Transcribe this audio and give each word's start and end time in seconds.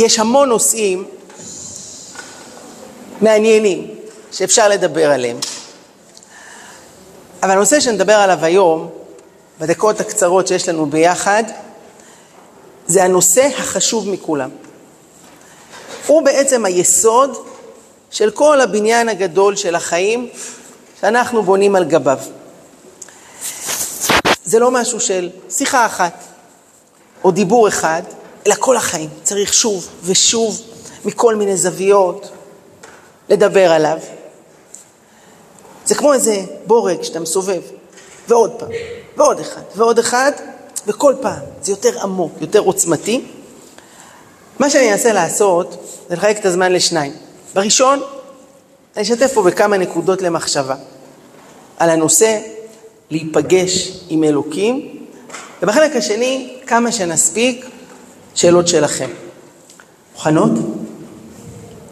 יש 0.00 0.18
המון 0.18 0.48
נושאים 0.48 1.04
מעניינים 3.20 3.94
שאפשר 4.32 4.68
לדבר 4.68 5.10
עליהם. 5.10 5.36
אבל 7.42 7.50
הנושא 7.50 7.80
שנדבר 7.80 8.14
עליו 8.14 8.44
היום, 8.44 8.90
בדקות 9.60 10.00
הקצרות 10.00 10.46
שיש 10.48 10.68
לנו 10.68 10.86
ביחד, 10.86 11.44
זה 12.86 13.04
הנושא 13.04 13.48
החשוב 13.58 14.08
מכולם. 14.08 14.50
הוא 16.06 16.22
בעצם 16.22 16.64
היסוד 16.64 17.46
של 18.10 18.30
כל 18.30 18.60
הבניין 18.60 19.08
הגדול 19.08 19.56
של 19.56 19.74
החיים 19.74 20.28
שאנחנו 21.00 21.42
בונים 21.42 21.76
על 21.76 21.84
גביו. 21.84 22.18
זה 24.44 24.58
לא 24.58 24.70
משהו 24.70 25.00
של 25.00 25.30
שיחה 25.50 25.86
אחת 25.86 26.24
או 27.24 27.30
דיבור 27.30 27.68
אחד, 27.68 28.02
אלא 28.46 28.54
כל 28.58 28.76
החיים. 28.76 29.08
צריך 29.22 29.54
שוב 29.54 29.88
ושוב, 30.04 30.60
מכל 31.04 31.34
מיני 31.34 31.56
זוויות, 31.56 32.30
לדבר 33.28 33.72
עליו. 33.72 33.98
זה 35.84 35.94
כמו 35.94 36.12
איזה 36.12 36.42
בורג 36.66 37.02
שאתה 37.02 37.20
מסובב, 37.20 37.60
ועוד 38.28 38.52
פעם, 38.58 38.68
ועוד 39.16 39.40
אחד, 39.40 39.62
ועוד 39.76 39.98
אחד, 39.98 40.32
וכל 40.86 41.14
פעם 41.20 41.40
זה 41.62 41.72
יותר 41.72 42.00
עמוק, 42.02 42.32
יותר 42.40 42.58
עוצמתי. 42.58 43.24
מה 44.58 44.70
שאני 44.70 44.92
אנסה 44.92 45.12
לעשות 45.12 45.86
זה 46.08 46.16
לחלק 46.16 46.38
את 46.38 46.46
הזמן 46.46 46.72
לשניים. 46.72 47.12
בראשון, 47.54 48.02
אני 48.96 49.02
אשתף 49.02 49.32
פה 49.34 49.42
בכמה 49.42 49.76
נקודות 49.76 50.22
למחשבה 50.22 50.74
על 51.78 51.90
הנושא 51.90 52.40
להיפגש 53.10 53.92
עם 54.08 54.24
אלוקים, 54.24 55.06
ובחלק 55.62 55.96
השני, 55.96 56.56
כמה 56.66 56.92
שנספיק, 56.92 57.66
שאלות 58.34 58.68
שלכם. 58.68 59.10
מוכנות? 60.14 60.50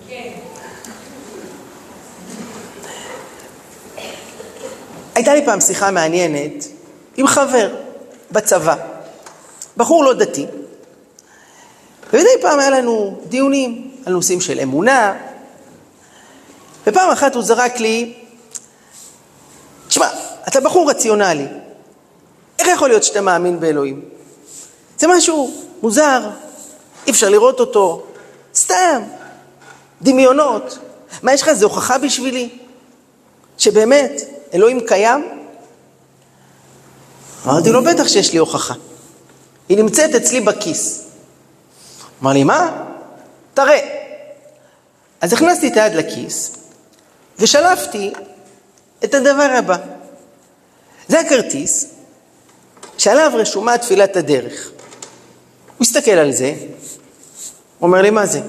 כן. 0.09 0.31
הייתה 5.15 5.35
לי 5.35 5.47
פעם 5.47 5.61
שיחה 5.61 5.91
מעניינת 5.91 6.65
עם 7.17 7.27
חבר 7.27 7.75
בצבא, 8.31 8.77
בחור 9.77 10.05
לא 10.05 10.15
דתי, 10.15 10.47
ומדי 12.13 12.29
פעם 12.43 12.59
היה 12.59 12.71
לנו 12.71 13.21
דיונים 13.29 13.91
על 14.07 14.13
נושאים 14.13 14.41
של 14.41 14.61
אמונה, 14.61 15.17
ופעם 16.87 17.11
אחת 17.11 17.35
הוא 17.35 17.43
זרק 17.43 17.81
לי, 17.81 18.15
תשמע, 19.89 20.09
אתה 20.49 20.61
בחור 20.61 20.91
רציונלי, 20.91 21.47
איך 22.59 22.69
יכול 22.69 22.89
להיות 22.89 23.05
שאתה 23.05 23.21
מאמין 23.21 23.61
באלוהים? 23.61 24.01
זה 24.99 25.07
משהו 25.07 25.68
מוזר, 25.83 26.31
אי 27.07 27.11
אפשר 27.11 27.29
לראות 27.29 27.61
אותו, 27.61 28.07
סתם, 28.55 29.03
דמיונות. 30.03 30.79
מה 31.23 31.33
יש 31.33 31.43
לך, 31.43 31.53
זה 31.53 31.65
הוכחה 31.65 31.99
בשבילי? 31.99 32.59
שבאמת, 33.59 34.23
אלוהים 34.55 34.81
קיים? 34.87 35.29
אמרתי 37.47 37.71
לו, 37.71 37.85
בטח 37.85 38.09
שיש 38.09 38.33
לי 38.33 38.39
הוכחה. 38.39 38.75
היא 39.69 39.79
נמצאת 39.79 40.15
אצלי 40.15 40.41
בכיס. 40.41 41.05
אמר 42.23 42.33
לי, 42.33 42.45
מה? 42.45 42.85
תראה. 43.55 43.79
אז 45.21 45.33
הכנסתי 45.33 45.69
את 45.69 45.77
היד 45.77 45.95
לכיס 45.95 46.53
ושלפתי 47.39 48.13
את 49.05 49.15
הדבר 49.15 49.51
הבא. 49.59 49.77
זה 51.09 51.21
הכרטיס 51.21 51.87
שעליו 52.99 53.33
רשומה 53.35 53.79
תפילת 53.79 54.17
הדרך. 54.17 54.71
הוא 55.79 55.85
מסתכל 55.85 56.11
על 56.11 56.33
זה, 56.33 56.55
הוא 57.79 57.89
אומר 57.89 58.03
לי, 58.03 58.11
מה 58.11 58.27
זה? 58.27 58.41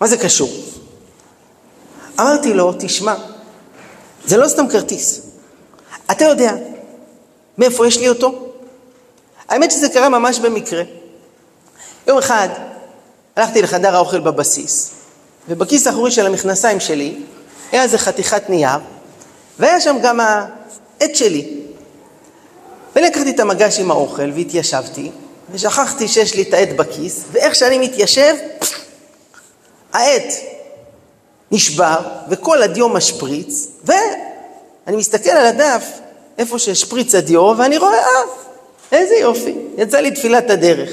מה 0.00 0.06
זה 0.06 0.16
קשור? 0.16 0.50
אמרתי 2.20 2.54
לו, 2.54 2.72
תשמע, 2.78 3.14
זה 4.26 4.36
לא 4.36 4.48
סתם 4.48 4.68
כרטיס. 4.68 5.20
אתה 6.10 6.24
יודע 6.24 6.54
מאיפה 7.58 7.86
יש 7.86 7.98
לי 7.98 8.08
אותו? 8.08 8.52
האמת 9.48 9.70
שזה 9.70 9.88
קרה 9.88 10.08
ממש 10.08 10.38
במקרה. 10.38 10.82
יום 12.06 12.18
אחד 12.18 12.48
הלכתי 13.36 13.62
לחדר 13.62 13.96
האוכל 13.96 14.20
בבסיס, 14.20 14.90
ובכיס 15.48 15.86
האחורי 15.86 16.10
של 16.10 16.26
המכנסיים 16.26 16.80
שלי 16.80 17.22
היה 17.72 17.82
איזה 17.82 17.98
חתיכת 17.98 18.50
נייר, 18.50 18.78
והיה 19.58 19.80
שם 19.80 19.96
גם 20.02 20.20
העט 20.20 21.14
שלי. 21.14 21.60
ולקחתי 22.96 23.30
את 23.30 23.40
המגש 23.40 23.78
עם 23.78 23.90
האוכל 23.90 24.30
והתיישבתי, 24.34 25.10
ושכחתי 25.52 26.08
שיש 26.08 26.34
לי 26.34 26.42
את 26.42 26.54
העט 26.54 26.68
בכיס, 26.76 27.24
ואיך 27.32 27.54
שאני 27.54 27.78
מתיישב, 27.78 28.34
העט 29.92 30.32
נשבר, 31.50 31.98
וכל 32.28 32.62
הדיו 32.62 32.88
משפריץ, 32.88 33.68
ואני 33.84 34.96
מסתכל 34.96 35.30
על 35.30 35.46
הדף, 35.46 35.84
איפה 36.38 36.58
שהשפריץ 36.58 37.14
הדיו, 37.14 37.54
ואני 37.58 37.78
רואה, 37.78 37.98
אה, 37.98 38.22
איזה 38.92 39.14
יופי, 39.14 39.54
יצא 39.76 39.98
לי 39.98 40.10
תפילת 40.10 40.50
הדרך. 40.50 40.90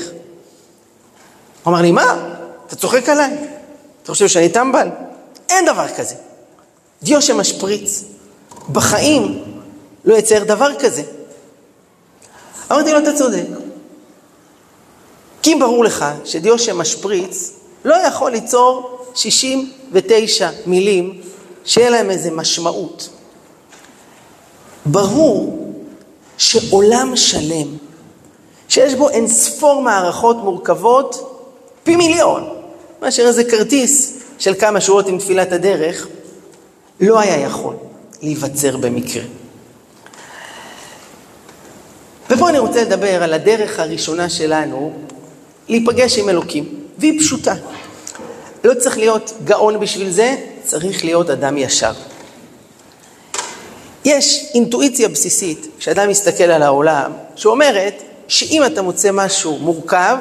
הוא 1.64 1.72
אמר 1.74 1.82
לי, 1.82 1.92
מה? 1.92 2.36
אתה 2.68 2.76
צוחק 2.76 3.10
עליי? 3.10 3.38
אתה 4.04 4.12
חושב 4.12 4.28
שאני 4.28 4.50
טמבל? 4.50 4.88
אין 5.50 5.66
דבר 5.66 5.88
כזה. 5.98 6.16
דיו 7.04 7.22
שמשפריץ. 7.22 8.04
בחיים 8.72 9.44
לא 10.06 10.16
יצייר 10.16 10.44
דבר 10.44 10.80
כזה. 10.80 11.04
אמרתי 12.72 12.92
לו, 12.92 13.00
אתה 13.00 13.14
צודק. 13.14 13.46
כי 15.48 15.56
ברור 15.56 15.84
לך 15.84 16.06
שדיו 16.26 16.60
שמשפריץ 16.60 17.52
לא 17.86 17.96
יכול 17.96 18.32
ליצור 18.32 19.00
69 19.16 20.50
מילים 20.66 21.22
שיהיה 21.66 21.90
להם 21.90 22.10
איזה 22.10 22.32
משמעות. 22.32 23.10
ברור 24.86 25.74
שעולם 26.38 27.16
שלם, 27.16 27.68
שיש 28.70 28.94
בו 28.94 29.10
אין 29.10 29.28
ספור 29.28 29.82
מערכות 29.82 30.38
מורכבות, 30.38 31.40
פי 31.84 31.96
מיליון, 31.96 32.50
מאשר 33.02 33.24
איזה 33.28 33.44
כרטיס 33.44 34.20
של 34.40 34.54
כמה 34.54 34.82
שורות 34.82 35.08
עם 35.08 35.18
תפילת 35.18 35.52
הדרך, 35.52 36.08
לא 37.00 37.20
היה 37.20 37.38
יכול 37.38 37.76
להיווצר 38.22 38.78
במקרה. 38.78 39.24
ופה 42.30 42.50
אני 42.50 42.60
רוצה 42.60 42.82
לדבר 42.82 43.24
על 43.24 43.34
הדרך 43.34 43.80
הראשונה 43.80 44.30
שלנו 44.30 44.94
להיפגש 45.70 46.18
עם 46.18 46.30
אלוקים, 46.30 46.80
והיא 46.98 47.20
פשוטה. 47.20 47.54
לא 48.64 48.74
צריך 48.74 48.98
להיות 48.98 49.34
גאון 49.44 49.80
בשביל 49.80 50.10
זה, 50.10 50.36
צריך 50.64 51.06
להיות 51.06 51.30
אדם 51.30 51.58
ישר. 51.58 51.94
יש 54.06 54.46
אינטואיציה 54.54 55.10
בסיסית, 55.10 55.68
כשאדם 55.80 56.10
מסתכל 56.10 56.44
על 56.44 56.64
העולם, 56.64 57.12
שאומרת 57.36 58.02
שאם 58.28 58.66
אתה 58.66 58.82
מוצא 58.82 59.10
משהו 59.14 59.58
מורכב, 59.58 60.18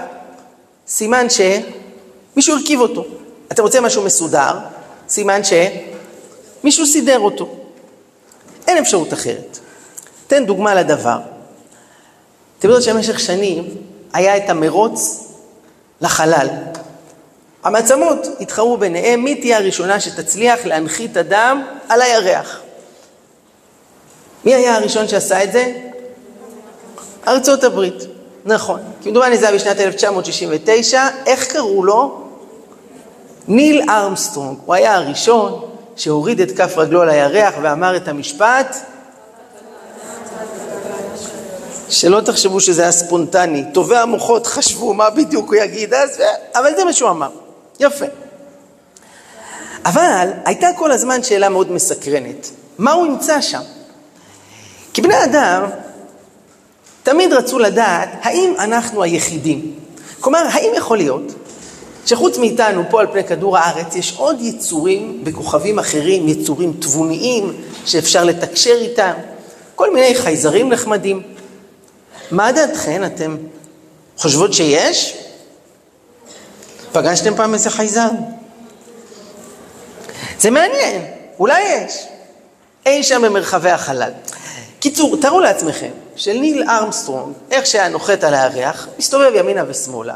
סימן 0.88 1.26
שמישהו 1.30 2.56
הרכיב 2.56 2.80
אותו. 2.80 3.04
אתה 3.52 3.62
מוצא 3.62 3.80
משהו 3.80 4.02
מסודר, 4.02 4.52
סימן 5.08 5.40
שמישהו 5.44 6.86
סידר 6.86 7.18
אותו. 7.18 7.48
אין 8.66 8.78
אפשרות 8.78 9.12
אחרת. 9.12 9.58
תן 10.26 10.46
דוגמה 10.46 10.74
לדבר. 10.74 11.18
אתם 12.58 12.68
יודעים 12.68 12.82
שבמשך 12.82 13.20
שנים 13.20 13.64
היה 14.12 14.36
את 14.36 14.50
המרוץ 14.50 15.25
לחלל. 16.00 16.48
המעצמות 17.64 18.26
התחרו 18.40 18.76
ביניהם 18.76 19.24
מי 19.24 19.34
תהיה 19.34 19.58
הראשונה 19.58 20.00
שתצליח 20.00 20.58
להנחית 20.64 21.16
אדם 21.16 21.62
על 21.88 22.02
הירח. 22.02 22.60
מי 24.44 24.54
היה 24.54 24.76
הראשון 24.76 25.08
שעשה 25.08 25.44
את 25.44 25.52
זה? 25.52 25.72
ארצות 27.28 27.64
הברית. 27.64 28.02
נכון. 28.44 28.80
כמדומני 29.02 29.38
זה 29.38 29.48
היה 29.48 29.54
בשנת 29.54 29.80
1969. 29.80 31.08
איך 31.26 31.52
קראו 31.52 31.84
לו? 31.84 32.22
ניל 33.48 33.90
ארמסטרונג. 33.90 34.58
הוא 34.66 34.74
היה 34.74 34.94
הראשון 34.94 35.70
שהוריד 35.96 36.40
את 36.40 36.56
כף 36.56 36.78
רגלו 36.78 37.02
על 37.02 37.08
הירח 37.08 37.54
ואמר 37.62 37.96
את 37.96 38.08
המשפט 38.08 38.76
שלא 41.88 42.20
תחשבו 42.20 42.60
שזה 42.60 42.82
היה 42.82 42.92
ספונטני. 42.92 43.64
טובי 43.74 43.96
המוחות 43.96 44.46
חשבו 44.46 44.94
מה 44.94 45.10
בדיוק 45.10 45.46
הוא 45.46 45.56
יגיד 45.56 45.94
אז, 45.94 46.22
אבל 46.54 46.76
זה 46.76 46.84
מה 46.84 46.92
שהוא 46.92 47.10
אמר. 47.10 47.30
יפה. 47.80 48.04
אבל 49.84 50.28
הייתה 50.44 50.68
כל 50.76 50.92
הזמן 50.92 51.22
שאלה 51.22 51.48
מאוד 51.48 51.72
מסקרנת. 51.72 52.50
מה 52.78 52.92
הוא 52.92 53.06
ימצא 53.06 53.40
שם? 53.40 53.60
כי 54.92 55.02
בני 55.02 55.24
אדם 55.24 55.62
תמיד 57.02 57.32
רצו 57.32 57.58
לדעת 57.58 58.08
האם 58.22 58.54
אנחנו 58.58 59.02
היחידים. 59.02 59.74
כלומר, 60.20 60.46
האם 60.52 60.70
יכול 60.76 60.96
להיות 60.96 61.32
שחוץ 62.06 62.38
מאיתנו 62.38 62.82
פה 62.90 63.00
על 63.00 63.06
פני 63.06 63.24
כדור 63.24 63.58
הארץ 63.58 63.96
יש 63.96 64.14
עוד 64.16 64.40
יצורים 64.40 65.20
בכוכבים 65.24 65.78
אחרים, 65.78 66.28
יצורים 66.28 66.72
תבוניים 66.78 67.52
שאפשר 67.84 68.24
לתקשר 68.24 68.76
איתם, 68.80 69.12
כל 69.74 69.94
מיני 69.94 70.14
חייזרים 70.14 70.68
נחמדים. 70.68 71.22
מה 72.30 72.52
דעתכן? 72.52 73.04
אתם 73.04 73.36
חושבות 74.18 74.52
שיש? 74.52 75.16
פגשתם 76.92 77.36
פעם 77.36 77.54
איזה 77.54 77.70
חייזר? 77.70 78.08
זה 80.40 80.50
מעניין, 80.50 81.04
אולי 81.38 81.62
יש. 81.62 82.06
אי 82.86 83.02
שם 83.02 83.22
במרחבי 83.22 83.70
החלל. 83.70 84.10
קיצור, 84.80 85.16
תארו 85.20 85.40
לעצמכם 85.40 85.90
שניל 86.16 86.62
ארמסטרונג, 86.68 87.34
איך 87.50 87.66
שהיה 87.66 87.88
נוחת 87.88 88.24
על 88.24 88.34
הירח, 88.34 88.88
מסתובב 88.98 89.32
ימינה 89.34 89.64
ושמאלה. 89.68 90.14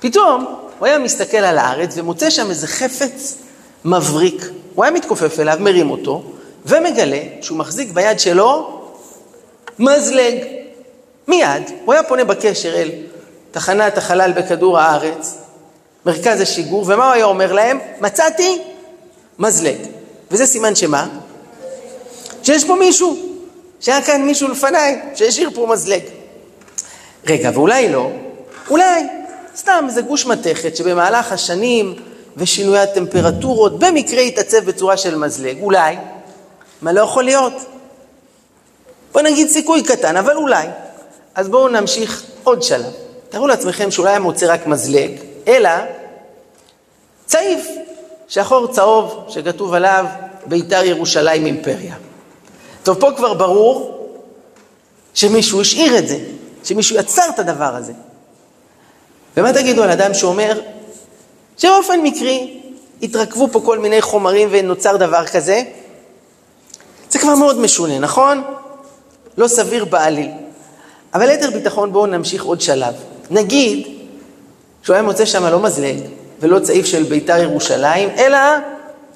פתאום 0.00 0.44
הוא 0.78 0.86
היה 0.86 0.98
מסתכל 0.98 1.36
על 1.36 1.58
הארץ 1.58 1.94
ומוצא 1.96 2.30
שם 2.30 2.50
איזה 2.50 2.66
חפץ 2.66 3.36
מבריק. 3.84 4.44
הוא 4.74 4.84
היה 4.84 4.92
מתכופף 4.92 5.40
אליו, 5.40 5.56
מרים 5.60 5.90
אותו, 5.90 6.22
ומגלה 6.66 7.20
שהוא 7.40 7.58
מחזיק 7.58 7.90
ביד 7.90 8.20
שלו 8.20 8.80
מזלג. 9.78 10.63
מיד 11.28 11.62
הוא 11.84 11.94
היה 11.94 12.02
פונה 12.02 12.24
בקשר 12.24 12.74
אל 12.74 12.90
תחנת 13.50 13.98
החלל 13.98 14.32
בכדור 14.32 14.78
הארץ, 14.78 15.38
מרכז 16.06 16.40
השיגור, 16.40 16.84
ומה 16.86 17.04
הוא 17.04 17.12
היה 17.12 17.24
אומר 17.24 17.52
להם? 17.52 17.78
מצאתי 18.00 18.62
מזלג. 19.38 19.76
וזה 20.30 20.46
סימן 20.46 20.74
שמה? 20.74 21.08
שיש 22.42 22.64
פה 22.64 22.74
מישהו, 22.74 23.16
שהיה 23.80 24.02
כאן 24.02 24.22
מישהו 24.22 24.48
לפניי, 24.48 25.00
שהשאיר 25.14 25.50
פה 25.54 25.66
מזלג. 25.66 26.02
רגע, 27.26 27.50
ואולי 27.54 27.88
לא, 27.88 28.10
אולי 28.70 29.06
סתם 29.56 29.84
איזה 29.88 30.02
גוש 30.02 30.26
מתכת 30.26 30.76
שבמהלך 30.76 31.32
השנים 31.32 31.94
ושינוי 32.36 32.78
הטמפרטורות 32.78 33.78
במקרה 33.78 34.20
יתעצב 34.20 34.64
בצורה 34.64 34.96
של 34.96 35.16
מזלג, 35.16 35.62
אולי, 35.62 35.96
מה 36.82 36.92
לא 36.92 37.00
יכול 37.00 37.24
להיות? 37.24 37.52
בוא 39.12 39.22
נגיד 39.22 39.48
סיכוי 39.48 39.82
קטן, 39.82 40.16
אבל 40.16 40.36
אולי. 40.36 40.66
אז 41.34 41.48
בואו 41.48 41.68
נמשיך 41.68 42.24
עוד 42.44 42.62
שלב. 42.62 42.92
תארו 43.28 43.46
לעצמכם 43.46 43.90
שאולי 43.90 44.10
היה 44.10 44.18
מוצא 44.18 44.52
רק 44.52 44.66
מזלג, 44.66 45.10
אלא 45.48 45.70
צעיף, 47.26 47.68
שחור 48.28 48.66
צהוב, 48.72 49.24
שכתוב 49.28 49.74
עליו 49.74 50.06
בית"ר 50.46 50.84
ירושלים 50.84 51.46
אימפריה. 51.46 51.94
טוב, 52.82 53.00
פה 53.00 53.10
כבר 53.16 53.34
ברור 53.34 54.08
שמישהו 55.14 55.60
השאיר 55.60 55.98
את 55.98 56.08
זה, 56.08 56.18
שמישהו 56.64 56.96
יצר 56.96 57.22
את 57.34 57.38
הדבר 57.38 57.74
הזה. 57.76 57.92
ומה 59.36 59.52
תגידו 59.52 59.82
על 59.82 59.90
אדם 59.90 60.14
שאומר 60.14 60.60
שבאופן 61.58 62.00
מקרי 62.02 62.60
התרכבו 63.02 63.48
פה 63.52 63.60
כל 63.64 63.78
מיני 63.78 64.02
חומרים 64.02 64.48
ונוצר 64.50 64.96
דבר 64.96 65.26
כזה? 65.26 65.62
זה 67.10 67.18
כבר 67.18 67.34
מאוד 67.34 67.58
משונה, 67.58 67.98
נכון? 67.98 68.42
לא 69.38 69.48
סביר 69.48 69.84
בעליל. 69.84 70.30
אבל 71.14 71.26
ליתר 71.26 71.50
ביטחון 71.50 71.92
בואו 71.92 72.06
נמשיך 72.06 72.44
עוד 72.44 72.60
שלב. 72.60 72.94
נגיד 73.30 73.86
שהוא 74.82 74.94
היה 74.94 75.02
מוצא 75.02 75.24
שם 75.24 75.44
לא 75.44 75.60
מזלג 75.60 75.96
ולא 76.40 76.58
צעיף 76.58 76.86
של 76.86 77.02
בית"ר 77.02 77.42
ירושלים, 77.42 78.08
אלא 78.18 78.38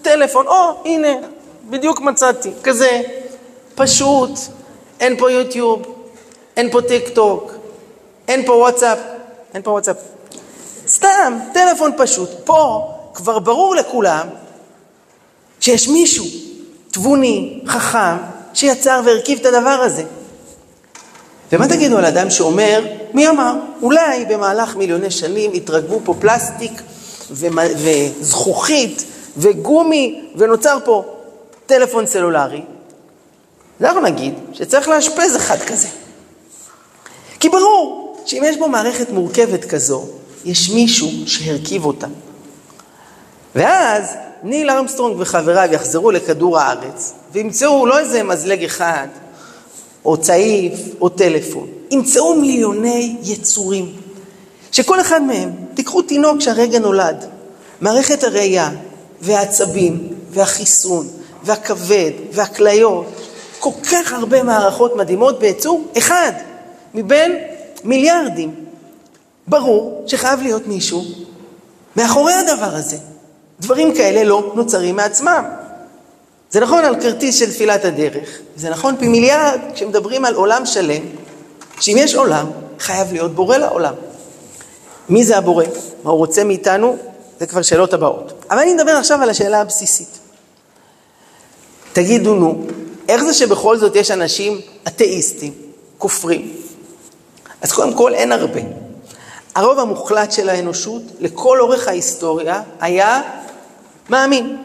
טלפון, 0.02 0.46
או, 0.46 0.82
הנה, 0.84 1.08
בדיוק 1.70 2.00
מצאתי, 2.00 2.50
כזה, 2.62 3.00
פשוט, 3.74 4.30
אין 5.00 5.16
פה 5.16 5.30
יוטיוב, 5.30 5.82
אין 6.56 6.70
פה 6.70 6.82
טיק 6.82 7.08
טוק, 7.08 7.52
אין 8.28 8.46
פה 8.46 8.52
וואטסאפ, 8.52 8.98
אין 9.54 9.62
פה 9.62 9.70
וואטסאפ. 9.70 9.96
סתם, 10.88 11.38
טלפון 11.52 11.92
פשוט. 11.96 12.30
פה 12.44 12.88
כבר 13.14 13.38
ברור 13.38 13.74
לכולם 13.74 14.26
שיש 15.60 15.88
מישהו 15.88 16.24
תבוני, 16.90 17.60
חכם, 17.66 18.16
שיצר 18.54 19.00
והרכיב 19.04 19.38
את 19.40 19.46
הדבר 19.46 19.80
הזה. 19.84 20.04
ומה 21.52 21.68
תגידו 21.68 21.98
על 21.98 22.04
אדם 22.04 22.30
שאומר, 22.30 22.84
מי 23.14 23.28
אמר? 23.28 23.54
אולי 23.82 24.24
במהלך 24.24 24.76
מיליוני 24.76 25.10
שנים 25.10 25.50
התערבבו 25.54 26.00
פה 26.04 26.14
פלסטיק 26.20 26.82
וזכוכית 27.30 29.04
וגומי 29.36 30.24
ונוצר 30.36 30.78
פה 30.84 31.04
טלפון 31.66 32.06
סלולרי. 32.06 32.62
אנחנו 33.80 34.00
נגיד 34.00 34.34
שצריך 34.52 34.88
לאשפז 34.88 35.36
אחד 35.36 35.58
כזה. 35.58 35.88
כי 37.40 37.48
ברור 37.48 38.16
שאם 38.26 38.42
יש 38.46 38.56
בו 38.56 38.68
מערכת 38.68 39.10
מורכבת 39.10 39.64
כזו, 39.64 40.06
יש 40.44 40.70
מישהו 40.70 41.08
שהרכיב 41.26 41.84
אותה. 41.84 42.06
ואז 43.54 44.14
ניל 44.42 44.70
ארמסטרונג 44.70 45.16
וחבריו 45.18 45.68
יחזרו 45.72 46.10
לכדור 46.10 46.58
הארץ 46.58 47.12
וימצאו 47.32 47.86
לא 47.86 47.98
איזה 47.98 48.22
מזלג 48.22 48.64
אחד, 48.64 49.06
או 50.08 50.16
צעיף, 50.16 50.80
או 51.00 51.08
טלפון. 51.08 51.66
ימצאו 51.90 52.34
מיליוני 52.34 53.16
יצורים, 53.22 53.92
שכל 54.72 55.00
אחד 55.00 55.22
מהם, 55.22 55.50
תיקחו 55.74 56.02
תינוק 56.02 56.40
שהרגע 56.40 56.78
נולד, 56.78 57.24
מערכת 57.80 58.24
הראייה, 58.24 58.70
והעצבים, 59.20 60.08
והחיסון, 60.30 61.08
והכבד, 61.42 62.10
והכליות, 62.32 63.06
כל 63.58 63.70
כך 63.92 64.12
הרבה 64.12 64.42
מערכות 64.42 64.96
מדהימות 64.96 65.38
ביצור 65.38 65.84
אחד, 65.98 66.32
מבין 66.94 67.36
מיליארדים. 67.84 68.54
ברור 69.46 70.04
שחייב 70.06 70.42
להיות 70.42 70.66
מישהו 70.66 71.04
מאחורי 71.96 72.32
הדבר 72.32 72.74
הזה. 72.74 72.96
דברים 73.60 73.94
כאלה 73.94 74.24
לא 74.24 74.52
נוצרים 74.54 74.96
מעצמם. 74.96 75.44
זה 76.50 76.60
נכון 76.60 76.84
על 76.84 77.00
כרטיס 77.00 77.34
של 77.38 77.50
תפילת 77.50 77.84
הדרך, 77.84 78.28
זה 78.56 78.70
נכון 78.70 78.96
פי 78.98 79.08
מיליארד 79.08 79.60
כשמדברים 79.74 80.24
על 80.24 80.34
עולם 80.34 80.66
שלם, 80.66 81.02
שאם 81.80 81.96
יש 81.98 82.14
עולם, 82.14 82.46
חייב 82.78 83.12
להיות 83.12 83.34
בורא 83.34 83.56
לעולם. 83.56 83.94
מי 85.08 85.24
זה 85.24 85.38
הבורא? 85.38 85.64
מה 86.04 86.10
הוא 86.10 86.18
רוצה 86.18 86.44
מאיתנו? 86.44 86.96
זה 87.40 87.46
כבר 87.46 87.62
שאלות 87.62 87.94
הבאות. 87.94 88.44
אבל 88.50 88.58
אני 88.58 88.74
מדבר 88.74 88.92
עכשיו 88.92 89.22
על 89.22 89.30
השאלה 89.30 89.60
הבסיסית. 89.60 90.18
תגידו, 91.92 92.34
נו, 92.34 92.66
איך 93.08 93.22
זה 93.22 93.34
שבכל 93.34 93.76
זאת 93.76 93.96
יש 93.96 94.10
אנשים 94.10 94.60
אתאיסטים, 94.88 95.52
כופרים? 95.98 96.52
אז 97.62 97.72
קודם 97.72 97.94
כל, 97.94 98.14
אין 98.14 98.32
הרבה. 98.32 98.60
הרוב 99.54 99.78
המוחלט 99.78 100.32
של 100.32 100.48
האנושות, 100.48 101.02
לכל 101.20 101.60
אורך 101.60 101.88
ההיסטוריה, 101.88 102.62
היה 102.80 103.22
מאמין. 104.10 104.56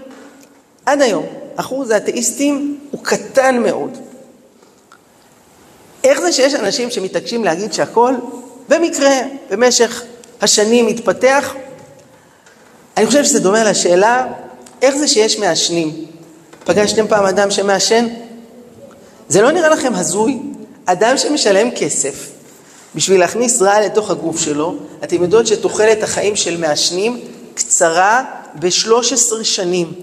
עד 0.85 1.01
היום. 1.01 1.42
אחוז 1.55 1.89
האתאיסטים 1.89 2.79
הוא 2.91 3.03
קטן 3.03 3.57
מאוד. 3.57 3.97
איך 6.03 6.19
זה 6.19 6.31
שיש 6.31 6.53
אנשים 6.53 6.91
שמתעקשים 6.91 7.43
להגיד 7.43 7.73
שהכל 7.73 8.13
במקרה, 8.69 9.11
במשך 9.49 10.03
השנים 10.41 10.85
מתפתח? 10.85 11.53
אני 12.97 13.07
חושב 13.07 13.23
שזה 13.23 13.39
דומה 13.39 13.63
לשאלה, 13.63 14.27
איך 14.81 14.95
זה 14.95 15.07
שיש 15.07 15.39
מעשנים? 15.39 16.05
פגשתם 16.63 17.07
פעם 17.07 17.25
אדם 17.25 17.51
שמעשן? 17.51 18.07
זה 19.29 19.41
לא 19.41 19.51
נראה 19.51 19.69
לכם 19.69 19.95
הזוי? 19.95 20.39
אדם 20.85 21.17
שמשלם 21.17 21.71
כסף 21.71 22.29
בשביל 22.95 23.19
להכניס 23.19 23.61
רעל 23.61 23.85
לתוך 23.85 24.11
הגוף 24.11 24.39
שלו, 24.39 24.75
אתם 25.03 25.21
יודעות 25.21 25.47
שתוחלת 25.47 26.03
החיים 26.03 26.35
של 26.35 26.57
מעשנים 26.57 27.19
קצרה 27.53 28.23
ב-13 28.59 29.43
שנים. 29.43 29.93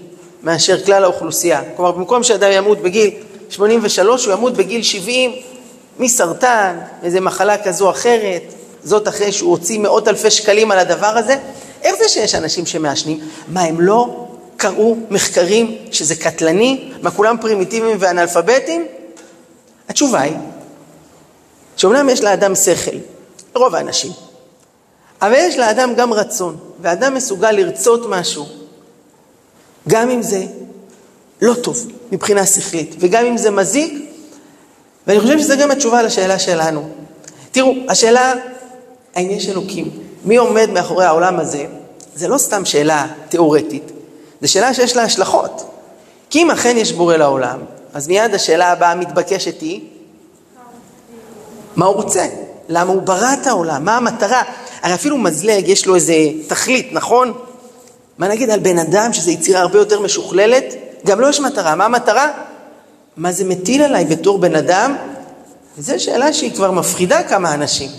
מאשר 0.43 0.85
כלל 0.85 1.03
האוכלוסייה. 1.03 1.61
כלומר, 1.75 1.91
במקום 1.91 2.23
שאדם 2.23 2.51
ימות 2.51 2.81
בגיל 2.81 3.09
83, 3.49 4.25
הוא 4.25 4.33
ימות 4.33 4.53
בגיל 4.53 4.83
70 4.83 5.31
מסרטן, 5.99 6.79
איזה 7.03 7.19
מחלה 7.19 7.57
כזו 7.63 7.85
או 7.85 7.91
אחרת, 7.91 8.41
זאת 8.83 9.07
אחרי 9.07 9.31
שהוא 9.31 9.51
הוציא 9.51 9.79
מאות 9.79 10.07
אלפי 10.07 10.31
שקלים 10.31 10.71
על 10.71 10.79
הדבר 10.79 11.17
הזה. 11.17 11.37
איך 11.83 11.95
זה 11.95 12.09
שיש 12.09 12.35
אנשים 12.35 12.65
שמעשנים? 12.65 13.19
מה, 13.47 13.61
הם 13.61 13.81
לא 13.81 14.27
קראו 14.57 14.95
מחקרים 15.09 15.77
שזה 15.91 16.15
קטלני? 16.15 16.91
מה, 17.01 17.11
כולם 17.11 17.37
פרימיטיביים 17.41 17.97
ואנאלפביתים? 17.99 18.85
התשובה 19.89 20.21
היא 20.21 20.33
שאומנם 21.75 22.09
יש 22.09 22.21
לאדם 22.21 22.55
שכל, 22.55 22.97
רוב 23.55 23.75
האנשים, 23.75 24.11
אבל 25.21 25.33
יש 25.37 25.57
לאדם 25.57 25.95
גם 25.95 26.13
רצון, 26.13 26.57
ואדם 26.81 27.13
מסוגל 27.13 27.51
לרצות 27.51 28.01
משהו, 28.09 28.45
גם 29.87 30.09
אם 30.09 30.21
זה 30.21 30.45
לא 31.41 31.53
טוב 31.53 31.87
מבחינה 32.11 32.45
שכלית, 32.45 32.95
וגם 32.99 33.25
אם 33.25 33.37
זה 33.37 33.51
מזיק, 33.51 33.93
ואני 35.07 35.19
חושב 35.19 35.39
שזו 35.39 35.53
גם 35.59 35.71
התשובה 35.71 36.03
לשאלה 36.03 36.39
שלנו. 36.39 36.89
תראו, 37.51 37.73
השאלה, 37.89 38.33
האם 39.15 39.31
יש 39.31 39.49
אלוקים? 39.49 39.89
מי 40.25 40.37
עומד 40.37 40.69
מאחורי 40.69 41.05
העולם 41.05 41.39
הזה? 41.39 41.65
זה 42.15 42.27
לא 42.27 42.37
סתם 42.37 42.65
שאלה 42.65 43.07
תיאורטית, 43.29 43.91
זו 44.41 44.51
שאלה 44.51 44.73
שיש 44.73 44.95
לה 44.95 45.03
השלכות. 45.03 45.71
כי 46.29 46.39
אם 46.39 46.51
אכן 46.51 46.77
יש 46.77 46.91
בורא 46.91 47.15
לעולם, 47.15 47.59
אז 47.93 48.07
מיד 48.07 48.33
השאלה 48.33 48.71
הבאה 48.71 48.91
המתבקשת 48.91 49.61
היא, 49.61 49.81
מה 51.75 51.85
הוא 51.85 51.95
רוצה? 51.95 52.27
למה 52.69 52.91
הוא 52.91 53.01
ברא 53.01 53.33
את 53.41 53.47
העולם? 53.47 53.85
מה 53.85 53.97
המטרה? 53.97 54.41
הרי 54.81 54.93
אפילו 54.93 55.17
מזלג 55.17 55.67
יש 55.67 55.85
לו 55.85 55.95
איזה 55.95 56.13
תכלית, 56.47 56.89
נכון? 56.91 57.33
מה 58.17 58.27
נגיד 58.27 58.49
על 58.49 58.59
בן 58.59 58.77
אדם, 58.77 59.13
שזו 59.13 59.31
יצירה 59.31 59.61
הרבה 59.61 59.79
יותר 59.79 59.99
משוכללת? 59.99 60.63
גם 61.05 61.19
לו 61.19 61.25
לא 61.25 61.29
יש 61.29 61.39
מטרה. 61.39 61.75
מה 61.75 61.85
המטרה? 61.85 62.31
מה 63.17 63.31
זה 63.31 63.45
מטיל 63.45 63.83
עליי 63.83 64.05
בתור 64.05 64.39
בן 64.39 64.55
אדם? 64.55 64.95
וזו 65.77 65.93
שאלה 65.97 66.33
שהיא 66.33 66.55
כבר 66.55 66.71
מפחידה 66.71 67.23
כמה 67.23 67.53
אנשים. 67.53 67.89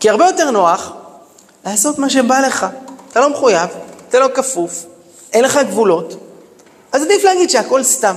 כי 0.00 0.10
הרבה 0.10 0.26
יותר 0.26 0.50
נוח 0.50 0.92
לעשות 1.66 1.98
מה 1.98 2.10
שבא 2.10 2.40
לך. 2.40 2.66
אתה 3.12 3.20
לא 3.20 3.30
מחויב, 3.30 3.68
אתה 4.08 4.18
לא 4.18 4.28
כפוף, 4.34 4.86
אין 5.32 5.44
לך 5.44 5.60
גבולות, 5.68 6.16
אז 6.92 7.02
עדיף 7.02 7.24
להגיד 7.24 7.50
שהכל 7.50 7.82
סתם. 7.82 8.16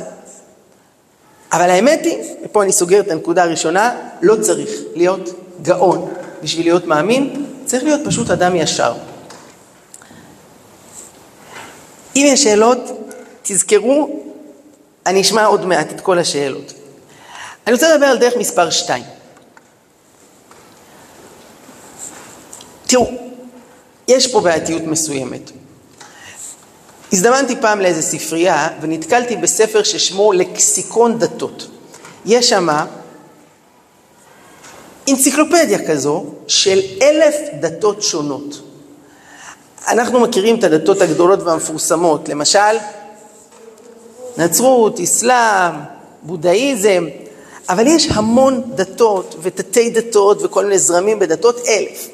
אבל 1.52 1.70
האמת 1.70 2.00
היא, 2.04 2.18
ופה 2.46 2.64
אני 2.64 2.72
סוגר 2.72 3.00
את 3.00 3.12
הנקודה 3.12 3.44
הראשונה, 3.44 3.96
לא 4.22 4.36
צריך 4.36 4.70
להיות 4.96 5.30
גאון 5.62 6.14
בשביל 6.44 6.66
להיות 6.66 6.86
מאמין, 6.86 7.46
צריך 7.66 7.84
להיות 7.84 8.02
פשוט 8.06 8.30
אדם 8.30 8.56
ישר. 8.56 8.94
אם 12.16 12.26
יש 12.28 12.44
שאלות, 12.44 12.80
תזכרו, 13.44 14.24
אני 15.06 15.22
אשמע 15.22 15.46
עוד 15.46 15.66
מעט 15.66 15.92
את 15.92 16.02
כל 16.02 16.20
השאלות. 16.20 16.74
אני 17.68 17.74
רוצה 17.74 17.94
לדבר 17.94 18.06
על 18.06 18.18
דרך 18.18 18.34
מספר 18.38 18.70
2. 18.70 19.04
תראו, 22.88 23.12
יש 24.08 24.32
פה 24.32 24.42
בעייתיות 24.42 24.82
מסוימת. 24.82 25.52
הזדמנתי 27.14 27.56
פעם 27.62 27.80
לאיזה 27.80 28.02
ספרייה 28.02 28.70
ונתקלתי 28.82 29.36
בספר 29.36 29.84
ששמו 29.84 30.34
לקסיקון 30.34 31.20
דתות. 31.20 31.68
יש 32.26 32.50
שם 32.50 32.68
אנציקלופדיה 35.10 35.88
כזו 35.88 36.26
של 36.48 36.80
אלף 37.02 37.36
דתות 37.60 38.04
שונות. 38.04 38.65
אנחנו 39.88 40.20
מכירים 40.20 40.60
את 40.60 40.64
הדתות 40.64 41.02
הגדולות 41.02 41.40
והמפורסמות, 41.44 42.30
למשל 42.30 42.78
נצרות, 44.38 45.00
אסלאם, 45.00 45.74
בודהיזם, 46.24 47.08
אבל 47.70 47.88
יש 47.88 48.08
המון 48.12 48.64
דתות 48.76 49.36
ותתי 49.42 49.90
דתות 49.90 50.44
וכל 50.44 50.64
מיני 50.64 50.80
זרמים 50.80 51.20
בדתות, 51.20 51.68
אלף. 51.68 52.08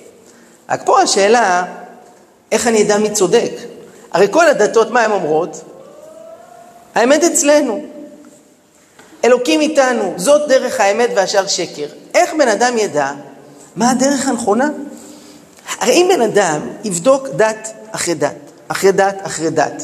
רק 0.69 0.81
פה 0.85 1.01
השאלה, 1.01 1.65
איך 2.51 2.67
אני 2.67 2.83
אדע 2.83 2.97
מי 2.97 3.11
צודק? 3.11 3.51
הרי 4.11 4.27
כל 4.31 4.47
הדתות, 4.47 4.91
מה 4.91 5.01
הן 5.01 5.11
אומרות? 5.11 5.61
האמת 6.95 7.23
אצלנו. 7.23 7.85
אלוקים 9.25 9.61
איתנו, 9.61 10.13
זאת 10.17 10.47
דרך 10.47 10.79
האמת 10.79 11.09
והשאר 11.15 11.47
שקר. 11.47 11.85
איך 12.13 12.33
בן 12.37 12.47
אדם 12.47 12.77
ידע 12.77 13.11
מה 13.75 13.91
הדרך 13.91 14.27
הנכונה? 14.27 14.69
הרי 15.79 15.93
אם 15.93 16.09
בן 16.13 16.21
אדם 16.21 16.61
יבדוק 16.83 17.27
דת 17.27 17.73
אחרי 17.91 18.13
דת, 18.13 18.35
אחרי 18.67 18.91
דת 18.91 19.15
אחרי 19.21 19.49
דת, 19.49 19.83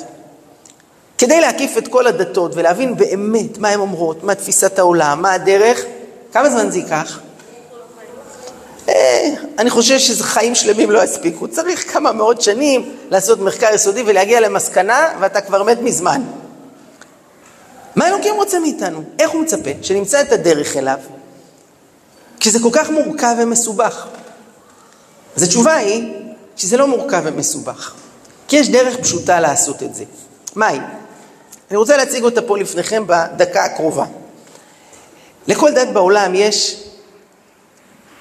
כדי 1.17 1.41
להקיף 1.41 1.77
את 1.77 1.88
כל 1.88 2.08
הדתות 2.08 2.51
ולהבין 2.56 2.98
באמת 2.98 3.58
מה 3.58 3.70
הן 3.70 3.79
אומרות, 3.79 4.24
מה 4.24 4.36
תפיסת 4.36 4.79
העולם, 4.79 5.22
מה 5.22 5.34
הדרך, 5.34 5.86
כמה 6.34 6.50
זמן 6.50 6.70
זה 6.70 6.77
ייקח? 6.77 7.20
אה, 8.89 9.29
אני 9.60 9.70
חושב 9.70 10.00
שזה 10.00 10.24
חיים 10.24 10.56
שלמים 10.56 10.91
לא 10.91 11.03
יספיקו. 11.03 11.48
צריך 11.48 11.94
כמה 11.94 12.12
מאות 12.12 12.41
שנים 12.41 12.96
לעשות 13.10 13.39
מחקר 13.39 13.67
יסודי 13.74 14.03
ולהגיע 14.06 14.39
למסקנה, 14.39 15.08
ואתה 15.20 15.41
כבר 15.41 15.63
מת 15.63 15.82
מזמן. 15.82 16.22
מה 17.96 18.08
אלוקים 18.08 18.36
רוצה 18.36 18.60
מאיתנו? 18.60 19.03
איך 19.20 19.29
הוא 19.32 19.41
מצפה? 19.41 19.70
שנמצא 19.82 20.22
את 20.22 20.32
הדרך 20.32 20.77
אליו, 20.77 20.98
כשזה 22.39 22.60
כל 22.60 22.70
כך 22.72 22.89
מורכב 22.89 23.36
ומסובך. 23.39 24.08
אז 25.38 25.44
התשובה 25.44 25.75
היא 25.75 26.13
שזה 26.56 26.77
לא 26.77 26.88
מורכב 26.88 27.22
ומסובך, 27.25 27.94
כי 28.48 28.56
יש 28.56 28.70
דרך 28.70 28.98
פשוטה 28.98 29.39
לעשות 29.39 29.84
את 29.84 29.96
זה. 29.96 30.03
מהי? 30.56 30.79
אני 31.70 31.77
רוצה 31.77 31.98
להציג 31.98 32.24
אותה 32.24 32.41
פה 32.41 32.58
לפניכם 32.58 33.03
בדקה 33.08 33.63
הקרובה. 33.63 34.06
לכל 35.48 35.72
דת 35.74 35.88
בעולם 35.94 36.36
יש 36.36 36.84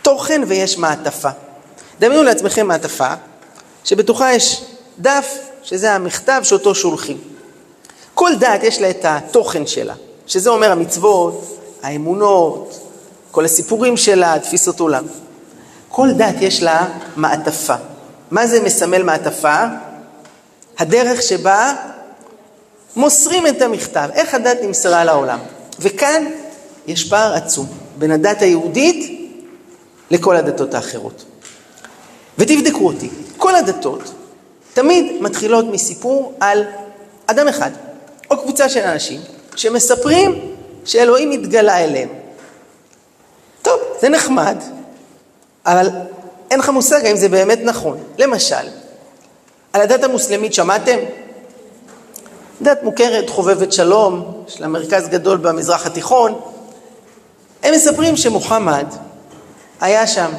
תוכן 0.03 0.43
ויש 0.47 0.79
מעטפה. 0.79 1.29
דמיינו 2.01 2.23
לעצמכם 2.23 2.67
מעטפה 2.67 3.09
שבתוכה 3.85 4.33
יש 4.33 4.65
דף, 4.99 5.39
שזה 5.63 5.93
המכתב 5.93 6.41
שאותו 6.45 6.75
שולחים. 6.75 7.19
כל 8.15 8.31
דת 8.41 8.63
יש 8.63 8.81
לה 8.81 8.91
את 8.91 9.05
התוכן 9.05 9.67
שלה, 9.67 9.95
שזה 10.27 10.51
אומר 10.51 10.73
המצוות, 10.73 11.59
האמונות, 11.83 12.81
כל 13.31 13.45
הסיפורים 13.45 13.97
שלה, 13.97 14.39
תפיסות 14.39 14.81
עולם. 14.81 15.05
כל 15.97 16.13
דת 16.13 16.35
יש 16.41 16.63
לה 16.63 16.87
מעטפה. 17.17 17.75
מה 18.31 18.47
זה 18.47 18.63
מסמל 18.63 19.03
מעטפה? 19.03 19.65
הדרך 20.79 21.23
שבה 21.23 21.75
מוסרים 22.97 23.47
את 23.47 23.63
המכתב, 23.63 24.09
איך 24.13 24.35
הדת 24.35 24.57
נמסרה 24.63 25.05
לעולם. 25.05 25.39
וכאן 25.81 26.25
יש 26.87 27.09
פער 27.09 27.35
עצום 27.35 27.67
בין 27.99 28.11
הדת 28.11 28.43
היהודית 28.43 29.31
לכל 30.11 30.37
הדתות 30.37 30.75
האחרות. 30.75 31.25
ותבדקו 32.39 32.87
אותי, 32.87 33.09
כל 33.37 33.55
הדתות 33.55 34.13
תמיד 34.75 35.23
מתחילות 35.23 35.65
מסיפור 35.65 36.35
על 36.41 36.65
אדם 37.27 37.49
אחד, 37.49 37.71
או 38.31 38.43
קבוצה 38.43 38.69
של 38.69 38.81
אנשים, 38.81 39.21
שמספרים 39.57 40.55
שאלוהים 40.85 41.31
התגלה 41.31 41.85
אליהם. 41.85 42.09
טוב, 43.63 43.81
זה 44.01 44.09
נחמד, 44.09 44.57
אבל 45.67 45.89
אין 46.51 46.59
לך 46.59 46.69
מושג 46.69 47.07
האם 47.07 47.17
זה 47.17 47.29
באמת 47.29 47.59
נכון. 47.65 47.99
למשל, 48.19 48.69
על 49.73 49.81
הדת 49.81 50.05
המוסלמית 50.05 50.55
שמעתם? 50.55 50.97
דת 52.63 52.83
מוכרת, 52.83 53.31
חובבת 53.31 53.73
שלום, 53.73 54.43
יש 54.49 54.61
לה 54.61 54.69
מרכז 54.69 55.09
גדול 55.09 55.37
במזרח 55.37 55.87
התיכון. 55.87 56.41
הם 57.63 57.75
מספרים 57.75 58.17
שמוחמד 58.17 58.87
היה 59.81 60.07
שם 60.07 60.31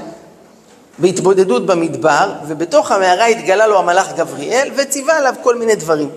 בהתבודדות 0.98 1.66
במדבר, 1.66 2.34
ובתוך 2.48 2.92
המערה 2.92 3.26
התגלה 3.26 3.68
לו 3.68 3.80
המלאך 3.80 4.14
גבריאל 4.18 4.72
וציווה 4.76 5.18
עליו 5.18 5.34
כל 5.44 5.56
מיני 5.56 5.76
דברים. 5.76 6.10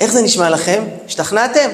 איך 0.00 0.12
זה 0.12 0.22
נשמע 0.22 0.50
לכם? 0.50 0.84
השתכנעתם? 1.06 1.70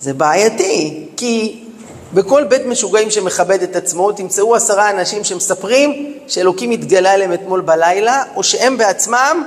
זה 0.00 0.14
בעייתי, 0.14 1.06
כי 1.16 1.64
בכל 2.14 2.44
בית 2.44 2.66
משוגעים 2.66 3.10
שמכבד 3.10 3.62
את 3.62 3.76
עצמו 3.76 4.12
תמצאו 4.12 4.56
עשרה 4.56 4.90
אנשים 4.90 5.24
שמספרים 5.24 6.14
שאלוקים 6.26 6.70
התגלה 6.70 7.14
אליהם 7.14 7.32
אתמול 7.32 7.60
בלילה, 7.60 8.22
או 8.36 8.42
שהם 8.42 8.78
בעצמם 8.78 9.42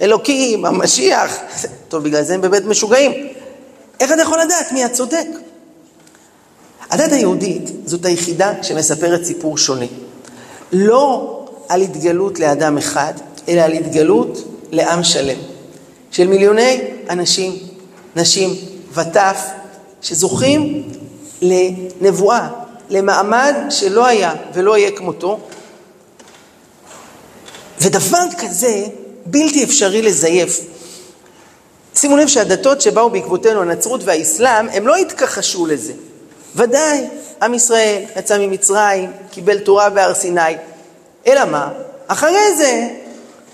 אלוקים, 0.00 0.64
המשיח. 0.64 1.38
טוב, 1.88 2.04
בגלל 2.04 2.22
זה 2.22 2.34
הם 2.34 2.40
בבית 2.40 2.64
משוגעים. 2.64 3.12
איך 4.00 4.12
אתה 4.12 4.22
יכול 4.22 4.40
לדעת 4.40 4.72
מי 4.72 4.84
הצודק? 4.84 5.26
הדת 6.90 7.12
היהודית 7.12 7.70
זאת 7.84 8.04
היחידה 8.04 8.52
שמספרת 8.62 9.24
סיפור 9.24 9.58
שונה. 9.58 9.86
לא 10.72 11.34
על 11.68 11.80
התגלות 11.80 12.40
לאדם 12.40 12.78
אחד, 12.78 13.12
אלא 13.48 13.60
על 13.60 13.72
התגלות 13.72 14.44
לעם 14.72 15.04
שלם. 15.04 15.38
של 16.10 16.26
מיליוני 16.26 16.80
אנשים, 17.10 17.56
נשים 18.16 18.50
וטף, 18.94 19.40
שזוכים 20.02 20.88
לנבואה, 21.42 22.48
למעמד 22.90 23.54
שלא 23.70 24.06
היה 24.06 24.34
ולא 24.54 24.78
יהיה 24.78 24.90
כמותו. 24.90 25.40
ודבר 27.80 28.24
כזה 28.38 28.84
בלתי 29.26 29.64
אפשרי 29.64 30.02
לזייף. 30.02 30.60
שימו 31.94 32.16
לב 32.16 32.28
שהדתות 32.28 32.80
שבאו 32.80 33.10
בעקבותינו, 33.10 33.62
הנצרות 33.62 34.00
והאסלאם, 34.04 34.68
הם 34.68 34.86
לא 34.86 34.96
התכחשו 34.96 35.66
לזה. 35.66 35.92
ודאי, 36.56 37.06
עם 37.42 37.54
ישראל 37.54 38.02
יצא 38.16 38.38
ממצרים, 38.38 39.12
קיבל 39.30 39.58
תורה 39.58 39.90
בהר 39.90 40.14
סיני. 40.14 40.56
אלא 41.26 41.44
מה? 41.44 41.68
אחרי 42.06 42.56
זה, 42.56 42.88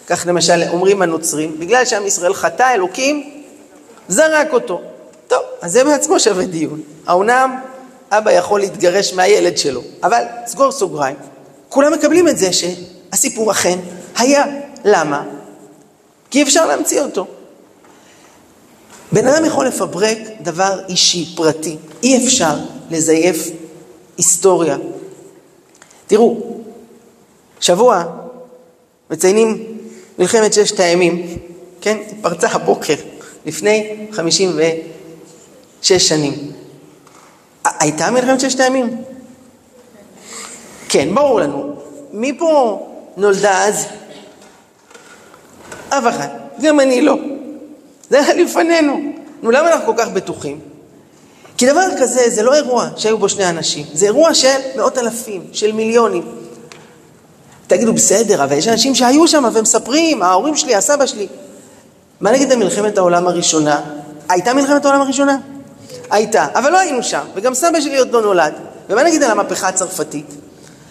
כך 0.06 0.26
למשל 0.26 0.62
אומרים 0.68 1.02
הנוצרים, 1.02 1.58
בגלל 1.58 1.84
שעם 1.84 2.06
ישראל 2.06 2.34
חטא, 2.34 2.74
אלוקים 2.74 3.42
זרק 4.08 4.52
אותו. 4.52 4.80
טוב, 5.28 5.40
אז 5.60 5.72
זה 5.72 5.84
בעצמו 5.84 6.20
שווה 6.20 6.44
דיון. 6.44 6.80
האומנם 7.06 7.56
אבא 8.10 8.32
יכול 8.32 8.60
להתגרש 8.60 9.12
מהילד 9.12 9.58
שלו, 9.58 9.82
אבל 10.02 10.22
סגור 10.46 10.72
סוגריים, 10.72 11.16
כולם 11.68 11.92
מקבלים 11.92 12.28
את 12.28 12.38
זה 12.38 12.50
שהסיפור 12.52 13.50
אכן 13.50 13.78
היה. 14.16 14.44
למה? 14.84 15.24
כי 16.30 16.42
אפשר 16.42 16.66
להמציא 16.66 17.00
אותו. 17.00 17.26
בן 19.12 19.26
אדם 19.26 19.44
יכול 19.44 19.66
לפברק 19.66 20.18
דבר 20.40 20.80
אישי, 20.88 21.34
פרטי. 21.36 21.76
אי 22.02 22.26
אפשר 22.26 22.54
לזייף 22.90 23.48
היסטוריה. 24.16 24.76
תראו, 26.06 26.36
שבוע 27.60 28.04
מציינים 29.10 29.78
מלחמת 30.18 30.52
ששת 30.52 30.80
הימים, 30.80 31.38
כן? 31.80 31.98
פרצה 32.20 32.48
הבוקר, 32.48 32.94
לפני 33.46 34.06
56 34.12 36.08
שנים. 36.08 36.52
הייתה 37.64 38.10
מלחמת 38.10 38.40
ששת 38.40 38.60
הימים? 38.60 39.02
כן, 40.88 41.14
ברור 41.14 41.40
לנו. 41.40 41.74
מי 42.12 42.38
פה 42.38 42.86
נולדה 43.16 43.64
אז? 43.64 43.86
אף 45.88 46.04
אחד. 46.08 46.28
גם 46.62 46.80
אני 46.80 47.02
לא. 47.02 47.16
זה 48.10 48.20
היה 48.20 48.34
לפנינו. 48.34 49.00
נו, 49.42 49.50
למה 49.50 49.72
אנחנו 49.72 49.86
כל 49.86 50.02
כך 50.02 50.08
בטוחים? 50.08 50.60
כי 51.56 51.66
דבר 51.66 51.86
כזה 52.00 52.30
זה 52.30 52.42
לא 52.42 52.54
אירוע 52.54 52.88
שהיו 52.96 53.18
בו 53.18 53.28
שני 53.28 53.48
אנשים, 53.48 53.86
זה 53.92 54.06
אירוע 54.06 54.34
של 54.34 54.58
מאות 54.76 54.98
אלפים, 54.98 55.42
של 55.52 55.72
מיליונים. 55.72 56.22
תגידו, 57.66 57.94
בסדר, 57.94 58.44
אבל 58.44 58.56
יש 58.56 58.68
אנשים 58.68 58.94
שהיו 58.94 59.28
שם 59.28 59.44
ומספרים, 59.54 60.22
ההורים 60.22 60.56
שלי, 60.56 60.74
הסבא 60.74 61.06
שלי. 61.06 61.26
מה 62.20 62.32
נגיד 62.32 62.52
במלחמת 62.52 62.98
העולם 62.98 63.26
הראשונה? 63.26 63.80
הייתה 64.28 64.54
מלחמת 64.54 64.84
העולם 64.84 65.00
הראשונה? 65.00 65.38
הייתה, 66.10 66.46
אבל 66.54 66.72
לא 66.72 66.78
היינו 66.78 67.02
שם, 67.02 67.24
וגם 67.34 67.54
סבא 67.54 67.80
שלי 67.80 67.98
עוד 67.98 68.12
לא 68.12 68.22
נולד. 68.22 68.52
ומה 68.90 69.02
נגיד 69.02 69.22
על 69.22 69.30
המהפכה 69.30 69.68
הצרפתית? 69.68 70.26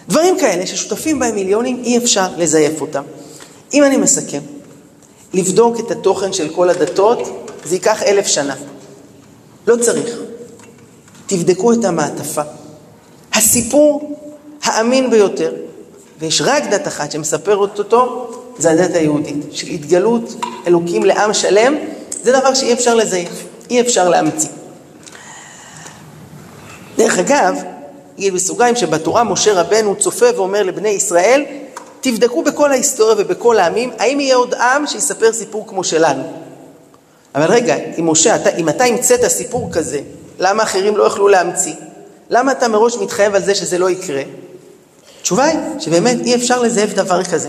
דברים 0.08 0.38
כאלה 0.38 0.66
ששותפים 0.66 1.18
בהם 1.18 1.34
מיליונים, 1.34 1.82
אי 1.84 1.98
אפשר 1.98 2.28
לזייף 2.36 2.80
אותם. 2.80 3.02
אם 3.74 3.84
אני 3.84 3.96
מסכם, 3.96 4.40
לבדוק 5.34 5.80
את 5.80 5.90
התוכן 5.90 6.32
של 6.32 6.48
כל 6.48 6.70
הדתות, 6.70 7.50
זה 7.64 7.74
ייקח 7.74 8.02
אלף 8.02 8.26
שנה. 8.26 8.54
לא 9.66 9.76
צריך. 9.76 10.18
תבדקו 11.26 11.72
את 11.72 11.84
המעטפה. 11.84 12.42
הסיפור 13.32 14.18
האמין 14.62 15.10
ביותר, 15.10 15.52
ויש 16.20 16.42
רק 16.44 16.62
דת 16.70 16.88
אחת 16.88 17.12
שמספרת 17.12 17.78
אותו, 17.78 18.30
זה 18.58 18.70
הדת 18.70 18.94
היהודית, 18.94 19.36
של 19.52 19.66
התגלות 19.66 20.34
אלוקים 20.66 21.04
לעם 21.04 21.34
שלם, 21.34 21.74
זה 22.22 22.32
דבר 22.32 22.54
שאי 22.54 22.72
אפשר 22.72 22.94
לזייף, 22.94 23.44
אי 23.70 23.80
אפשר 23.80 24.08
להמציא. 24.08 24.48
דרך 26.96 27.18
אגב, 27.18 27.62
נגיד 28.18 28.34
בסוגריים 28.34 28.76
שבתורה 28.76 29.24
משה 29.24 29.60
רבנו 29.60 29.96
צופה 29.96 30.26
ואומר 30.36 30.62
לבני 30.62 30.88
ישראל, 30.88 31.44
תבדקו 32.00 32.42
בכל 32.42 32.72
ההיסטוריה 32.72 33.14
ובכל 33.18 33.58
העמים, 33.58 33.90
האם 33.98 34.20
יהיה 34.20 34.36
עוד 34.36 34.54
עם 34.54 34.86
שיספר 34.86 35.32
סיפור 35.32 35.66
כמו 35.66 35.84
שלנו. 35.84 36.22
אבל 37.34 37.46
רגע, 37.46 37.76
אם 37.98 38.10
משה, 38.10 38.36
אתה, 38.36 38.50
אם 38.50 38.68
אתה 38.68 38.84
המצאת 38.84 39.28
סיפור 39.28 39.68
כזה, 39.72 40.00
למה 40.38 40.62
אחרים 40.62 40.96
לא 40.96 41.04
יוכלו 41.04 41.28
להמציא? 41.28 41.74
למה 42.30 42.52
אתה 42.52 42.68
מראש 42.68 42.96
מתחייב 42.96 43.34
על 43.34 43.42
זה 43.42 43.54
שזה 43.54 43.78
לא 43.78 43.90
יקרה? 43.90 44.22
התשובה 45.20 45.44
היא 45.44 45.58
שבאמת 45.80 46.18
אי 46.24 46.34
אפשר 46.34 46.62
לזייף 46.62 46.94
דבר 46.94 47.24
כזה. 47.24 47.48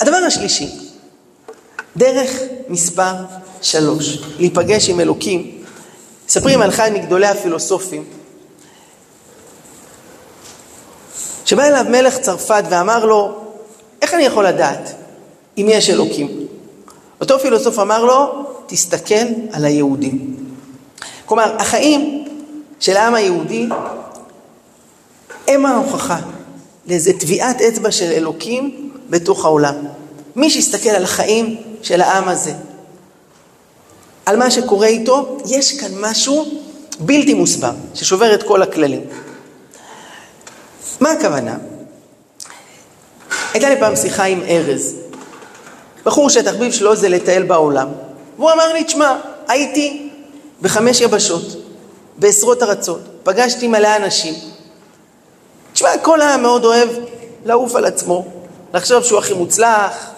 הדבר 0.00 0.16
השלישי, 0.16 0.70
דרך 1.96 2.30
מספר 2.68 3.12
שלוש, 3.62 4.18
להיפגש 4.38 4.88
עם 4.88 5.00
אלוקים. 5.00 5.59
מספרים 6.30 6.62
על 6.62 6.70
אחד 6.70 6.90
מגדולי 6.92 7.26
הפילוסופים, 7.26 8.04
שבא 11.44 11.64
אליו 11.64 11.84
מלך 11.90 12.18
צרפת 12.18 12.64
ואמר 12.70 13.04
לו, 13.04 13.36
איך 14.02 14.14
אני 14.14 14.22
יכול 14.22 14.46
לדעת 14.46 14.94
אם 15.58 15.66
יש 15.68 15.90
אלוקים? 15.90 16.46
אותו 17.20 17.38
פילוסוף 17.38 17.78
אמר 17.78 18.04
לו, 18.04 18.46
תסתכל 18.66 19.14
על 19.52 19.64
היהודים. 19.64 20.36
כלומר, 21.26 21.56
החיים 21.58 22.28
של 22.80 22.96
העם 22.96 23.14
היהודי 23.14 23.68
הם 25.48 25.66
ההוכחה 25.66 26.18
לאיזה 26.86 27.12
טביעת 27.12 27.60
אצבע 27.60 27.90
של 27.90 28.10
אלוקים 28.10 28.92
בתוך 29.10 29.44
העולם. 29.44 29.74
מי 30.36 30.50
שיסתכל 30.50 30.88
על 30.88 31.04
החיים 31.04 31.56
של 31.82 32.00
העם 32.00 32.28
הזה, 32.28 32.52
על 34.30 34.36
מה 34.36 34.50
שקורה 34.50 34.86
איתו, 34.86 35.38
יש 35.46 35.80
כאן 35.80 35.90
משהו 36.00 36.44
בלתי 37.00 37.34
מוסבר, 37.34 37.70
ששובר 37.94 38.34
את 38.34 38.42
כל 38.42 38.62
הכללים. 38.62 39.00
מה 41.00 41.10
הכוונה? 41.10 41.56
הייתה 43.52 43.68
לי 43.68 43.80
פעם 43.80 43.96
שיחה 43.96 44.24
עם 44.24 44.42
ארז, 44.42 44.94
בחור 46.04 46.30
שהתחביב 46.30 46.72
שלו 46.72 46.96
זה 46.96 47.08
לטייל 47.08 47.42
בעולם. 47.42 47.88
והוא 48.36 48.52
אמר 48.52 48.72
לי, 48.72 48.84
תשמע, 48.84 49.16
הייתי 49.48 50.10
בחמש 50.62 51.00
יבשות, 51.00 51.46
בעשרות 52.16 52.62
ארצות, 52.62 53.00
פגשתי 53.22 53.68
מלא 53.68 53.96
אנשים. 53.96 54.34
תשמע, 55.72 55.88
כל 56.02 56.20
העם 56.20 56.42
מאוד 56.42 56.64
אוהב 56.64 56.88
לעוף 57.44 57.76
על 57.76 57.84
עצמו, 57.84 58.26
לחשוב 58.74 59.04
שהוא 59.04 59.18
הכי 59.18 59.34
מוצלח, 59.34 60.10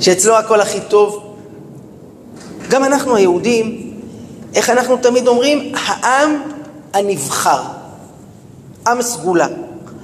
שאצלו 0.00 0.36
הכל 0.36 0.60
הכי 0.60 0.80
טוב. 0.88 1.33
גם 2.74 2.84
אנחנו 2.84 3.16
היהודים, 3.16 3.92
איך 4.54 4.70
אנחנו 4.70 4.96
תמיד 4.96 5.28
אומרים? 5.28 5.72
העם 5.74 6.42
הנבחר, 6.92 7.62
עם 8.86 9.02
סגולה. 9.02 9.46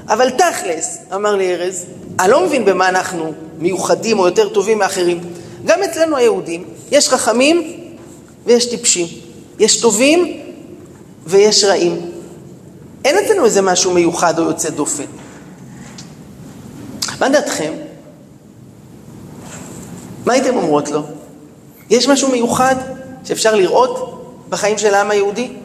אבל 0.09 0.31
תכלס, 0.31 0.99
אמר 1.15 1.37
לי 1.37 1.55
ארז, 1.55 1.87
אני 2.21 2.31
לא 2.31 2.47
מבין 2.47 2.65
במה 2.65 2.89
אנחנו 2.89 3.33
מיוחדים 3.59 4.19
או 4.19 4.27
יותר 4.27 4.49
טובים 4.49 4.79
מאחרים. 4.79 5.21
גם 5.65 5.83
אצלנו 5.83 6.17
היהודים 6.17 6.65
יש 6.91 7.09
חכמים 7.09 7.81
ויש 8.47 8.71
טיפשים, 8.71 9.07
יש 9.59 9.81
טובים 9.81 10.41
ויש 11.27 11.65
רעים. 11.65 12.01
אין 13.05 13.25
אצלנו 13.25 13.45
איזה 13.45 13.63
משהו 13.63 13.95
מיוחד 13.95 14.39
או 14.39 14.45
יוצא 14.45 14.71
דופן. 14.71 15.05
מה 17.21 17.29
דעתכם? 17.29 17.73
מה 20.27 20.33
הייתם 20.33 20.57
אומרות 20.57 20.91
לו? 20.91 21.03
יש 21.91 22.09
משהו 22.09 22.31
מיוחד 22.31 22.77
שאפשר 23.25 23.55
לראות 23.55 24.23
בחיים 24.49 24.79
של 24.79 24.95
העם 24.95 25.11
היהודי? 25.11 25.57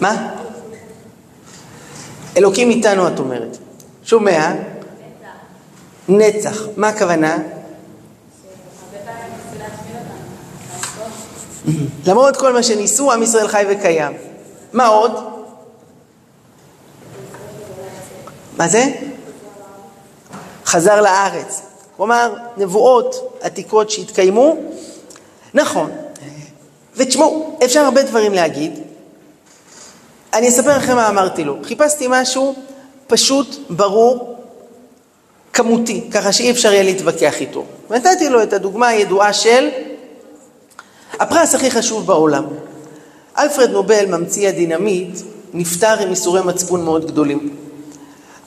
מה? 0.00 0.34
אלוקים 2.36 2.70
איתנו, 2.70 3.08
את 3.08 3.18
אומרת. 3.18 3.58
שומע? 4.02 4.52
נצח. 6.08 6.58
מה 6.76 6.88
הכוונה? 6.88 7.38
למרות 12.06 12.36
כל 12.36 12.52
מה 12.52 12.62
שניסו, 12.62 13.12
עם 13.12 13.22
ישראל 13.22 13.48
חי 13.48 13.64
וקיים. 13.70 14.12
מה 14.72 14.86
עוד? 14.86 15.12
מה 18.56 18.68
זה? 18.68 18.84
חזר 20.66 21.00
לארץ. 21.00 21.69
כלומר, 22.00 22.34
נבואות 22.56 23.38
עתיקות 23.40 23.90
שהתקיימו, 23.90 24.56
נכון. 25.54 25.90
ותשמעו, 26.96 27.58
אפשר 27.64 27.80
הרבה 27.80 28.02
דברים 28.02 28.32
להגיד. 28.34 28.80
אני 30.32 30.48
אספר 30.48 30.76
לכם 30.76 30.96
מה 30.96 31.08
אמרתי 31.08 31.44
לו. 31.44 31.56
חיפשתי 31.62 32.06
משהו 32.08 32.54
פשוט, 33.06 33.56
ברור, 33.70 34.36
כמותי, 35.52 36.08
ככה 36.10 36.32
שאי 36.32 36.50
אפשר 36.50 36.72
יהיה 36.72 36.82
להתווכח 36.82 37.40
איתו. 37.40 37.64
ונתתי 37.90 38.28
לו 38.28 38.42
את 38.42 38.52
הדוגמה 38.52 38.88
הידועה 38.88 39.32
של 39.32 39.68
הפרס 41.12 41.54
הכי 41.54 41.70
חשוב 41.70 42.06
בעולם. 42.06 42.44
אלפרד 43.38 43.70
נובל, 43.70 44.06
ממציא 44.06 44.48
הדינמיט, 44.48 45.20
נפטר 45.52 45.98
עם 46.02 46.10
איסורי 46.10 46.42
מצפון 46.42 46.84
מאוד 46.84 47.06
גדולים. 47.06 47.56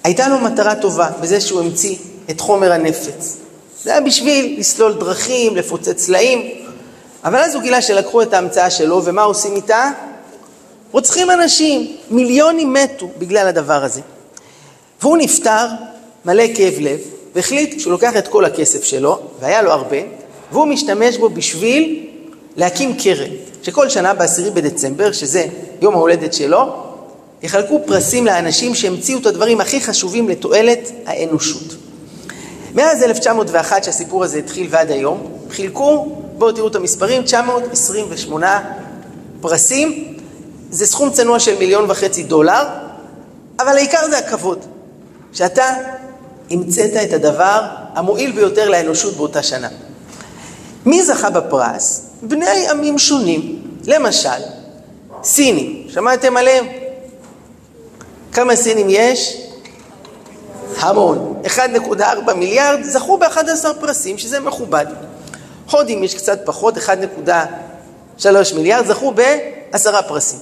הייתה 0.03 0.27
לו 0.27 0.39
מטרה 0.39 0.75
טובה 0.75 1.09
בזה 1.21 1.41
שהוא 1.41 1.61
המציא 1.61 1.97
את 2.29 2.39
חומר 2.39 2.71
הנפץ. 2.71 3.42
זה 3.83 3.91
היה 3.91 4.01
בשביל 4.01 4.55
לסלול 4.59 4.93
דרכים, 4.93 5.55
לפוצץ 5.55 5.95
צלעים, 5.95 6.51
אבל 7.23 7.39
אז 7.39 7.55
הוא 7.55 7.63
גילה 7.63 7.81
שלקחו 7.81 8.21
את 8.21 8.33
ההמצאה 8.33 8.69
שלו, 8.69 9.01
ומה 9.05 9.21
עושים 9.21 9.55
איתה? 9.55 9.91
רוצחים 10.91 11.31
אנשים, 11.31 11.95
מיליונים 12.11 12.73
מתו 12.73 13.09
בגלל 13.17 13.47
הדבר 13.47 13.83
הזה. 13.83 14.01
והוא 15.01 15.17
נפטר, 15.17 15.65
מלא 16.25 16.43
כאב 16.55 16.73
לב, 16.79 16.99
והחליט 17.35 17.79
שהוא 17.79 17.91
לוקח 17.91 18.17
את 18.17 18.27
כל 18.27 18.45
הכסף 18.45 18.83
שלו, 18.83 19.19
והיה 19.39 19.61
לו 19.61 19.71
הרבה, 19.71 19.97
והוא 20.51 20.67
משתמש 20.67 21.17
בו 21.17 21.29
בשביל 21.29 22.07
להקים 22.55 22.97
קרן, 22.97 23.31
שכל 23.63 23.89
שנה 23.89 24.13
ב-10 24.13 24.49
בדצמבר, 24.53 25.11
שזה 25.11 25.45
יום 25.81 25.93
ההולדת 25.93 26.33
שלו, 26.33 26.83
יחלקו 27.41 27.81
פרסים 27.85 28.25
לאנשים 28.25 28.75
שהמציאו 28.75 29.19
את 29.19 29.25
הדברים 29.25 29.61
הכי 29.61 29.81
חשובים 29.81 30.29
לתועלת 30.29 30.91
האנושות. 31.05 31.82
מאז 32.73 33.03
1901 33.03 33.83
שהסיפור 33.83 34.23
הזה 34.23 34.37
התחיל 34.37 34.67
ועד 34.69 34.91
היום, 34.91 35.27
חילקו, 35.49 36.17
בואו 36.37 36.51
תראו 36.51 36.67
את 36.67 36.75
המספרים, 36.75 37.23
928 37.23 38.61
פרסים, 39.41 40.17
זה 40.71 40.85
סכום 40.85 41.09
צנוע 41.09 41.39
של 41.39 41.59
מיליון 41.59 41.91
וחצי 41.91 42.23
דולר, 42.23 42.63
אבל 43.59 43.77
העיקר 43.77 44.09
זה 44.09 44.17
הכבוד. 44.17 44.59
שאתה 45.33 45.75
המצאת 46.51 46.91
את 47.03 47.13
הדבר 47.13 47.61
המועיל 47.95 48.31
ביותר 48.31 48.69
לאנושות 48.69 49.13
באותה 49.17 49.43
שנה. 49.43 49.69
מי 50.85 51.03
זכה 51.03 51.29
בפרס? 51.29 52.01
בני 52.21 52.69
עמים 52.69 52.99
שונים. 52.99 53.61
למשל, 53.85 54.29
סינים, 55.23 55.87
שמעתם 55.89 56.37
עליהם? 56.37 56.65
כמה 58.31 58.55
סינים 58.55 58.87
יש? 58.89 59.42
המון. 60.77 61.41
1.4 61.45 62.33
מיליארד 62.33 62.83
זכו 62.83 63.17
ב-11 63.17 63.73
פרסים, 63.79 64.17
שזה 64.17 64.39
מכובד. 64.39 64.85
הודים 65.71 66.03
יש 66.03 66.15
קצת 66.15 66.39
פחות, 66.45 66.77
1.3 66.77 68.25
מיליארד, 68.55 68.85
זכו 68.85 69.13
בעשרה 69.13 70.03
פרסים. 70.03 70.39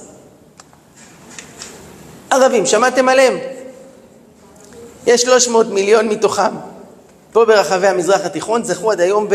ערבים, 2.29 2.65
שמעתם 2.65 3.09
עליהם? 3.09 3.37
יש 5.07 5.21
300 5.21 5.67
מיליון 5.67 6.07
מתוכם. 6.07 6.51
פה 7.31 7.45
ברחבי 7.45 7.87
המזרח 7.87 8.25
התיכון 8.25 8.63
זכו 8.63 8.91
עד 8.91 8.99
היום 8.99 9.27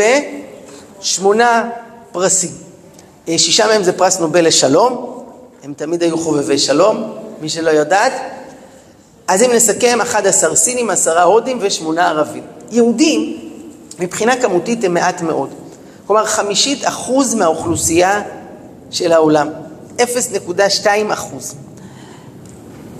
בשמונה 1.01 1.69
פרסים. 2.11 2.51
אה, 3.29 3.37
שישה 3.37 3.67
מהם 3.67 3.83
זה 3.83 3.93
פרס 3.93 4.19
נובל 4.19 4.47
לשלום, 4.47 5.23
הם 5.63 5.73
תמיד 5.73 6.03
היו 6.03 6.17
חובבי 6.17 6.57
שלום. 6.57 7.17
מי 7.41 7.49
שלא 7.49 7.69
יודעת. 7.69 8.13
אז 9.27 9.43
אם 9.43 9.51
נסכם, 9.53 9.99
11 10.01 10.55
סינים, 10.55 10.89
10 10.89 11.21
הודים 11.21 11.57
ושמונה 11.61 12.09
ערבים. 12.09 12.43
יהודים, 12.71 13.37
מבחינה 13.99 14.35
כמותית 14.41 14.83
הם 14.83 14.93
מעט 14.93 15.21
מאוד. 15.21 15.49
כלומר, 16.07 16.25
חמישית 16.25 16.87
אחוז 16.87 17.33
מהאוכלוסייה 17.33 18.21
של 18.91 19.11
העולם. 19.11 19.49
0.2 19.97 20.87
אחוז. 21.13 21.55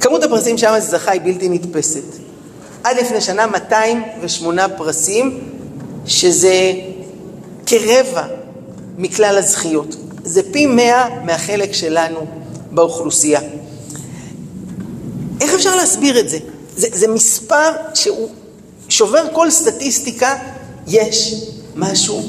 כמות 0.01 0.23
הפרסים 0.23 0.57
שם 0.57 0.75
זכה 0.79 1.11
היא 1.11 1.21
בלתי 1.21 1.49
נתפסת. 1.49 2.03
עד 2.83 2.97
לפני 2.97 3.21
שנה 3.21 3.47
208 3.47 4.69
פרסים, 4.69 5.39
שזה 6.05 6.73
כרבע 7.65 8.23
מכלל 8.97 9.37
הזכיות. 9.37 9.95
זה 10.23 10.41
פי 10.51 10.65
מאה 10.65 11.21
מהחלק 11.23 11.73
שלנו 11.73 12.25
באוכלוסייה. 12.71 13.41
איך 15.41 15.53
אפשר 15.53 15.75
להסביר 15.75 16.19
את 16.19 16.29
זה? 16.29 16.37
זה, 16.75 16.87
זה 16.93 17.07
מספר 17.07 17.71
שהוא 17.93 18.29
שובר 18.89 19.23
כל 19.33 19.49
סטטיסטיקה, 19.49 20.35
יש 20.87 21.33
משהו 21.75 22.21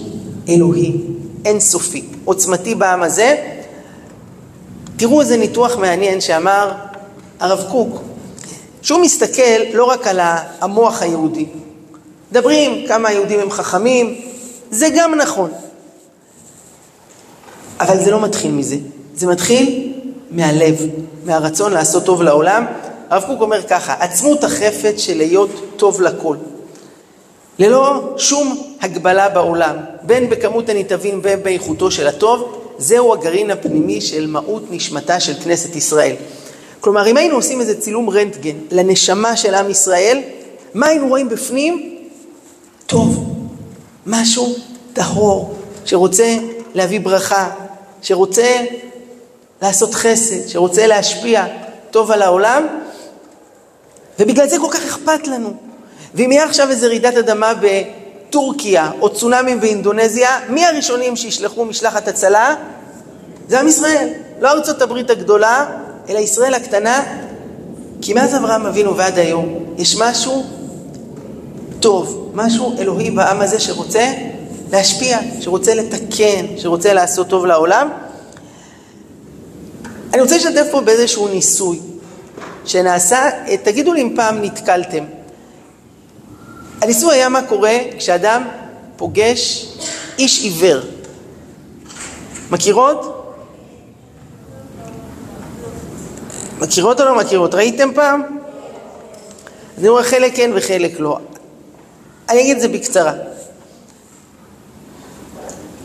אלוהי, 0.49 0.93
אינסופי, 1.45 2.05
עוצמתי 2.25 2.75
בעם 2.75 3.03
הזה. 3.03 3.37
תראו 4.97 5.21
איזה 5.21 5.37
ניתוח 5.37 5.77
מעניין 5.77 6.21
שאמר 6.21 6.73
הרב 7.41 7.65
קוק, 7.71 8.03
שהוא 8.83 9.01
מסתכל 9.01 9.63
לא 9.73 9.85
רק 9.85 10.07
על 10.07 10.21
המוח 10.61 11.03
היהודי. 11.03 11.47
מדברים 12.31 12.87
כמה 12.89 13.09
היהודים 13.09 13.41
הם 13.41 13.51
חכמים, 13.51 14.21
זה 14.71 14.89
גם 14.97 15.15
נכון. 15.15 15.51
אבל 17.81 18.01
זה 18.05 18.11
לא 18.11 18.21
מתחיל 18.21 18.51
מזה, 18.51 18.77
זה 19.15 19.27
מתחיל 19.27 19.93
מהלב, 20.31 20.77
מהרצון 21.25 21.73
לעשות 21.73 22.05
טוב 22.05 22.23
לעולם. 22.23 22.65
הרב 23.11 23.25
קוק 23.27 23.41
אומר 23.41 23.63
ככה, 23.63 23.95
עצמות 23.99 24.45
החפץ 24.45 25.01
של 25.01 25.17
להיות 25.17 25.51
טוב 25.77 26.03
לכל. 26.03 26.37
ללא 27.59 28.15
שום 28.17 28.75
הגבלה 28.81 29.29
בעולם, 29.29 29.77
בין 30.03 30.31
בכמות 30.31 30.69
הנתעבים 30.69 31.23
באיכותו 31.23 31.91
של 31.91 32.07
הטוב, 32.07 32.59
זהו 32.79 33.13
הגרעין 33.13 33.51
הפנימי 33.51 34.01
של 34.01 34.27
מהות 34.27 34.63
נשמתה 34.71 35.21
של 35.21 35.35
כנסת 35.35 35.77
ישראל. 35.77 36.15
כלומר, 36.81 37.07
אם 37.07 37.17
היינו 37.17 37.35
עושים 37.35 37.61
איזה 37.61 37.81
צילום 37.81 38.11
רנטגן 38.11 38.57
לנשמה 38.71 39.37
של 39.37 39.55
עם 39.55 39.71
ישראל, 39.71 40.23
מה 40.75 40.87
היינו 40.87 41.09
רואים 41.09 41.29
בפנים? 41.29 41.99
טוב, 42.87 43.35
משהו 44.07 44.55
טהור, 44.93 45.55
שרוצה 45.85 46.37
להביא 46.75 47.01
ברכה, 47.01 47.51
שרוצה 48.03 48.57
לעשות 49.63 49.95
חסד, 49.95 50.49
שרוצה 50.49 50.87
להשפיע 50.87 51.47
טוב 51.91 52.11
על 52.11 52.23
העולם, 52.23 52.67
ובגלל 54.19 54.49
זה 54.49 54.57
כל 54.59 54.69
כך 54.71 54.85
אכפת 54.85 55.27
לנו. 55.27 55.53
ואם 56.15 56.33
יהיה 56.33 56.45
עכשיו 56.45 56.71
איזה 56.71 56.87
רעידת 56.87 57.17
אדמה 57.17 57.53
בטורקיה 57.61 58.91
או 59.01 59.15
צונאמי 59.15 59.55
באינדונזיה, 59.55 60.31
מי 60.49 60.67
הראשונים 60.67 61.17
שישלחו 61.17 61.65
משלחת 61.65 62.09
הצלה? 62.09 62.55
זה 63.49 63.61
עם 63.61 63.69
ישראל. 63.69 64.09
לא 64.41 64.51
ארצות 64.51 64.83
הברית 64.83 65.11
הגדולה, 65.11 65.67
אלא 66.09 66.19
ישראל 66.19 66.55
הקטנה, 66.55 67.03
כי 68.03 68.15
מאז 68.15 68.37
אברהם 68.37 68.67
אבינו 68.67 68.97
ועד 68.97 69.19
היום 69.19 69.75
יש 69.79 69.97
משהו 69.97 70.45
טוב, 71.81 72.31
משהו 72.35 72.79
אלוהי 72.79 73.11
בעם 73.11 73.41
הזה 73.41 73.61
שרוצה 73.61 74.13
להשפיע, 74.73 75.19
שרוצה 75.41 75.75
לתקן, 75.75 76.47
שרוצה 76.57 76.93
לעשות 76.93 77.29
טוב 77.29 77.47
לעולם. 77.47 77.89
אני 80.15 80.23
רוצה 80.23 80.37
לשתף 80.37 80.67
פה 80.71 80.81
באיזשהו 80.81 81.29
ניסוי 81.29 81.81
שנעשה, 82.69 83.31
תגידו 83.63 83.93
לי 83.93 84.03
אם 84.03 84.13
פעם 84.17 84.43
נתקלתם. 84.43 85.05
הניסוי 86.83 87.15
היה 87.15 87.29
מה 87.29 87.43
קורה 87.43 87.77
כשאדם 87.99 88.49
פוגש 88.97 89.67
איש 90.19 90.43
עיוור. 90.43 90.81
מכירות? 92.51 93.35
מכירות 96.59 97.01
או 97.01 97.05
לא 97.05 97.19
מכירות? 97.19 97.55
ראיתם 97.55 97.95
פעם? 97.95 98.23
אני 99.79 99.89
רואה 99.89 100.03
חלק 100.03 100.37
כן 100.37 100.51
וחלק 100.55 101.01
לא. 101.01 101.19
אני 102.29 102.41
אגיד 102.41 102.57
את 102.57 102.63
זה 102.63 102.69
בקצרה. 102.69 103.13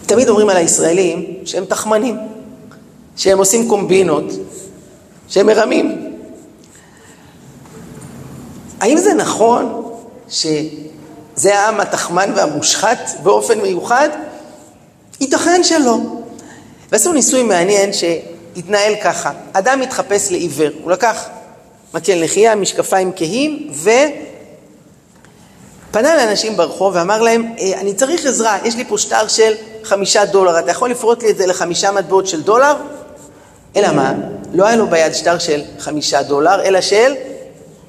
תמיד 0.06 0.30
אומרים 0.30 0.50
על 0.50 0.58
הישראלים 0.58 1.26
שהם 1.46 1.66
תחמנים, 1.66 2.18
שהם 3.18 3.38
עושים 3.38 3.70
קומבינות, 3.70 4.26
שהם 5.28 5.48
מרמים. 5.48 6.03
האם 8.84 8.98
זה 8.98 9.14
נכון 9.14 9.92
שזה 10.30 11.60
העם 11.60 11.80
התחמן 11.80 12.32
והמושחת 12.36 13.00
באופן 13.24 13.62
מיוחד? 13.62 14.10
ייתכן 15.22 15.64
שלא. 15.64 15.98
ועשו 16.92 17.14
ניסוי 17.14 17.44
מעניין 17.44 17.90
שהתנהל 17.94 18.94
ככה. 19.04 19.32
אדם 19.54 19.82
התחפש 19.82 20.32
לעיוור, 20.32 20.70
הוא 20.84 20.92
לקח 20.92 21.26
מקל 21.94 22.24
נחייה, 22.24 22.56
משקפיים 22.56 23.12
כהים, 23.16 23.72
ופנה 25.92 26.16
לאנשים 26.16 26.58
ברחוב 26.58 26.96
ואמר 26.96 27.22
להם, 27.22 27.54
אה, 27.60 27.80
אני 27.80 27.94
צריך 27.94 28.26
עזרה, 28.26 28.58
יש 28.64 28.76
לי 28.76 28.86
פה 28.86 28.98
שטר 28.98 29.28
של 29.28 29.54
חמישה 29.84 30.26
דולר, 30.26 30.60
אתה 30.60 30.72
יכול 30.72 30.90
לפרוט 30.90 31.24
לי 31.24 31.30
את 31.30 31.38
זה 31.38 31.46
לחמישה 31.46 31.92
מטבעות 31.92 32.28
של 32.28 32.42
דולר? 32.42 32.74
אלא 33.76 33.92
מה? 33.92 34.14
לא 34.54 34.66
היה 34.66 34.76
לו 34.76 34.88
ביד 34.88 35.14
שטר 35.14 35.38
של 35.38 35.62
חמישה 35.80 36.24
דולר, 36.24 36.64
אלא 36.64 36.82
של 36.82 37.14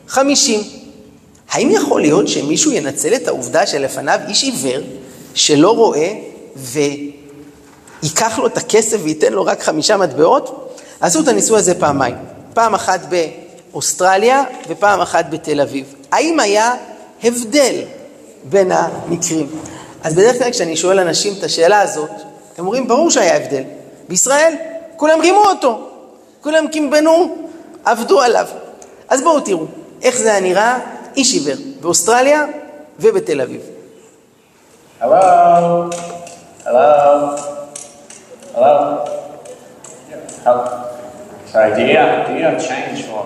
חמישים. 0.08 0.83
האם 1.54 1.70
יכול 1.70 2.00
להיות 2.00 2.28
שמישהו 2.28 2.72
ינצל 2.72 3.14
את 3.14 3.28
העובדה 3.28 3.66
שלפניו 3.66 4.20
איש 4.28 4.42
עיוור 4.42 4.82
שלא 5.34 5.70
רואה 5.70 6.12
וייקח 6.56 8.38
לו 8.38 8.46
את 8.46 8.56
הכסף 8.56 8.98
וייתן 9.02 9.32
לו 9.32 9.44
רק 9.44 9.62
חמישה 9.62 9.96
מטבעות? 9.96 10.74
עשו 11.00 11.20
את 11.20 11.28
הניסוי 11.28 11.58
הזה 11.58 11.74
פעמיים, 11.74 12.14
פעם 12.54 12.74
אחת 12.74 13.00
באוסטרליה 13.72 14.44
ופעם 14.68 15.00
אחת 15.00 15.26
בתל 15.30 15.60
אביב. 15.60 15.94
האם 16.12 16.40
היה 16.40 16.74
הבדל 17.24 17.74
בין 18.44 18.72
המקרים? 18.72 19.46
אז 20.02 20.14
בדרך 20.14 20.38
כלל 20.38 20.50
כשאני 20.50 20.76
שואל 20.76 20.98
אנשים 20.98 21.34
את 21.38 21.44
השאלה 21.44 21.80
הזאת, 21.80 22.10
הם 22.58 22.66
אומרים, 22.66 22.88
ברור 22.88 23.10
שהיה 23.10 23.36
הבדל. 23.36 23.62
בישראל 24.08 24.54
כולם 24.96 25.20
רימו 25.20 25.44
אותו, 25.44 25.88
כולם 26.40 26.68
קימבנו, 26.68 27.36
עבדו 27.84 28.20
עליו. 28.20 28.46
אז 29.08 29.22
בואו 29.22 29.40
תראו 29.40 29.64
איך 30.02 30.18
זה 30.18 30.30
היה 30.30 30.40
נראה 30.40 30.78
איש 31.16 31.34
עיוור, 31.34 31.64
באוסטרליה 31.80 32.44
ובתל 32.98 33.40
אביב. 33.40 33.60
הלו, 35.00 35.14
הלו, 36.64 36.80
הלו. 38.54 38.96
Sorry, 41.52 41.70
do 41.76 41.82
you 41.86 41.96
have, 41.96 42.26
do 42.26 42.32
you 42.34 42.44
change 42.68 42.98
for 43.08 43.22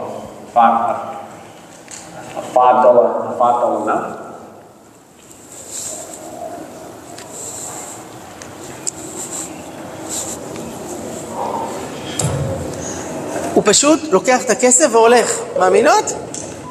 five, 0.55 0.75
a, 0.91 2.41
a 2.41 2.83
dollar 2.85 3.09
a 3.27 3.33
five 3.41 3.57
dollar 3.63 3.87
note? 3.87 4.29
הוא 13.55 13.63
פשוט 13.67 14.01
לוקח 14.11 14.45
את 14.45 14.51
הכסף 14.51 14.89
והולך. 14.93 15.39
מאמינות? 15.59 16.05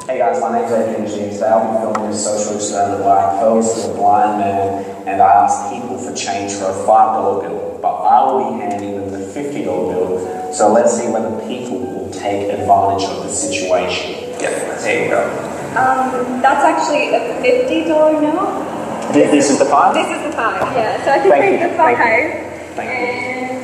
Hey 0.08 0.16
guys, 0.16 0.40
my 0.40 0.58
name's 0.58 0.72
Adrian 0.72 1.04
James. 1.06 1.34
Today 1.34 1.48
I'll 1.52 1.68
be 1.68 1.84
filming 1.84 2.10
this 2.10 2.24
social 2.24 2.56
experiment 2.56 3.04
where 3.04 3.12
I 3.12 3.38
pose 3.40 3.68
as 3.76 3.90
a 3.90 3.92
blind 3.92 4.40
man 4.40 4.82
and 5.06 5.20
I 5.20 5.44
ask 5.44 5.68
people 5.70 5.98
for 5.98 6.14
change 6.16 6.52
for 6.52 6.64
a 6.70 6.72
five 6.88 7.12
dollar 7.12 7.42
bill, 7.46 7.78
but 7.82 7.92
I 7.92 8.24
will 8.24 8.54
be 8.54 8.58
handing 8.58 8.96
them 8.96 9.10
the 9.12 9.20
fifty 9.28 9.64
dollar 9.64 9.92
bill. 9.92 10.52
So 10.54 10.72
let's 10.72 10.96
see 10.96 11.08
whether 11.12 11.28
people 11.46 11.80
will 11.80 12.10
take 12.10 12.48
advantage 12.48 13.04
of 13.04 13.22
the 13.24 13.28
situation. 13.28 14.32
Yeah, 14.40 14.80
there 14.80 15.04
you 15.04 15.10
go. 15.12 15.28
Um, 15.76 16.40
that's 16.40 16.64
actually 16.64 17.12
a 17.12 17.20
fifty 17.44 17.84
dollar 17.84 18.18
note. 18.18 19.12
This, 19.12 19.30
this 19.30 19.50
is 19.50 19.58
the 19.58 19.66
five. 19.66 19.92
This 19.92 20.08
is 20.08 20.24
the 20.24 20.32
five, 20.32 20.62
yeah. 20.72 21.04
So 21.04 21.10
I 21.12 21.18
can 21.20 21.28
Thank 21.28 21.44
take 21.44 21.60
you, 21.60 21.68
the 21.68 21.76
thank 21.76 21.98
five. 21.98 22.16
you, 22.16 22.74
thank 22.80 22.88
you. 22.88 23.60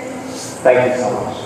Thank 0.60 0.92
you 0.92 1.00
so 1.00 1.08
much. 1.08 1.40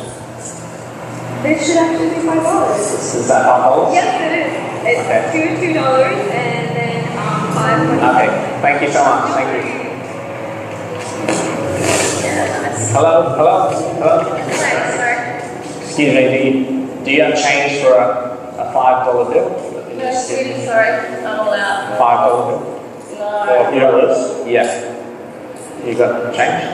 this 1.46 1.66
should 1.68 1.76
actually 1.76 2.10
be 2.18 2.26
five 2.26 2.42
dollars. 2.42 2.80
Is, 2.80 3.14
is 3.14 3.28
that 3.28 3.46
five 3.46 3.62
dollars? 3.62 3.94
Yes, 3.94 4.10
it 4.26 4.32
is. 4.42 4.57
It's 4.88 5.00
Okay. 5.00 5.20
two 5.32 5.60
two 5.60 5.74
dollars 5.74 6.16
and 6.32 6.76
then 6.76 7.18
um 7.18 7.52
five 7.52 7.76
for 7.86 7.94
Okay. 8.08 8.28
Thank 8.64 8.82
you 8.82 8.90
so 8.90 9.04
much. 9.04 9.34
Thank 9.36 9.52
you. 9.52 9.78
Hello. 12.96 13.14
Hello. 13.36 13.68
Hello. 14.00 14.16
Excuse 15.84 16.14
me. 16.14 16.22
Do 16.32 16.36
you, 16.40 17.04
do 17.04 17.10
you 17.12 17.22
have 17.22 17.34
change 17.36 17.82
for 17.82 17.92
a, 18.00 18.08
a 18.64 18.72
five 18.72 19.04
dollar 19.04 19.28
bill? 19.30 19.50
No, 19.98 20.04
excuse 20.08 20.64
sorry, 20.64 21.20
not 21.22 21.46
allowed. 21.46 21.98
Five 21.98 22.18
dollar 22.28 22.44
bill. 22.48 22.60
No. 23.18 23.68
Or 23.68 23.74
you 23.74 23.80
know 23.80 23.92
this? 24.08 24.46
Yeah. 24.48 25.84
You 25.84 25.94
got 25.98 26.32
change? 26.34 26.64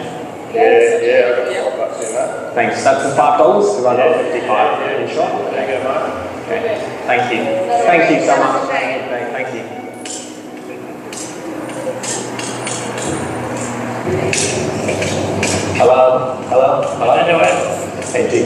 Yeah, 0.54 1.02
yeah. 1.02 2.52
Thanks. 2.54 2.84
That's 2.84 3.02
the 3.02 3.16
five 3.16 3.38
dollars. 3.38 3.66
Because 3.74 3.86
I 3.86 3.96
got 3.96 4.22
fifty-five. 4.22 4.80
Yeah, 4.80 5.00
you 5.02 5.08
sure? 5.12 5.50
There 5.50 5.78
you 5.78 5.82
go, 5.82 5.90
mate. 6.14 6.23
Okay. 6.44 6.76
Thank 7.06 7.32
you. 7.32 7.40
Thank 7.88 8.10
you 8.10 8.26
so 8.26 8.36
much. 8.36 8.68
Thank 8.68 9.32
thank 9.32 9.54
you. 9.54 9.64
Hello? 15.80 16.36
Hello? 16.48 16.82
Hello? 16.98 17.14
Anyway. 17.16 17.52
Hey, 18.12 18.28
do, 18.30 18.44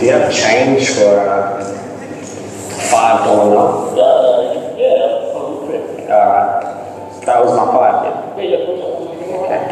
do 0.00 0.06
you 0.06 0.12
have 0.12 0.32
change 0.34 0.88
for 0.90 1.22
a 1.22 1.62
five 2.90 3.24
dollar 3.24 3.54
note? 3.54 3.94
Uh, 3.94 4.76
yeah, 4.76 5.38
okay. 5.38 6.10
Alright. 6.10 7.26
That 7.26 7.44
was 7.44 7.54
my 7.56 7.66
five, 7.70 7.96
yeah? 8.04 8.42
Yeah, 8.42 8.58
yeah. 8.58 8.66
Okay. 9.38 9.62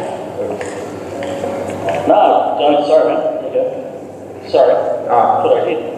No, 2.07 2.19
no, 2.57 2.87
sorry, 2.87 3.13
man. 3.13 3.19
Okay. 3.51 4.49
Sorry. 4.49 4.73
Ah. 5.09 5.41
Put 5.43 5.57
our 5.59 5.67
heat. 5.67 5.88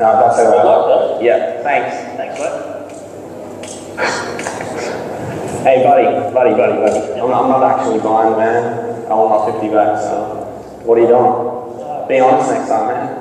No, 0.00 0.16
that's 0.16 0.40
alright. 0.40 0.64
though. 0.64 1.20
Yeah, 1.20 1.60
thanks. 1.60 1.92
Thanks, 2.16 2.40
mate. 2.40 2.56
Hey, 5.60 5.84
buddy, 5.84 6.08
buddy, 6.32 6.56
buddy, 6.56 6.72
buddy. 6.80 7.20
I'm, 7.20 7.28
I'm 7.28 7.48
not 7.52 7.60
actually 7.62 8.00
blind, 8.00 8.38
man. 8.38 9.04
I 9.12 9.14
want 9.14 9.44
my 9.44 9.52
50 9.60 9.68
back, 9.68 10.00
so. 10.00 10.40
What 10.88 10.96
are 10.96 11.02
you 11.04 11.08
doing? 11.12 12.08
Be 12.08 12.16
honest 12.18 12.48
next 12.48 12.72
time, 12.72 12.88
man. 12.88 13.12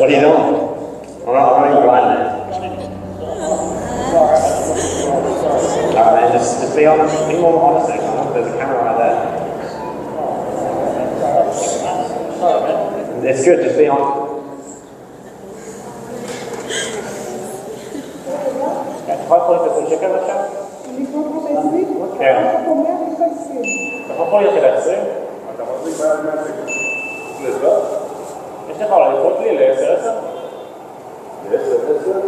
What 0.00 0.08
are 0.08 0.14
you 0.16 0.24
doing? 0.24 0.40
I'm 1.28 1.36
not, 1.36 1.52
I'm 1.52 1.60
not 1.60 1.68
even 1.68 1.84
blind, 1.84 2.06
man. 2.08 2.32
Alright, 5.92 6.16
man, 6.16 6.32
just, 6.32 6.62
just 6.62 6.72
be 6.74 6.86
honest. 6.86 7.28
Be 7.28 7.36
more 7.36 7.60
honest 7.60 7.92
next 7.92 8.04
time. 8.08 8.32
There's 8.32 8.48
a 8.48 8.56
camera 8.56 8.88
right 8.88 8.96
there. 8.96 9.20
It's 13.30 13.44
good, 13.44 13.60
just 13.62 13.76
be 13.76 13.86
honest. 13.86 14.21
יכול 19.24 19.36
לקרוא 19.36 19.56
את 19.56 19.74
זה 19.74 19.90
שקל 19.90 20.14
עכשיו? 20.14 20.36
כן. 22.18 22.36
אתה 24.06 24.12
יכול 24.12 24.24
לקרוא 24.24 24.40
את 24.40 24.54
זה 24.54 24.60
ל-20? 24.60 24.98
אתה 25.54 25.62
מחזיק 25.72 25.94
ביד 26.00 26.16
100 26.24 26.44
שקל. 26.44 26.66
יש 28.70 28.80
לך 28.80 28.92
אולי 28.92 29.08
לקרוא 29.12 29.32
לי 29.40 29.58
ל-10-10? 29.58 29.78
10, 31.48 31.58
10? 32.00 32.20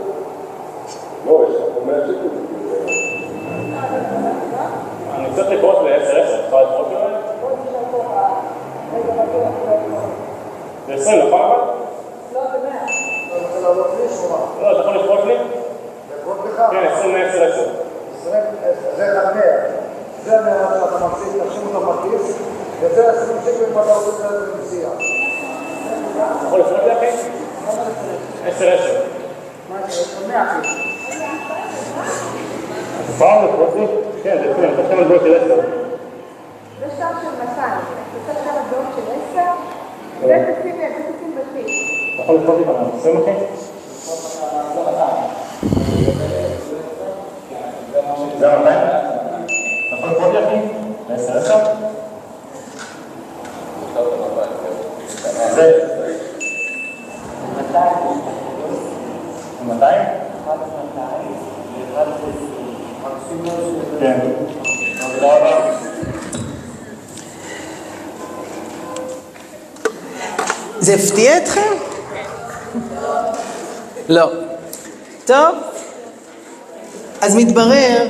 לא, 1.26 1.44
יש 1.48 1.56
לך 1.56 1.62
פה 1.74 1.80
100 1.86 1.96
שקל. 2.06 2.28
אני 5.14 5.28
צריך 5.34 5.48
לקרוא 5.50 5.72
ל-10-10, 5.82 6.10
אפשר 6.46 6.62
לקרוא 6.62 6.88
לי 6.88 6.96
אולי? 6.96 7.14
זה 10.86 10.94
20, 10.94 11.26
נכון 11.26 11.40
אבל? 11.40 11.58
לא, 14.62 14.72
אתה 14.72 14.80
יכול 14.80 14.94
לקרוא 14.96 15.24
לי? 15.24 15.34
כן, 16.56 16.86
20 16.98 17.14
ל-10-10. 17.14 17.68
זה 18.96 19.06
100. 19.34 19.42
זה 20.24 20.40
100 20.40 20.68
שאתה 20.74 21.06
מחזיק, 21.06 21.28
תשים 21.48 21.66
אותו 21.74 21.92
בכיס, 21.92 22.36
וזה 22.80 23.10
20 23.10 23.38
שקל 23.44 23.64
אם 23.64 23.72
אתה 23.72 23.94
רוצה 23.94 24.28
לנסיעה. 24.30 24.90
אתה 26.12 26.46
יכול 26.46 26.60
לקרוא 26.60 26.78
לי 26.78 26.92
אחי? 26.92 27.10
10-10. 28.46 28.70
מה 29.70 29.76
זה? 29.88 30.28
100 30.28 30.42
אחי. 30.42 30.68
פעם 33.18 33.44
לקרוא 33.44 33.66
לי? 33.76 33.86
כן, 34.22 34.36
זה 34.44 34.52
20, 34.52 34.74
אתה 34.74 34.82
עכשיו 34.82 35.00
לקרוא 35.00 35.28
לי 35.28 35.36
10. 35.36 35.46
זה 36.80 36.86
שער 36.98 37.12
של 37.22 37.28
200, 37.44 37.72
אתה 38.24 38.32
שם 38.44 38.56
דוח 38.70 38.86
של 38.96 39.02
10, 39.32 39.46
זה 40.26 40.34
תשים 40.60 40.76
זה 40.76 40.86
תשים 41.18 41.30
בכיס. 41.36 41.72
אתה 42.14 42.22
יכול 42.22 42.36
לקרוא 42.36 42.58
לי 42.58 42.64
כמה? 42.64 42.88
20 43.00 43.16
אחי? 43.22 43.34
זה 48.38 48.48
200? 48.48 48.78
אתה 49.88 49.96
יכול 49.96 50.10
לקרוא 50.10 50.32
לי 50.32 50.38
אחי? 50.46 50.58
10-10? 51.08 51.58
זה... 55.54 55.66
200? 59.66 60.02
כן. 64.00 64.18
תודה 65.14 65.36
רבה. 65.36 65.70
זה 70.78 70.94
הפתיע 70.94 71.36
אתכם? 71.36 71.60
לא. 74.14 74.30
טוב, 75.24 75.56
אז 77.20 77.34
מתברר 77.34 78.08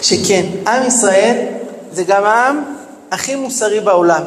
שכן, 0.00 0.46
עם 0.66 0.86
ישראל 0.86 1.46
זה 1.92 2.04
גם 2.04 2.24
העם 2.24 2.64
הכי 3.10 3.34
מוסרי 3.34 3.80
בעולם. 3.80 4.22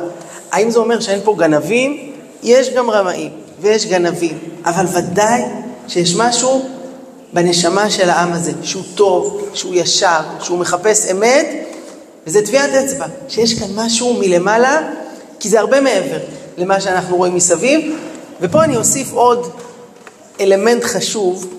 האם 0.51 0.71
זה 0.71 0.79
אומר 0.79 0.99
שאין 0.99 1.19
פה 1.23 1.35
גנבים? 1.37 2.11
יש 2.43 2.69
גם 2.69 2.89
רמאים 2.89 3.31
ויש 3.61 3.85
גנבים, 3.85 4.37
אבל 4.65 4.85
ודאי 4.93 5.41
שיש 5.87 6.15
משהו 6.15 6.69
בנשמה 7.33 7.89
של 7.89 8.09
העם 8.09 8.33
הזה, 8.33 8.51
שהוא 8.63 8.83
טוב, 8.95 9.49
שהוא 9.53 9.75
ישר, 9.75 10.19
שהוא 10.41 10.57
מחפש 10.59 11.11
אמת, 11.11 11.47
וזה 12.27 12.45
טביעת 12.45 12.69
אצבע, 12.69 13.05
שיש 13.29 13.59
כאן 13.59 13.67
משהו 13.75 14.13
מלמעלה, 14.13 14.81
כי 15.39 15.49
זה 15.49 15.59
הרבה 15.59 15.81
מעבר 15.81 16.19
למה 16.57 16.81
שאנחנו 16.81 17.17
רואים 17.17 17.35
מסביב. 17.35 17.95
ופה 18.41 18.63
אני 18.63 18.77
אוסיף 18.77 19.13
עוד 19.13 19.51
אלמנט 20.39 20.83
חשוב. 20.83 21.53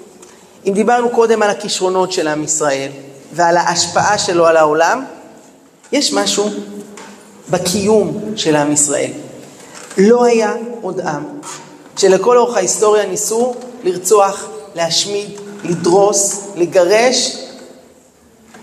אם 0.66 0.72
דיברנו 0.72 1.10
קודם 1.10 1.42
על 1.42 1.50
הכישרונות 1.50 2.12
של 2.12 2.28
עם 2.28 2.44
ישראל 2.44 2.90
ועל 3.32 3.56
ההשפעה 3.56 4.18
שלו 4.18 4.46
על 4.46 4.56
העולם, 4.56 5.04
יש 5.92 6.12
משהו 6.12 6.50
בקיום 7.50 8.20
של 8.36 8.56
עם 8.56 8.72
ישראל. 8.72 9.10
לא 9.98 10.24
היה 10.24 10.54
עוד 10.82 11.00
עם 11.00 11.24
שלכל 11.96 12.38
אורך 12.38 12.56
ההיסטוריה 12.56 13.06
ניסו 13.06 13.54
לרצוח, 13.84 14.48
להשמיד, 14.74 15.28
לדרוס, 15.64 16.46
לגרש, 16.56 17.36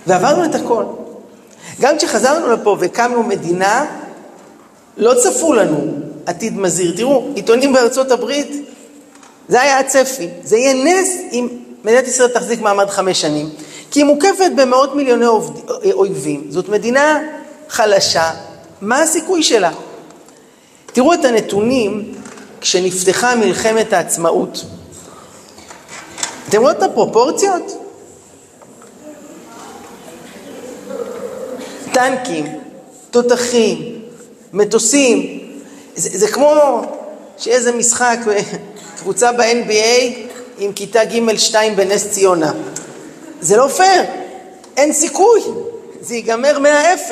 ועברנו 0.08 0.46
את 0.46 0.56
הכל. 0.56 0.84
גם 1.82 1.98
כשחזרנו 1.98 2.48
לפה 2.48 2.78
והקמנו 2.80 3.24
מדינה, 3.24 3.86
לא 4.98 5.14
צפו 5.14 5.54
לנו 5.54 5.94
עתיד 6.26 6.58
מזהיר. 6.58 6.94
תראו, 6.98 7.28
עיתונים 7.36 7.74
בארצות 7.74 8.12
הברית, 8.12 8.71
זה 9.48 9.62
היה 9.62 9.80
הצפי. 9.80 10.28
זה 10.44 10.58
יהיה 10.58 10.74
נס 10.74 11.18
אם 11.32 11.48
מדינת 11.84 12.08
ישראל 12.08 12.30
תחזיק 12.30 12.62
מעמד 12.62 12.90
חמש 12.90 13.22
שנים, 13.22 13.50
כי 13.92 14.00
היא 14.00 14.06
מוקפת 14.06 14.52
במאות 14.56 14.96
מיליוני 14.96 15.26
אויבים. 15.94 16.46
זאת 16.50 16.70
מדינה 16.70 17.20
חלשה, 17.70 18.32
מה 18.82 19.02
הסיכוי 19.02 19.44
שלה? 19.44 19.72
תראו 20.86 21.14
את 21.14 21.26
הנתונים 21.26 22.14
כשנפתחה 22.62 23.36
מלחמת 23.36 23.94
העצמאות. 23.94 24.66
אתם 26.50 26.62
רואים 26.62 26.78
את 26.78 26.84
הפרופורציות? 26.84 27.78
טנקים, 31.94 32.46
תותחים, 33.12 34.02
מטוסים. 34.54 35.40
זה, 35.96 36.18
זה 36.18 36.28
כמו 36.28 36.82
שאיזה 37.38 37.72
משחק, 37.72 38.18
קבוצה 39.02 39.32
ב-NBA 39.32 40.30
עם 40.58 40.74
כיתה 40.74 41.06
ג'-2 41.06 41.56
בנס 41.76 42.08
ציונה. 42.08 42.52
זה 43.42 43.58
לא 43.58 43.68
פייר, 43.68 44.04
אין 44.78 44.94
סיכוי, 44.94 45.42
זה 46.02 46.16
ייגמר 46.16 46.58
100-0. 47.10 47.12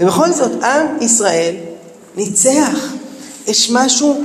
ובכל 0.00 0.32
זאת, 0.32 0.62
עם 0.62 0.86
ישראל 1.00 1.54
ניצח. 2.16 2.94
יש 3.46 3.70
משהו 3.70 4.22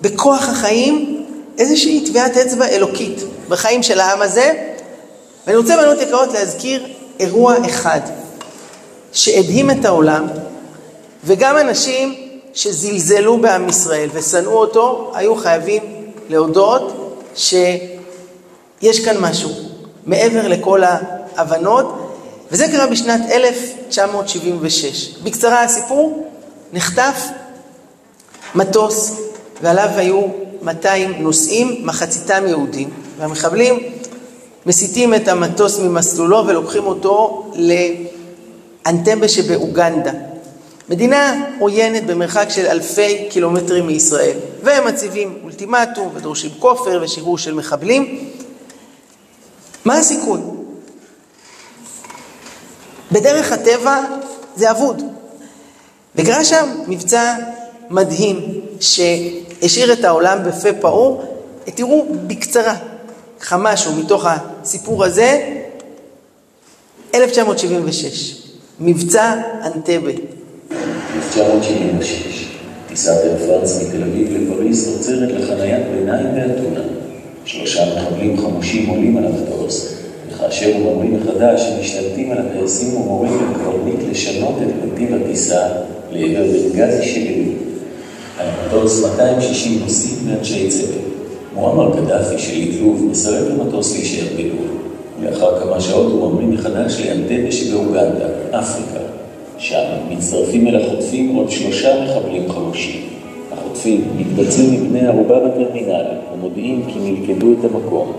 בכוח 0.00 0.48
החיים, 0.48 1.26
איזושהי 1.58 2.04
טביעת 2.06 2.36
אצבע 2.36 2.66
אלוקית 2.66 3.18
בחיים 3.48 3.82
של 3.82 4.00
העם 4.00 4.22
הזה. 4.22 4.52
ואני 5.46 5.56
רוצה, 5.56 5.76
בנות 5.76 6.00
יקרות, 6.00 6.32
להזכיר 6.32 6.86
אירוע 7.20 7.54
אחד 7.66 8.00
שהדהים 9.12 9.70
את 9.70 9.84
העולם, 9.84 10.26
וגם 11.24 11.58
אנשים 11.58 12.21
שזלזלו 12.54 13.38
בעם 13.38 13.68
ישראל 13.68 14.08
ושנאו 14.12 14.52
אותו, 14.52 15.12
היו 15.14 15.36
חייבים 15.36 15.82
להודות 16.28 17.14
שיש 17.36 19.04
כאן 19.04 19.16
משהו 19.20 19.50
מעבר 20.06 20.48
לכל 20.48 20.82
ההבנות, 20.84 22.12
וזה 22.50 22.68
קרה 22.68 22.86
בשנת 22.86 23.20
1976. 23.30 25.14
בקצרה 25.22 25.62
הסיפור, 25.62 26.30
נחטף 26.72 27.28
מטוס 28.54 29.16
ועליו 29.62 29.88
היו 29.96 30.22
200 30.62 31.12
נוסעים, 31.22 31.86
מחציתם 31.86 32.44
יהודים, 32.46 32.90
והמחבלים 33.18 33.78
מסיטים 34.66 35.14
את 35.14 35.28
המטוס 35.28 35.78
ממסלולו 35.78 36.46
ולוקחים 36.46 36.84
אותו 36.84 37.46
לאנטבה 37.54 39.28
שבאוגנדה. 39.28 40.31
מדינה 40.92 41.44
עוינת 41.58 42.06
במרחק 42.06 42.46
של 42.48 42.66
אלפי 42.66 43.28
קילומטרים 43.30 43.86
מישראל, 43.86 44.36
והם 44.62 44.86
מציבים 44.86 45.38
אולטימטום 45.42 46.10
ודורשים 46.14 46.50
כופר 46.58 47.00
ושחרור 47.02 47.38
של 47.38 47.54
מחבלים. 47.54 48.30
מה 49.84 49.98
הסיכוי? 49.98 50.40
בדרך 53.12 53.52
הטבע 53.52 54.04
זה 54.56 54.70
אבוד. 54.70 55.02
וקרה 56.16 56.44
שם 56.44 56.68
מבצע 56.88 57.34
מדהים 57.90 58.60
שהשאיר 58.80 59.92
את 59.92 60.04
העולם 60.04 60.38
בפה 60.44 60.72
פעור. 60.72 61.38
תראו 61.64 62.06
בקצרה 62.26 62.76
ככה 63.40 63.56
משהו 63.56 63.92
מתוך 63.92 64.26
הסיפור 64.26 65.04
הזה, 65.04 65.58
1976, 67.14 68.42
מבצע 68.80 69.34
אנטבה. 69.64 70.41
1976, 71.16 72.46
טיסת 72.88 73.12
פרנס 73.46 73.82
מתל 73.82 74.02
אביב 74.02 74.28
לפריז 74.36 74.88
עוצרת 74.88 75.32
לחניית 75.32 75.82
ביניים 75.94 76.26
באתונה. 76.34 76.80
שלושה 77.44 77.82
מחבלים 77.96 78.40
חמושים 78.40 78.88
עולים 78.88 79.16
על 79.16 79.24
המטוס, 79.24 79.94
וכאשר 80.28 80.74
הוא 80.74 80.96
ממריא 80.96 81.10
מחדש, 81.10 81.60
הם 81.60 81.80
משתלטים 81.80 82.30
על 82.30 82.38
הטייסים 82.38 82.96
ומורים 82.96 83.32
לקברניט 83.32 84.00
לשנות 84.10 84.54
את 84.62 84.92
נתיב 84.92 85.14
הטיסה 85.14 85.60
לעבר 86.12 86.44
בנגזי 86.52 87.06
שבלוב. 87.06 87.54
על 88.38 88.46
המטוס 88.48 89.04
260 89.04 89.80
נוסעים 89.82 90.14
ואנשי 90.26 90.68
צוות. 90.70 91.02
מועמר 91.54 91.96
קדאפי 91.96 92.38
של 92.38 92.80
לוב 92.80 93.08
מסרב 93.10 93.48
למטוס 93.48 93.94
להישאר 93.94 94.26
בלוב. 94.36 94.78
לאחר 95.22 95.60
כמה 95.60 95.80
שעות 95.80 96.12
הוא 96.12 96.32
ממריא 96.32 96.46
מחדש 96.46 97.00
לאנטבה 97.00 97.52
שבאוגנדה, 97.52 98.26
אפריקה. 98.50 99.01
שם 99.62 99.84
מצטרפים 100.10 100.66
אל 100.66 100.76
החוטפים 100.76 101.34
עוד 101.36 101.50
שלושה 101.50 102.04
מחבלים 102.04 102.52
חמושים. 102.52 103.00
החוטפים 103.52 104.04
מתבצעים 104.16 104.72
מבני 104.72 105.06
ערובה 105.06 105.38
בטרמינל 105.38 106.04
ומודיעים 106.34 106.82
כי 106.86 106.98
נלכדו 106.98 107.52
את 107.52 107.64
המקום. 107.64 108.12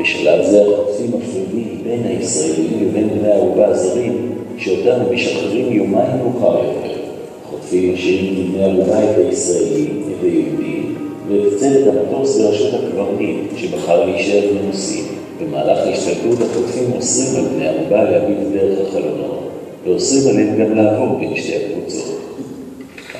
בשלב 0.00 0.44
זה 0.44 0.62
החוטפים 0.62 1.06
מפרידים 1.06 1.80
בין 1.84 2.02
הישראלים 2.06 2.70
לבין 2.80 3.08
בני 3.08 3.28
הערובה 3.28 3.66
הזרים, 3.66 4.32
שאותם 4.58 5.14
משחררים 5.14 5.72
יומיים 5.72 6.16
מאוחר 6.18 6.64
יותר. 6.64 7.00
החוטפים 7.44 7.94
משאירים 7.94 8.44
לבני 8.44 8.64
ערובה 8.64 9.10
את 9.10 9.18
הישראלי, 9.18 9.86
את 9.86 10.22
היהודי, 10.22 10.80
ואת 11.28 11.58
צוות 11.58 11.94
המטוס 11.94 12.40
בראשות 12.40 12.74
הקברניט, 12.74 13.36
שבחר 13.56 14.04
להישאר 14.04 14.42
מנוסים. 14.54 15.04
במהלך 15.40 15.78
ההשתלטות 15.78 16.38
החוטפים 16.40 16.92
אוסרים 16.96 17.44
על 17.44 17.50
בני 17.50 17.68
ערובה 17.68 18.10
להביט 18.10 18.38
דרך 18.52 18.88
החלונות. 18.88 19.45
ואוסרים 19.86 20.28
עליהם 20.28 20.58
גם 20.58 20.76
לעבור 20.76 21.18
בין 21.18 21.36
שתי 21.36 21.54
הקבוצות. 21.56 22.18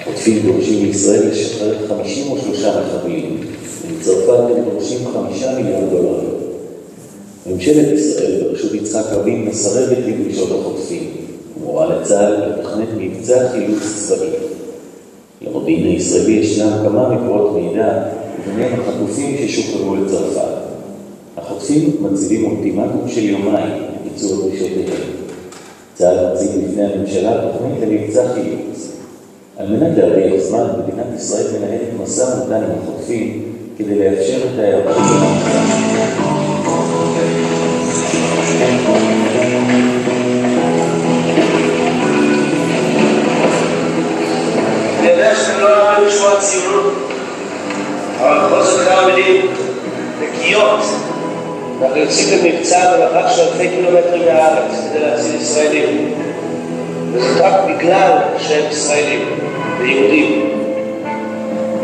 החוטפים 0.01 0.39
דורשים 0.43 0.85
לישראל 0.85 1.31
לשחרר 1.31 1.89
53 1.89 2.65
מחבלים, 2.65 3.41
ומצרפת 3.87 4.57
הם 4.57 4.65
דורשים 4.71 4.99
5 5.13 5.45
מיליון 5.57 5.91
דולר. 5.91 6.21
ממשלת 7.47 7.99
ישראל 7.99 8.43
בראשות 8.43 8.75
יצחק 8.75 9.05
רבין 9.13 9.45
מסרבת 9.45 9.99
לדרישות 10.07 10.49
החוטפים, 10.61 11.11
ומורה 11.57 11.87
לצה"ל 11.87 12.51
לתכנת 12.51 12.89
מבצע 12.97 13.49
חילוץ 13.53 13.83
צבאי. 14.09 14.29
למודיעין 15.43 15.87
הישראלי 15.87 16.33
ישנם 16.33 16.71
כמה 16.83 17.09
מקורות 17.09 17.57
מידע, 17.57 18.03
וביניהם 18.41 18.81
החטופים 18.81 19.49
ששוחררו 19.49 19.97
לצרפת. 19.97 20.57
החוטפים 21.37 21.97
מציבים 22.01 22.45
אולטימטום 22.45 23.09
של 23.09 23.25
יומיים 23.25 23.73
לביצוע 24.05 24.37
דרישותיהם. 24.37 25.26
צה"ל 25.99 26.33
מציג 26.33 26.51
בפני 26.65 26.85
הממשלה 26.85 27.33
תוכנית 27.53 27.81
למבצע 27.83 28.33
חילוץ. 28.35 28.93
על 29.57 29.67
מנת 29.69 29.99
להרוויח 29.99 30.43
זמן, 30.43 30.67
מדינת 30.79 31.07
ישראל 31.17 31.45
מנהלת 31.59 32.01
משא 32.03 32.23
ומתן 32.23 32.55
עם 32.65 32.71
החוטפים 32.83 33.53
כדי 33.79 33.99
לאפשר 33.99 34.37
את 34.37 34.59
ההיערכות 34.59 34.97
אני 45.97 46.07
לא 46.07 46.41
ציונות, 46.41 46.95
אבל 48.21 48.39
בכל 48.39 48.63
זאת. 50.83 51.16
אנחנו 51.83 51.97
יוצאים 51.97 52.39
במבצע 52.43 52.97
במרחק 52.97 53.33
של 53.37 53.43
אלפי 53.43 53.69
קילומטרים 53.69 54.23
מהארץ 54.25 54.73
כדי 54.91 55.01
להציל 55.01 55.41
ישראלים. 55.41 56.15
וזאת 57.13 57.41
רק 57.41 57.55
בגלל 57.69 58.11
שהם 58.39 58.71
ישראלים 58.71 59.39
ויהודים. 59.79 60.51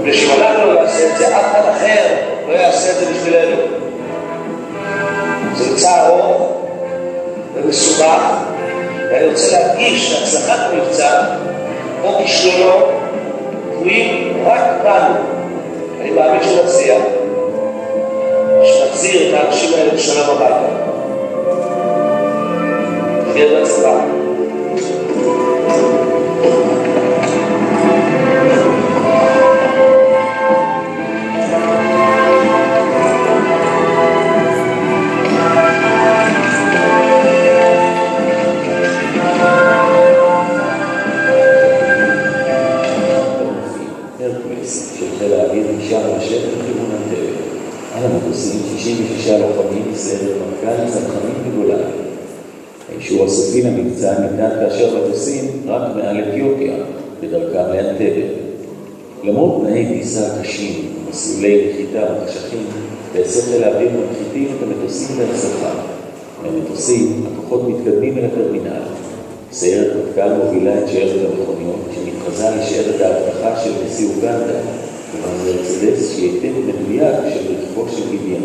מפני 0.03 0.47
אנחנו 0.47 0.67
לא 0.67 0.83
נעשה 0.83 1.13
את 1.13 1.19
זה, 1.19 1.37
אף 1.37 1.45
אחד 1.51 1.69
אחר 1.71 2.15
לא 2.49 2.53
יעשה 2.53 2.91
את 2.91 2.97
זה 2.97 3.13
בשבילנו. 3.13 3.57
זה 5.57 5.71
מבצע 5.71 6.07
ארוך 6.07 6.53
ומסובך, 7.55 8.23
ואני 9.11 9.27
רוצה 9.27 9.59
להדגיש 9.59 10.13
שהצלחת 10.13 10.59
המבצע 10.73 11.25
או 12.05 12.19
כישלונו 12.19 12.87
תלויים 13.73 14.43
רק 14.47 14.61
בנו. 14.85 15.15
אני 16.01 16.11
מאמין 16.11 16.43
שנצליח. 16.43 17.03
שנחזיר 18.65 19.29
את 19.29 19.35
האנשים 19.35 19.71
האלה 19.75 19.95
בשלום 19.95 20.31
הביתה. 20.31 20.67
תהיה 23.33 23.47
בהצלחה. 23.47 24.12
צנחנים 51.03 51.53
בגולני. 51.53 51.83
האישור 52.93 53.25
הסופי 53.25 53.63
למבצע 53.63 54.21
ניתן 54.21 54.49
כאשר 54.61 54.97
מטוסים 54.97 55.45
רק 55.67 55.83
מעל 55.97 56.21
אתיופיה, 56.21 56.75
בדרכם 57.23 57.73
לאנטבה. 57.73 58.27
למרות 59.25 59.63
תנאי 59.63 59.87
טיסה 59.87 60.29
קשים 60.43 60.89
ומסלולי 61.07 61.69
נחיתה 61.71 62.07
מחשכים, 62.23 62.67
טייסי 63.13 63.43
חיל 63.43 63.65
האוויר 63.65 63.91
מנחיתים 63.91 64.49
את 64.57 64.63
המטוסים 64.63 65.17
בהצלחה. 65.17 65.75
מהמטוסים 66.43 67.27
הכוחות 67.33 67.69
מתקדמים 67.69 68.19
אל 68.19 68.25
הטרמינל. 68.25 68.83
סיירת 69.53 69.93
מטכ"ל 69.97 70.33
מובילה 70.33 70.79
את 70.79 70.89
שיירת 70.89 71.31
המכוניות, 71.31 71.81
שמתחזה 71.95 72.49
לשיירת 72.61 73.01
האבטחה 73.01 73.65
של 73.65 73.71
נשיא 73.87 74.09
אוגנדה, 74.09 74.59
כלומר 75.13 75.37
מרצדס 75.45 76.15
שהיא 76.15 76.31
היטב 76.33 76.59
מדויק 76.59 77.17
של 77.35 77.55
רכבו 77.55 77.89
של 77.97 78.03
ביבי 78.11 78.37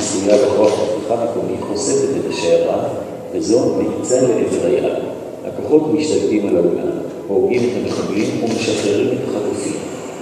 צפויה 0.00 0.36
בכוח 0.36 0.72
אבטחה 0.80 1.24
מקומי 1.24 1.56
חושפת 1.60 2.08
את 2.20 2.32
השיירה, 2.32 2.88
וזו 3.32 3.76
נעיצה 3.76 4.20
לעבר 4.20 4.66
היעד. 4.66 5.02
הכוחות 5.46 5.94
משתלטים 5.94 6.48
על 6.48 6.56
האולם, 6.56 6.92
הורגים 7.28 7.62
את 7.62 7.82
המחבלים 7.82 8.44
ומשחררים 8.44 9.08
את 9.08 9.28
החטופים. 9.28 9.72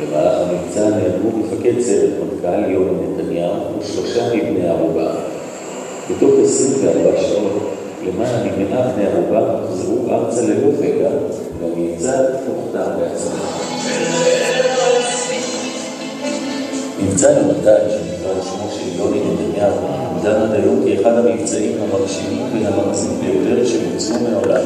במהלך 0.03 0.39
המבצע 0.39 0.89
נהרגו 0.89 1.39
מפקד 1.39 1.81
צוות 1.81 2.11
מטכ"ל 2.27 2.71
יוני 2.71 2.91
נתניהו 3.17 3.53
ושלושה 3.81 4.35
מבני 4.35 4.69
ערובה. 4.69 5.15
בתוך 6.11 6.31
24 6.45 7.21
שעות 7.21 7.73
למעלה 8.07 8.57
ממאה 8.57 8.89
בני 8.89 9.07
ערובה 9.07 9.61
חזרו 9.71 10.11
ארצה 10.11 10.43
ללא 10.43 10.71
פגע, 10.81 11.11
והמבצע 11.61 12.13
הוכתר 12.47 12.91
בהצלחה. 12.99 13.63
מבצע 17.03 17.31
יונתן, 17.31 18.02
עד 20.53 20.61
היום 20.61 20.85
כאחד 20.85 21.11
המבצעים 21.17 21.79
המרשימים 21.83 22.65
והמרצים 22.65 23.21
ביותר 23.21 23.67
שבוצעו 23.67 24.17
מעולם. 24.21 24.61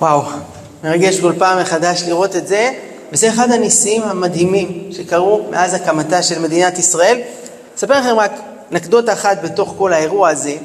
וואו, 0.00 0.22
מרגש 0.84 1.20
כל 1.20 1.32
פעם 1.38 1.60
מחדש 1.60 2.02
לראות 2.06 2.36
את 2.36 2.48
זה, 2.48 2.70
וזה 3.12 3.28
אחד 3.28 3.50
הניסים 3.50 4.02
המדהימים 4.02 4.88
שקרו 4.90 5.40
מאז 5.50 5.74
הקמתה 5.74 6.22
של 6.22 6.38
מדינת 6.38 6.78
ישראל. 6.78 7.20
אספר 7.76 8.00
לכם 8.00 8.16
רק 8.16 8.32
אנקדוטה 8.72 9.12
אחת 9.12 9.38
בתוך 9.42 9.74
כל 9.78 9.92
האירוע 9.92 10.28
הזה. 10.28 10.56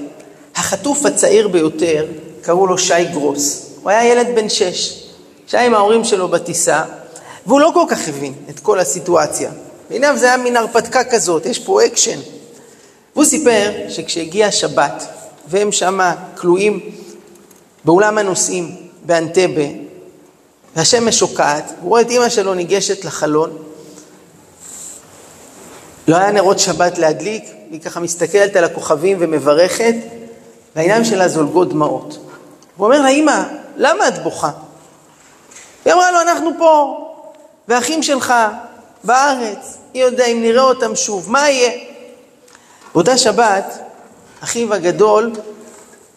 החטוף 0.56 1.06
הצעיר 1.06 1.48
ביותר, 1.48 2.06
קראו 2.42 2.68
לו 2.68 2.78
שי 2.78 3.06
גרוס. 3.12 3.70
הוא 3.84 3.90
היה 3.90 4.06
ילד 4.06 4.28
בן 4.36 4.50
שש, 4.50 5.04
שהיה 5.48 5.66
עם 5.66 5.74
ההורים 5.74 6.04
שלו 6.04 6.28
בטיסה, 6.28 6.84
והוא 7.46 7.62
לא 7.62 7.72
כל 7.74 7.86
כך 7.90 8.08
הבין 8.08 8.34
את 8.50 8.60
כל 8.60 8.80
הסיטואציה. 8.80 9.50
בעיניו 9.90 10.18
זה 10.18 10.26
היה 10.26 10.38
מין 10.38 10.58
הרפתקה 10.58 11.04
כזאת, 11.04 11.46
יש 11.46 11.60
פה 11.60 11.86
אקשן. 11.86 12.20
והוא 13.16 13.26
סיפר 13.26 13.72
שכשהגיעה 13.90 14.52
שבת, 14.52 15.08
והם 15.48 15.72
שמה 15.72 16.16
כלואים 16.38 16.80
באולם 17.86 18.18
הנוסעים 18.18 18.76
באנטבה, 19.06 19.64
והשמש 20.76 21.20
שוקעת, 21.20 21.74
הוא 21.82 21.90
רואה 21.90 22.02
את 22.02 22.10
אימא 22.10 22.30
שלו 22.30 22.54
ניגשת 22.54 23.06
לחלון. 23.06 23.58
לא 26.08 26.16
היה 26.16 26.32
נרות 26.32 26.60
שבת 26.60 26.98
להדליק, 26.98 27.44
היא 27.72 27.82
ככה 27.82 28.00
מסתכלת 28.00 28.56
על 28.56 28.64
הכוכבים 28.64 29.18
ומברכת, 29.20 29.96
והעיניים 30.76 31.06
שלה 31.06 31.28
זולגות 31.28 31.70
דמעות. 31.70 32.18
הוא 32.78 32.86
אומר 32.86 33.02
לה, 33.02 33.10
אמא, 33.10 33.44
למה 33.78 34.08
את 34.08 34.24
בוכה? 34.24 34.52
היא 35.86 35.94
אמרה 35.94 36.12
לו, 36.12 36.22
אנחנו 36.22 36.52
פה, 36.58 36.98
ואחים 37.68 38.04
שלך 38.04 38.34
בארץ, 39.04 39.78
מי 39.94 40.02
יודע 40.02 40.26
אם 40.26 40.42
נראה 40.42 40.64
אותם 40.64 40.96
שוב, 40.96 41.32
מה 41.32 41.50
יהיה? 41.50 41.72
באותה 42.94 43.18
שבת, 43.18 43.80
אחיו 44.44 44.74
הגדול 44.74 45.32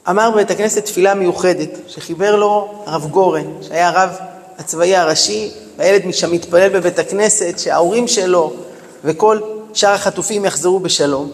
אמר 0.09 0.31
בבית 0.31 0.51
הכנסת 0.51 0.85
תפילה 0.85 1.15
מיוחדת, 1.15 1.71
שחיבר 1.89 2.37
לו 2.37 2.83
הרב 2.87 3.07
גורן, 3.11 3.63
שהיה 3.63 3.89
הרב 3.89 4.17
הצבאי 4.59 4.97
הראשי, 4.97 5.51
והילד 5.77 6.07
משם 6.07 6.33
מתפלל 6.33 6.69
בבית 6.69 6.99
הכנסת, 6.99 7.59
שההורים 7.59 8.09
שלו 8.09 8.53
וכל 9.05 9.41
שאר 9.75 9.93
החטופים 9.93 10.45
יחזרו 10.45 10.81
בשלום. 10.81 11.31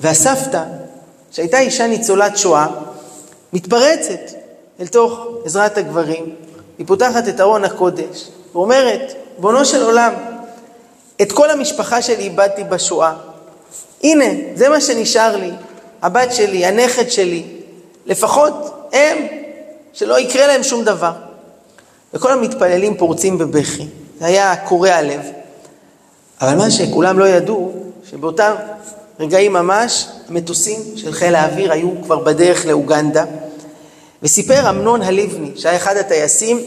והסבתא, 0.00 0.62
שהייתה 1.30 1.58
אישה 1.58 1.86
ניצולת 1.86 2.38
שואה, 2.38 2.66
מתפרצת 3.52 4.20
אל 4.80 4.86
תוך 4.86 5.26
עזרת 5.44 5.78
הגברים, 5.78 6.34
היא 6.78 6.86
פותחת 6.86 7.28
את 7.28 7.40
ארון 7.40 7.64
הקודש 7.64 8.28
ואומרת, 8.52 9.12
בונו 9.38 9.64
של 9.64 9.82
עולם, 9.82 10.12
את 11.22 11.32
כל 11.32 11.50
המשפחה 11.50 12.02
שלי 12.02 12.22
איבדתי 12.22 12.64
בשואה. 12.64 13.14
הנה, 14.02 14.24
זה 14.54 14.68
מה 14.68 14.80
שנשאר 14.80 15.36
לי, 15.36 15.50
הבת 16.02 16.32
שלי, 16.32 16.66
הנכד 16.66 17.10
שלי, 17.10 17.42
לפחות 18.06 18.88
הם, 18.92 19.18
שלא 19.92 20.20
יקרה 20.20 20.46
להם 20.46 20.62
שום 20.62 20.84
דבר. 20.84 21.12
וכל 22.14 22.32
המתפללים 22.32 22.96
פורצים 22.96 23.38
בבכי, 23.38 23.86
זה 24.20 24.26
היה 24.26 24.56
קורע 24.56 25.02
לב. 25.02 25.20
אבל 26.40 26.54
מה 26.54 26.70
שכולם 26.70 27.18
לא 27.18 27.28
ידעו, 27.28 27.72
שבאותם 28.10 28.54
רגעים 29.20 29.52
ממש, 29.52 30.06
המטוסים 30.28 30.80
של 30.96 31.12
חיל 31.12 31.34
האוויר 31.34 31.72
היו 31.72 31.90
כבר 32.02 32.18
בדרך 32.18 32.66
לאוגנדה, 32.66 33.24
וסיפר 34.22 34.70
אמנון 34.70 35.02
הלבני, 35.02 35.50
שהיה 35.56 35.76
אחד 35.76 35.96
הטייסים, 35.96 36.60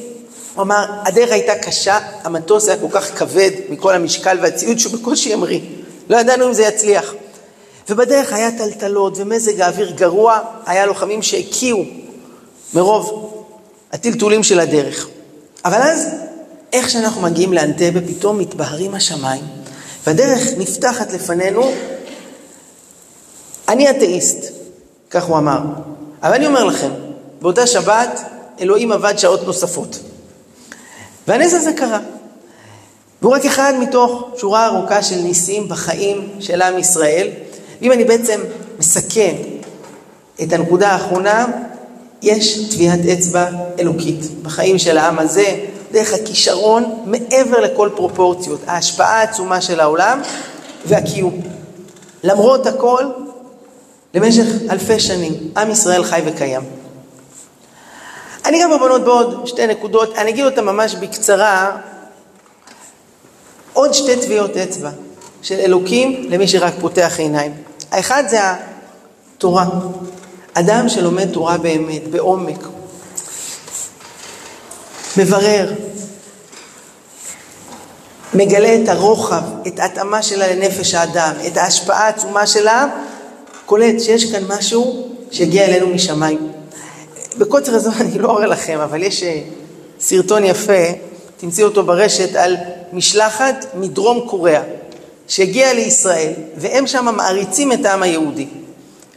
הוא 0.55 0.61
אמר, 0.61 0.85
הדרך 1.05 1.31
הייתה 1.31 1.55
קשה, 1.55 1.99
המטוס 2.23 2.67
היה 2.67 2.77
כל 2.77 2.87
כך 2.91 3.17
כבד 3.19 3.51
מכל 3.69 3.93
המשקל 3.93 4.37
והציוד 4.41 4.79
שהוא 4.79 4.93
בקושי 4.93 5.33
המריא. 5.33 5.59
לא 6.09 6.17
ידענו 6.17 6.47
אם 6.47 6.53
זה 6.53 6.63
יצליח. 6.63 7.13
ובדרך 7.89 8.33
היה 8.33 8.51
טלטלות 8.57 9.17
ומזג 9.17 9.61
האוויר 9.61 9.91
גרוע, 9.91 10.39
היה 10.65 10.85
לוחמים 10.85 11.21
שהקיאו 11.21 11.83
מרוב 12.73 13.33
הטלטולים 13.91 14.43
של 14.43 14.59
הדרך. 14.59 15.07
אבל 15.65 15.81
אז, 15.81 16.07
איך 16.73 16.89
שאנחנו 16.89 17.21
מגיעים 17.21 17.53
לאנטבה, 17.53 18.01
פתאום 18.07 18.37
מתבהרים 18.37 18.95
השמיים, 18.95 19.43
והדרך 20.07 20.41
נפתחת 20.57 21.13
לפנינו. 21.13 21.71
אני 23.69 23.89
אתאיסט, 23.89 24.53
כך 25.09 25.23
הוא 25.23 25.37
אמר, 25.37 25.59
אבל 26.23 26.33
אני 26.33 26.47
אומר 26.47 26.63
לכם, 26.63 26.89
באותה 27.41 27.67
שבת 27.67 28.21
אלוהים 28.59 28.91
עבד 28.91 29.17
שעות 29.17 29.43
נוספות. 29.45 29.99
והנס 31.27 31.53
הזה 31.53 31.73
קרה. 31.73 31.99
והוא 33.21 33.35
רק 33.35 33.45
אחד 33.45 33.73
מתוך 33.79 34.29
שורה 34.37 34.65
ארוכה 34.65 35.03
של 35.03 35.15
ניסים 35.15 35.69
בחיים 35.69 36.29
של 36.39 36.61
עם 36.61 36.77
ישראל. 36.77 37.27
ואם 37.81 37.91
אני 37.91 38.03
בעצם 38.03 38.39
מסכם 38.79 39.35
את 40.43 40.53
הנקודה 40.53 40.89
האחרונה, 40.89 41.45
יש 42.21 42.69
טביעת 42.69 42.99
אצבע 43.13 43.45
אלוקית 43.79 44.25
בחיים 44.41 44.77
של 44.77 44.97
העם 44.97 45.19
הזה, 45.19 45.55
דרך 45.91 46.13
הכישרון 46.13 47.03
מעבר 47.05 47.59
לכל 47.59 47.89
פרופורציות, 47.95 48.61
ההשפעה 48.67 49.19
העצומה 49.19 49.61
של 49.61 49.79
העולם 49.79 50.21
והקיום. 50.85 51.41
למרות 52.23 52.67
הכל, 52.67 53.05
למשך 54.13 54.45
אלפי 54.69 54.99
שנים, 54.99 55.33
עם 55.57 55.71
ישראל 55.71 56.03
חי 56.03 56.21
וקיים. 56.25 56.61
אני 58.45 58.61
גם 58.61 58.71
בבנות 58.71 59.03
בעוד 59.03 59.47
שתי 59.47 59.67
נקודות, 59.67 60.15
אני 60.15 60.29
אגיד 60.29 60.45
אותן 60.45 60.65
ממש 60.65 60.95
בקצרה. 60.95 61.77
עוד 63.73 63.93
שתי 63.93 64.21
טביעות 64.21 64.57
אצבע 64.57 64.89
של 65.41 65.55
אלוקים 65.55 66.25
למי 66.29 66.47
שרק 66.47 66.73
פותח 66.81 67.15
עיניים. 67.17 67.53
האחד 67.91 68.23
זה 68.27 68.39
התורה. 69.37 69.65
אדם 70.53 70.89
שלומד 70.89 71.31
תורה 71.31 71.57
באמת, 71.57 72.07
בעומק, 72.07 72.67
מברר, 75.17 75.73
מגלה 78.33 78.75
את 78.83 78.89
הרוחב, 78.89 79.43
את 79.67 79.79
ההתאמה 79.79 80.23
שלה 80.23 80.47
לנפש 80.47 80.93
האדם, 80.93 81.33
את 81.47 81.57
ההשפעה 81.57 82.05
העצומה 82.05 82.47
שלה, 82.47 82.87
קולט 83.65 83.99
שיש 83.99 84.31
כאן 84.31 84.43
משהו 84.47 85.09
שהגיע 85.31 85.65
אלינו 85.65 85.87
משמיים. 85.87 86.54
בקוצר 87.37 87.75
הזמן 87.75 87.93
אני 87.99 88.19
לא 88.19 88.37
אראה 88.37 88.47
לכם, 88.47 88.79
אבל 88.79 89.03
יש 89.03 89.23
אה, 89.23 89.41
סרטון 89.99 90.43
יפה, 90.43 90.83
תמצאו 91.37 91.65
אותו 91.65 91.83
ברשת, 91.83 92.35
על 92.35 92.55
משלחת 92.93 93.65
מדרום 93.73 94.27
קוריאה, 94.27 94.61
שהגיעה 95.27 95.73
לישראל, 95.73 96.33
והם 96.57 96.87
שם 96.87 97.15
מעריצים 97.17 97.71
את 97.71 97.85
העם 97.85 98.03
היהודי. 98.03 98.47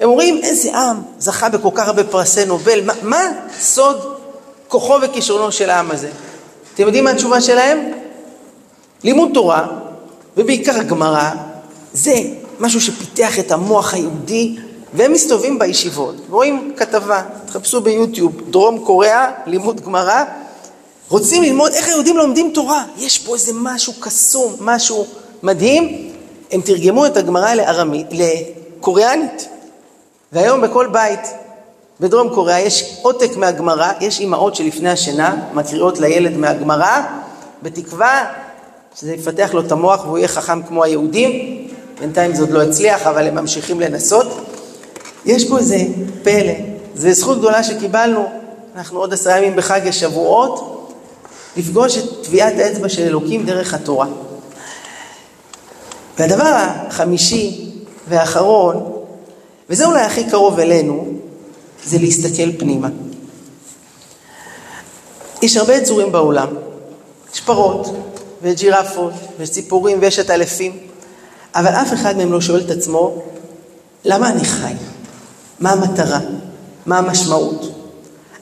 הם 0.00 0.08
אומרים, 0.08 0.40
איזה 0.42 0.76
עם 0.76 0.96
זכה 1.18 1.48
בכל 1.48 1.68
כך 1.74 1.86
הרבה 1.86 2.04
פרסי 2.04 2.44
נובל, 2.44 2.84
מה, 2.84 2.92
מה 3.02 3.22
סוד 3.60 4.14
כוחו 4.68 4.94
וכישרונו 5.02 5.52
של 5.52 5.70
העם 5.70 5.90
הזה? 5.90 6.10
אתם 6.74 6.82
יודעים 6.82 7.04
מה 7.04 7.10
התשובה 7.10 7.40
שלהם? 7.40 7.92
לימוד 9.04 9.30
תורה, 9.34 9.66
ובעיקר 10.36 10.78
הגמרא, 10.80 11.30
זה 11.92 12.14
משהו 12.60 12.80
שפיתח 12.80 13.38
את 13.38 13.52
המוח 13.52 13.94
היהודי 13.94 14.56
והם 14.94 15.12
מסתובבים 15.12 15.58
בישיבות, 15.58 16.14
רואים 16.30 16.72
כתבה, 16.76 17.22
תחפשו 17.46 17.80
ביוטיוב, 17.80 18.50
דרום 18.50 18.84
קוריאה, 18.84 19.30
לימוד 19.46 19.80
גמרא, 19.80 20.24
רוצים 21.08 21.42
ללמוד 21.42 21.72
איך 21.72 21.88
היהודים 21.88 22.16
לומדים 22.16 22.50
תורה. 22.54 22.84
יש 22.98 23.18
פה 23.18 23.34
איזה 23.34 23.52
משהו 23.54 23.92
קסום, 24.00 24.56
משהו 24.60 25.06
מדהים. 25.42 26.12
הם 26.52 26.60
תרגמו 26.60 27.06
את 27.06 27.16
הגמרא 27.16 27.54
לארמית, 27.54 28.06
לקוריאנית. 28.10 29.48
והיום 30.32 30.60
בכל 30.60 30.86
בית 30.86 31.20
בדרום 32.00 32.34
קוריאה 32.34 32.60
יש 32.60 32.98
עותק 33.02 33.36
מהגמרא, 33.36 33.92
יש 34.00 34.20
אימהות 34.20 34.54
שלפני 34.54 34.90
השינה 34.90 35.36
מקריאות 35.54 36.00
לילד 36.00 36.36
מהגמרא, 36.36 37.00
בתקווה 37.62 38.24
שזה 38.94 39.14
יפתח 39.14 39.50
לו 39.54 39.60
את 39.60 39.72
המוח 39.72 40.04
והוא 40.04 40.18
יהיה 40.18 40.28
חכם 40.28 40.62
כמו 40.62 40.84
היהודים. 40.84 41.30
בינתיים 42.00 42.34
זה 42.34 42.42
עוד 42.42 42.50
לא 42.50 42.62
הצליח, 42.62 43.06
אבל 43.06 43.26
הם 43.26 43.34
ממשיכים 43.34 43.80
לנסות. 43.80 44.26
יש 45.28 45.48
פה 45.48 45.58
איזה 45.58 45.76
פלא, 46.22 46.52
זו 46.94 47.12
זכות 47.12 47.38
גדולה 47.38 47.62
שקיבלנו, 47.62 48.28
אנחנו 48.76 48.98
עוד 48.98 49.12
עשרה 49.12 49.38
ימים 49.38 49.56
בחג 49.56 49.86
השבועות, 49.86 50.74
לפגוש 51.56 51.98
את 51.98 52.04
טביעת 52.22 52.54
האצבע 52.58 52.88
של 52.88 53.02
אלוקים 53.02 53.46
דרך 53.46 53.74
התורה. 53.74 54.06
והדבר 56.18 56.44
החמישי 56.46 57.70
והאחרון, 58.08 58.92
וזה 59.70 59.86
אולי 59.86 60.00
הכי 60.00 60.30
קרוב 60.30 60.58
אלינו, 60.58 61.08
זה 61.84 61.98
להסתכל 61.98 62.58
פנימה. 62.58 62.88
יש 65.42 65.56
הרבה 65.56 65.74
יצורים 65.74 66.12
בעולם, 66.12 66.48
יש 67.34 67.40
פרות, 67.40 67.96
ויש 68.42 68.60
ג'ירפות, 68.60 69.12
ויש 69.38 69.50
ציפורים, 69.50 69.98
ויש 70.00 70.18
עטלפים, 70.18 70.78
אבל 71.54 71.70
אף 71.70 71.92
אחד 71.92 72.16
מהם 72.16 72.32
לא 72.32 72.40
שואל 72.40 72.60
את 72.60 72.70
עצמו, 72.70 73.22
למה 74.04 74.30
אני 74.30 74.44
חי? 74.44 74.72
מה 75.60 75.70
המטרה? 75.70 76.20
מה 76.86 76.98
המשמעות? 76.98 77.72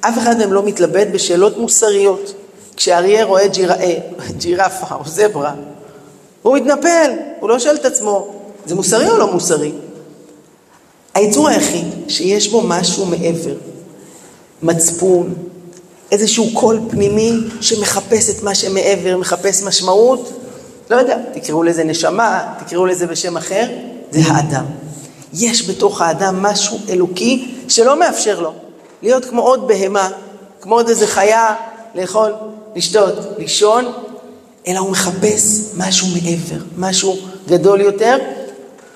אף 0.01 0.19
אחד 0.19 0.39
מהם 0.39 0.53
לא 0.53 0.63
מתלבט 0.63 1.07
בשאלות 1.13 1.59
מוסריות. 1.59 2.35
כשאריה 2.77 3.25
רואה 3.25 3.49
ג'יר... 3.49 3.73
אה, 3.73 3.99
ג'ירפה 4.39 4.95
או 4.95 5.05
זברה, 5.07 5.55
הוא 6.43 6.57
מתנפל, 6.57 7.11
הוא 7.41 7.49
לא 7.49 7.59
שואל 7.59 7.75
את 7.75 7.85
עצמו, 7.85 8.35
זה 8.67 8.75
מוסרי 8.75 9.09
או 9.09 9.17
לא 9.17 9.33
מוסרי? 9.33 9.73
היצור 11.15 11.49
היחיד 11.49 11.87
שיש 12.09 12.49
בו 12.49 12.63
משהו 12.65 13.07
מעבר, 13.07 13.55
מצפון, 14.63 15.35
איזשהו 16.13 16.47
קול 16.55 16.81
פנימי 16.91 17.33
שמחפש 17.61 18.31
את 18.31 18.43
מה 18.43 18.55
שמעבר, 18.55 19.17
מחפש 19.17 19.63
משמעות, 19.63 20.33
לא 20.91 20.97
יודע, 20.97 21.19
תקראו 21.35 21.63
לזה 21.63 21.85
נשמה, 21.85 22.55
תקראו 22.67 22.87
לזה 22.87 23.07
בשם 23.07 23.37
אחר, 23.37 23.67
זה 24.11 24.21
האדם. 24.33 24.65
יש 25.33 25.71
בתוך 25.71 26.01
האדם 26.01 26.43
משהו 26.43 26.79
אלוקי 26.89 27.55
שלא 27.69 27.99
מאפשר 27.99 28.41
לו 28.41 28.53
להיות 29.03 29.25
כמו 29.25 29.43
עוד 29.43 29.69
בהמה, 29.69 30.11
כמו 30.61 30.75
עוד 30.75 30.89
איזה 30.89 31.07
חיה, 31.07 31.55
לאכול, 31.95 32.33
לשתות, 32.77 33.15
לישון, 33.39 33.93
אלא 34.69 34.79
הוא 34.79 34.91
מחפש 34.91 35.61
משהו 35.77 36.09
מעבר, 36.09 36.65
משהו 36.79 37.17
גדול 37.49 37.81
יותר. 37.81 38.19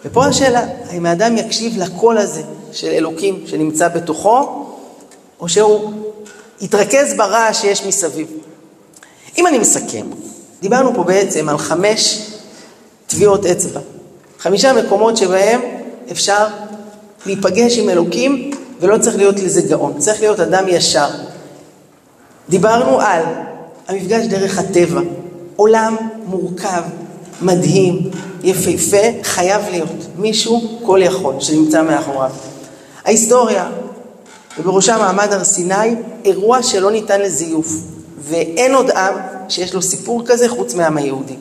ופה 0.05 0.26
השאלה, 0.26 0.64
האם 0.91 1.07
האדם 1.07 1.37
יקשיב 1.37 1.78
לקול 1.78 2.18
הזה 2.18 2.43
של 2.72 2.89
אלוקים 2.89 3.45
שנמצא 3.47 3.89
בתוכו, 3.89 4.66
או 5.41 5.49
שהוא 5.49 5.93
יתרכז 6.61 7.14
ברעש 7.16 7.61
שיש 7.61 7.87
מסביב. 7.87 8.28
אם 9.39 9.47
אני 9.47 9.59
מסכם, 9.59 10.07
דיברנו 10.61 10.95
פה 10.95 11.03
בעצם 11.03 11.49
על 11.49 11.59
חמש 11.59 12.26
טביעות 13.07 13.47
אצבע. 13.47 13.81
חמישה 14.39 14.72
מקומות 14.72 15.16
שבהם 15.16 15.61
אפשר 16.12 16.46
להיפגש 17.26 17.78
עם 17.78 17.88
אלוקים 17.88 18.50
ולא 18.80 18.98
צריך 18.98 19.16
להיות 19.16 19.40
לזה 19.40 19.62
גאון, 19.62 19.98
צריך 19.98 20.20
להיות 20.20 20.40
אדם 20.40 20.64
ישר. 20.68 21.08
דיברנו 22.48 23.00
על 23.00 23.22
המפגש 23.88 24.26
דרך 24.26 24.58
הטבע, 24.58 25.00
עולם 25.56 25.96
מורכב, 26.26 26.82
מדהים, 27.42 28.11
יפהפה, 28.42 29.22
חייב 29.22 29.62
להיות 29.70 30.06
מישהו 30.18 30.78
כל 30.82 31.00
יכול 31.02 31.34
שנמצא 31.40 31.82
מאחוריו. 31.82 32.30
ההיסטוריה, 33.04 33.70
ובראשה 34.58 34.98
מעמד 34.98 35.32
הר 35.32 35.44
סיני, 35.44 35.94
אירוע 36.24 36.62
שלא 36.62 36.90
ניתן 36.90 37.20
לזיוף, 37.20 37.66
ואין 38.22 38.74
עוד 38.74 38.90
עם 38.90 39.14
שיש 39.48 39.74
לו 39.74 39.82
סיפור 39.82 40.22
כזה 40.26 40.48
חוץ 40.48 40.74
מהעם 40.74 40.96
היהודי. 40.96 41.36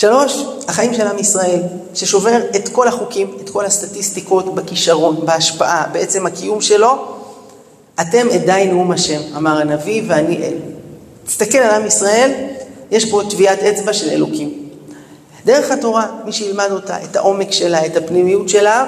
שלוש, 0.00 0.44
החיים 0.68 0.94
של 0.94 1.06
עם 1.06 1.18
ישראל, 1.18 1.60
ששובר 1.94 2.40
את 2.56 2.68
כל 2.68 2.88
החוקים, 2.88 3.36
את 3.44 3.50
כל 3.50 3.64
הסטטיסטיקות 3.64 4.54
בכישרון, 4.54 5.26
בהשפעה, 5.26 5.86
בעצם 5.92 6.26
הקיום 6.26 6.60
שלו. 6.60 7.04
אתם 8.00 8.26
עדיי 8.34 8.68
נאום 8.68 8.92
השם, 8.92 9.20
אמר 9.36 9.60
הנביא, 9.60 10.02
ואני 10.08 10.36
אל. 10.36 10.54
תסתכל 11.26 11.58
על 11.58 11.70
עם 11.70 11.86
ישראל, 11.86 12.30
יש 12.90 13.10
פה 13.10 13.22
טביעת 13.30 13.58
אצבע 13.58 13.92
של 13.92 14.10
אלוקים. 14.10 14.68
דרך 15.44 15.70
התורה, 15.70 16.06
מי 16.24 16.32
שילמד 16.32 16.68
אותה, 16.70 16.96
את 17.04 17.16
העומק 17.16 17.52
שלה, 17.52 17.86
את 17.86 17.96
הפנימיות 17.96 18.48
שלה, 18.48 18.86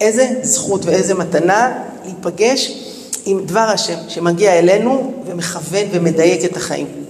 איזה 0.00 0.28
זכות 0.42 0.84
ואיזה 0.84 1.14
מתנה 1.14 1.72
להיפגש 2.04 2.72
עם 3.26 3.46
דבר 3.46 3.60
השם 3.74 3.98
שמגיע 4.08 4.58
אלינו 4.58 5.12
ומכוון 5.26 5.86
ומדייק 5.92 6.44
את 6.44 6.56
החיים. 6.56 7.03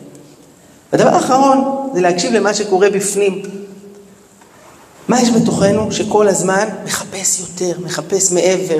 והדבר 0.94 1.10
האחרון 1.10 1.88
זה 1.94 2.00
להקשיב 2.00 2.32
למה 2.32 2.54
שקורה 2.54 2.90
בפנים. 2.90 3.42
מה 5.08 5.20
יש 5.20 5.30
בתוכנו 5.30 5.92
שכל 5.92 6.28
הזמן 6.28 6.68
מחפש 6.84 7.40
יותר, 7.40 7.80
מחפש 7.80 8.32
מעבר, 8.32 8.78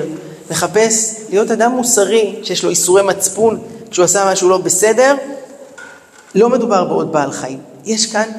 מחפש 0.51 1.15
להיות 1.29 1.51
אדם 1.51 1.71
מוסרי, 1.71 2.39
שיש 2.43 2.63
לו 2.63 2.69
איסורי 2.69 3.01
מצפון 3.01 3.59
כשהוא 3.91 4.05
עשה 4.05 4.31
משהו 4.31 4.49
לא 4.49 4.57
בסדר? 4.57 5.15
לא 6.35 6.49
מדובר 6.49 6.85
בעוד 6.85 7.11
בעל 7.11 7.31
חיים. 7.31 7.59
יש 7.85 8.05
כאן 8.05 8.29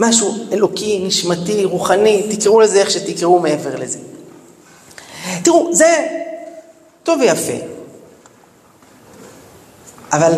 משהו 0.00 0.34
אלוקי, 0.52 1.04
נשמתי, 1.06 1.64
רוחני, 1.64 2.36
תקראו 2.36 2.60
לזה 2.60 2.80
איך 2.80 2.90
שתקראו 2.90 3.38
מעבר 3.38 3.76
לזה. 3.76 3.98
תראו, 5.42 5.74
זה 5.74 6.06
טוב 7.02 7.20
ויפה, 7.20 7.66
אבל 10.12 10.32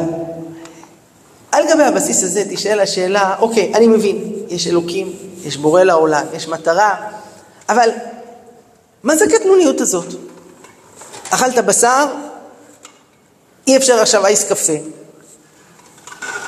על 1.59 1.65
גבי 1.73 1.83
הבסיס 1.83 2.23
הזה 2.23 2.43
תשאל 2.51 2.81
השאלה, 2.81 3.35
אוקיי, 3.39 3.73
אני 3.75 3.87
מבין, 3.87 4.33
יש 4.49 4.67
אלוקים, 4.67 5.13
יש 5.45 5.57
בורא 5.57 5.83
לעולם, 5.83 6.27
יש 6.33 6.49
מטרה, 6.49 6.95
אבל 7.69 7.91
מה 9.03 9.17
זה 9.17 9.25
הקטנוניות 9.25 9.81
הזאת? 9.81 10.15
אכלת 11.31 11.65
בשר, 11.65 12.07
אי 13.67 13.77
אפשר 13.77 13.95
עכשיו 14.01 14.27
אייס 14.27 14.45
קפה. 14.45 14.73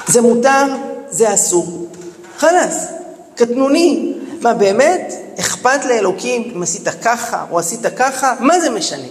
זה 0.06 0.20
מותר, 0.20 0.64
זה 1.10 1.34
אסור. 1.34 1.88
חלאס, 2.38 2.86
קטנוני. 3.34 4.14
מה 4.40 4.54
באמת, 4.54 5.14
אכפת 5.40 5.84
לאלוקים 5.84 6.52
אם 6.56 6.62
עשית 6.62 6.88
ככה 7.02 7.46
או 7.50 7.58
עשית 7.58 7.86
ככה? 7.96 8.34
מה 8.40 8.60
זה 8.60 8.70
משנה? 8.70 9.06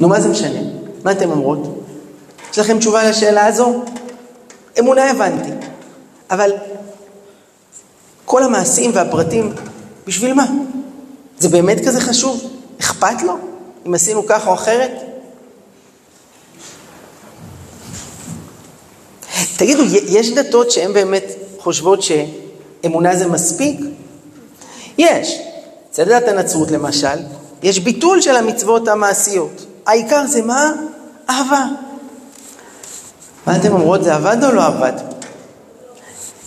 נו, 0.00 0.08
מה 0.08 0.20
זה 0.20 0.28
משנה? 0.28 0.60
מה 1.04 1.12
אתם 1.12 1.30
אומרות? 1.30 1.84
יש 2.52 2.58
לכם 2.58 2.78
תשובה 2.78 3.10
לשאלה 3.10 3.46
הזו? 3.46 3.84
אמונה 4.78 5.10
הבנתי, 5.10 5.50
אבל 6.30 6.52
כל 8.24 8.42
המעשים 8.42 8.90
והפרטים, 8.94 9.52
בשביל 10.06 10.34
מה? 10.34 10.46
זה 11.38 11.48
באמת 11.48 11.78
כזה 11.86 12.00
חשוב? 12.00 12.50
אכפת 12.80 13.22
לו 13.22 13.38
אם 13.86 13.94
עשינו 13.94 14.26
ככה 14.26 14.50
או 14.50 14.54
אחרת? 14.54 14.92
תגידו, 19.56 19.82
יש 20.06 20.30
דתות 20.30 20.70
שהן 20.70 20.92
באמת 20.92 21.24
חושבות 21.58 22.00
שאמונה 22.02 23.16
זה 23.16 23.26
מספיק? 23.26 23.80
יש. 24.98 25.38
אצל 25.90 26.04
דת 26.04 26.28
הנצרות 26.28 26.70
למשל, 26.70 27.18
יש 27.62 27.78
ביטול 27.78 28.20
של 28.20 28.36
המצוות 28.36 28.88
המעשיות. 28.88 29.66
העיקר 29.86 30.26
זה 30.26 30.42
מה? 30.42 30.72
אהבה. 31.30 31.66
מה 33.48 33.56
אתם 33.56 33.72
אומרות, 33.72 34.04
זה 34.04 34.14
עבד 34.14 34.44
או 34.44 34.52
לא 34.52 34.66
עבד? 34.66 34.92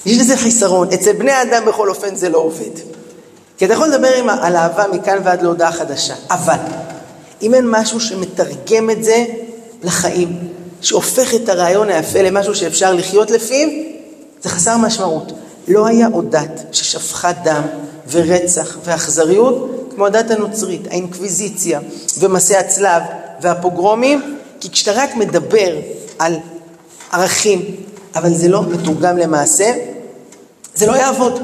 יש 0.05 0.17
לזה 0.17 0.37
חיסרון. 0.37 0.87
אצל 0.93 1.13
בני 1.13 1.31
האדם 1.31 1.65
בכל 1.65 1.89
אופן 1.89 2.15
זה 2.15 2.29
לא 2.29 2.37
עובד. 2.37 2.69
כי 3.57 3.65
אתה 3.65 3.73
יכול 3.73 3.87
לדבר 3.87 4.15
עם, 4.17 4.29
על 4.29 4.55
אהבה 4.55 4.83
מכאן 4.93 5.17
ועד 5.23 5.41
להודעה 5.41 5.71
חדשה, 5.71 6.13
אבל 6.29 6.57
אם 7.41 7.53
אין 7.53 7.65
משהו 7.69 7.99
שמתרגם 7.99 8.89
את 8.89 9.03
זה 9.03 9.25
לחיים, 9.83 10.37
שהופך 10.81 11.35
את 11.35 11.49
הרעיון 11.49 11.89
היפה 11.89 12.21
למשהו 12.21 12.55
שאפשר 12.55 12.93
לחיות 12.93 13.31
לפיו, 13.31 13.67
זה 14.41 14.49
חסר 14.49 14.77
משמעות. 14.77 15.31
לא 15.67 15.85
היה 15.85 16.07
עוד 16.11 16.31
דת 16.31 16.63
ששפכה 16.71 17.31
דם 17.31 17.61
ורצח 18.11 18.77
ואכזריות 18.83 19.87
כמו 19.95 20.05
הדת 20.05 20.31
הנוצרית, 20.31 20.87
האינקוויזיציה 20.91 21.79
ומסעי 22.19 22.57
הצלב 22.57 23.01
והפוגרומים, 23.41 24.37
כי 24.59 24.69
כשאתה 24.71 24.91
רק 24.91 25.15
מדבר 25.15 25.75
על 26.19 26.35
ערכים, 27.11 27.75
אבל 28.15 28.33
זה 28.33 28.47
לא 28.47 28.63
מתורגם 28.63 29.17
למעשה, 29.17 29.73
זה 30.75 30.85
לא 30.85 30.95
יעבוד. 30.95 31.41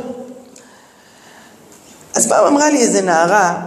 אז 2.16 2.28
פעם 2.28 2.46
אמרה 2.46 2.70
לי 2.70 2.82
איזה 2.82 3.02
נערה, 3.02 3.62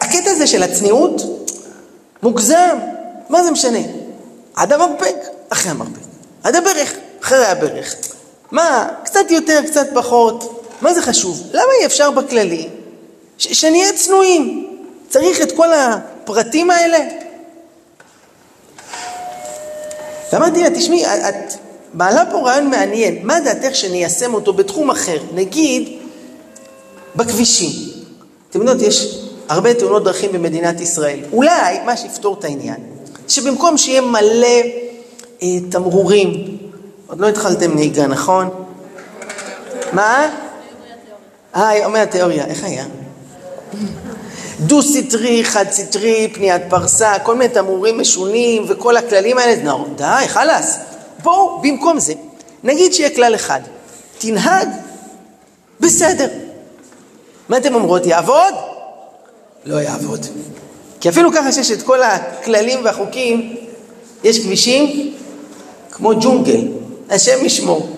הקטע 0.00 0.30
הזה 0.30 0.46
של 0.46 0.62
הצניעות 0.62 1.22
מוגזם, 2.22 2.78
מה 3.28 3.44
זה 3.44 3.50
משנה? 3.50 3.78
עד 4.54 4.72
המרפק, 4.72 5.16
אחרי 5.48 5.70
המרפק. 5.70 6.00
עד 6.42 6.56
הברך, 6.56 6.94
אחרי 7.22 7.46
הברך. 7.46 7.94
מה, 8.50 8.88
קצת 9.04 9.30
יותר, 9.30 9.60
קצת 9.66 9.86
פחות, 9.94 10.62
מה 10.80 10.94
זה 10.94 11.02
חשוב? 11.02 11.42
למה 11.52 11.72
אי 11.80 11.86
אפשר 11.86 12.10
בכללי 12.10 12.68
שנהיה 13.38 13.92
צנועים? 13.92 14.66
צריך 15.08 15.40
את 15.40 15.52
כל 15.56 15.72
הפרטים 15.72 16.70
האלה? 16.70 16.98
ואמרתי 20.32 20.62
לה, 20.62 20.70
תשמעי, 20.70 21.06
את 21.06 21.54
מעלה 21.94 22.24
פה 22.30 22.38
רעיון 22.38 22.70
מעניין, 22.70 23.18
מה 23.22 23.40
דעתך 23.40 23.74
שניישם 23.74 24.34
אותו 24.34 24.52
בתחום 24.52 24.90
אחר? 24.90 25.18
נגיד, 25.34 25.98
בכבישים. 27.16 27.70
אתם 28.50 28.60
יודעות, 28.60 28.82
יש 28.82 29.24
הרבה 29.48 29.74
תאונות 29.74 30.04
דרכים 30.04 30.32
במדינת 30.32 30.80
ישראל. 30.80 31.18
אולי 31.32 31.78
מה 31.86 31.96
שיפתור 31.96 32.36
את 32.38 32.44
העניין, 32.44 32.76
שבמקום 33.28 33.78
שיהיה 33.78 34.00
מלא 34.00 34.46
אה, 35.42 35.48
תמרורים, 35.70 36.58
עוד 37.06 37.20
לא 37.20 37.28
התחלתם 37.28 37.74
נהיגה, 37.74 38.06
נכון? 38.06 38.48
מה? 39.92 40.30
אה, 41.56 41.86
אומר 41.86 42.00
התיאוריה, 42.00 42.46
איך 42.46 42.64
היה? 42.64 42.84
דו-סטרי, 44.60 45.44
חד-סטרי, 45.44 46.28
פניית 46.34 46.62
פרסה, 46.68 47.18
כל 47.22 47.36
מיני 47.36 47.54
תמרורים 47.54 47.98
משונים 47.98 48.64
וכל 48.68 48.96
הכללים 48.96 49.38
האלה, 49.38 49.62
נו, 49.62 49.86
די, 49.96 50.28
חלאס. 50.28 50.78
בואו, 51.22 51.60
במקום 51.62 51.98
זה, 51.98 52.12
נגיד 52.64 52.92
שיהיה 52.92 53.10
כלל 53.10 53.34
אחד, 53.34 53.60
תנהג 54.18 54.68
בסדר. 55.80 56.28
מה 57.48 57.56
אתם 57.56 57.74
אומרות, 57.74 58.06
יעבוד? 58.06 58.54
לא 59.64 59.76
יעבוד. 59.76 60.26
כי 61.00 61.08
אפילו 61.08 61.32
ככה 61.32 61.52
שיש 61.52 61.70
את 61.70 61.82
כל 61.82 62.02
הכללים 62.02 62.84
והחוקים, 62.84 63.56
יש 64.24 64.44
כבישים 64.44 65.14
כמו 65.90 66.12
ג'ונגל, 66.20 66.68
השם 67.10 67.44
ישמור. 67.44 67.96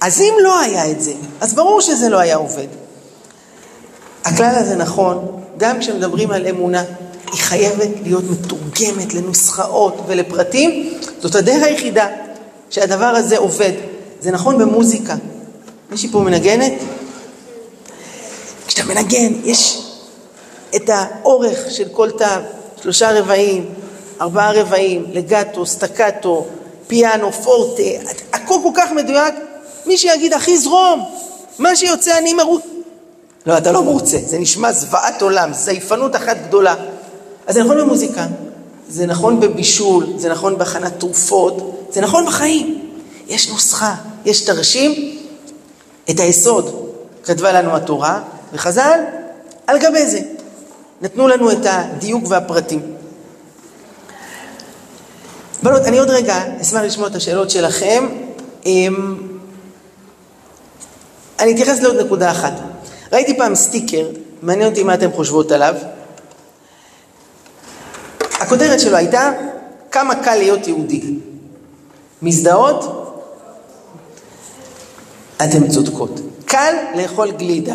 אז 0.00 0.20
אם 0.20 0.34
לא 0.42 0.60
היה 0.60 0.90
את 0.90 1.00
זה, 1.00 1.12
אז 1.40 1.54
ברור 1.54 1.80
שזה 1.80 2.08
לא 2.08 2.18
היה 2.18 2.36
עובד. 2.36 2.66
הכלל 4.24 4.54
הזה 4.54 4.76
נכון 4.76 5.42
גם 5.56 5.80
כשמדברים 5.80 6.30
על 6.30 6.46
אמונה. 6.46 6.84
היא 7.32 7.40
חייבת 7.40 7.88
להיות 8.02 8.24
מתורגמת 8.30 9.14
לנוסחאות 9.14 9.94
ולפרטים. 10.06 10.94
זאת 11.20 11.34
הדרך 11.34 11.62
היחידה 11.62 12.06
שהדבר 12.70 13.04
הזה 13.04 13.38
עובד. 13.38 13.72
זה 14.20 14.30
נכון 14.30 14.58
במוזיקה. 14.58 15.14
מישהי 15.90 16.08
פה 16.12 16.20
מנגנת? 16.20 16.72
כשאתה 18.66 18.84
מנגן, 18.84 19.32
יש 19.44 19.82
את 20.76 20.90
האורך 20.92 21.58
של 21.70 21.88
כל 21.92 22.10
תו, 22.10 22.24
שלושה 22.82 23.20
רבעים, 23.20 23.74
ארבעה 24.20 24.52
רבעים, 24.52 25.04
לגטו, 25.12 25.66
סטקטו, 25.66 26.46
פיאנו, 26.86 27.32
פורטה, 27.32 27.82
הכל 28.32 28.54
כל 28.62 28.70
כך 28.74 28.92
מדויק, 28.92 29.34
מי 29.86 29.98
שיגיד, 29.98 30.32
אחי 30.32 30.58
זרום, 30.58 31.04
מה 31.58 31.76
שיוצא 31.76 32.18
אני 32.18 32.34
מרוץ. 32.34 32.62
לא, 33.46 33.58
אתה 33.58 33.72
לא 33.72 33.84
מרוצה, 33.84 34.18
זה 34.26 34.38
נשמע 34.38 34.72
זוועת 34.72 35.22
עולם, 35.22 35.52
זייפנות 35.52 36.16
אחת 36.16 36.36
גדולה. 36.48 36.74
אז 37.46 37.54
זה 37.54 37.62
נכון 37.62 37.76
במוזיקה. 37.78 38.26
זה 38.88 39.06
נכון 39.06 39.40
בבישול, 39.40 40.06
זה 40.16 40.28
נכון 40.28 40.58
בהכנת 40.58 40.92
תרופות, 41.00 41.86
זה 41.92 42.00
נכון 42.00 42.26
בחיים. 42.26 42.88
יש 43.28 43.48
נוסחה, 43.48 43.94
יש 44.24 44.40
תרשים, 44.40 45.18
את 46.10 46.20
היסוד 46.20 46.92
כתבה 47.24 47.52
לנו 47.52 47.76
התורה, 47.76 48.20
וחז"ל 48.52 49.00
על 49.66 49.78
גבי 49.78 50.06
זה 50.06 50.20
נתנו 51.00 51.28
לנו 51.28 51.52
את 51.52 51.58
הדיוק 51.64 52.24
והפרטים. 52.28 52.82
בנות, 55.62 55.82
אני 55.82 55.98
עוד 55.98 56.10
רגע 56.10 56.42
אשמח 56.62 56.82
לשמוע 56.82 57.08
את 57.08 57.14
השאלות 57.14 57.50
שלכם. 57.50 58.08
אמ, 58.66 59.16
אני 61.38 61.52
אתייחס 61.52 61.80
לעוד 61.80 61.96
נקודה 61.96 62.30
אחת. 62.30 62.52
ראיתי 63.12 63.36
פעם 63.36 63.54
סטיקר, 63.54 64.08
מעניין 64.42 64.70
אותי 64.70 64.82
מה 64.82 64.94
אתם 64.94 65.12
חושבות 65.12 65.52
עליו. 65.52 65.74
הכותרת 68.40 68.80
שלו 68.80 68.96
הייתה, 68.96 69.32
כמה 69.90 70.24
קל 70.24 70.34
להיות 70.34 70.66
יהודי. 70.68 71.02
מזדהות? 72.22 73.06
אתן 75.36 75.68
צודקות. 75.68 76.20
קל 76.44 76.74
לאכול 76.94 77.30
גלידה, 77.30 77.74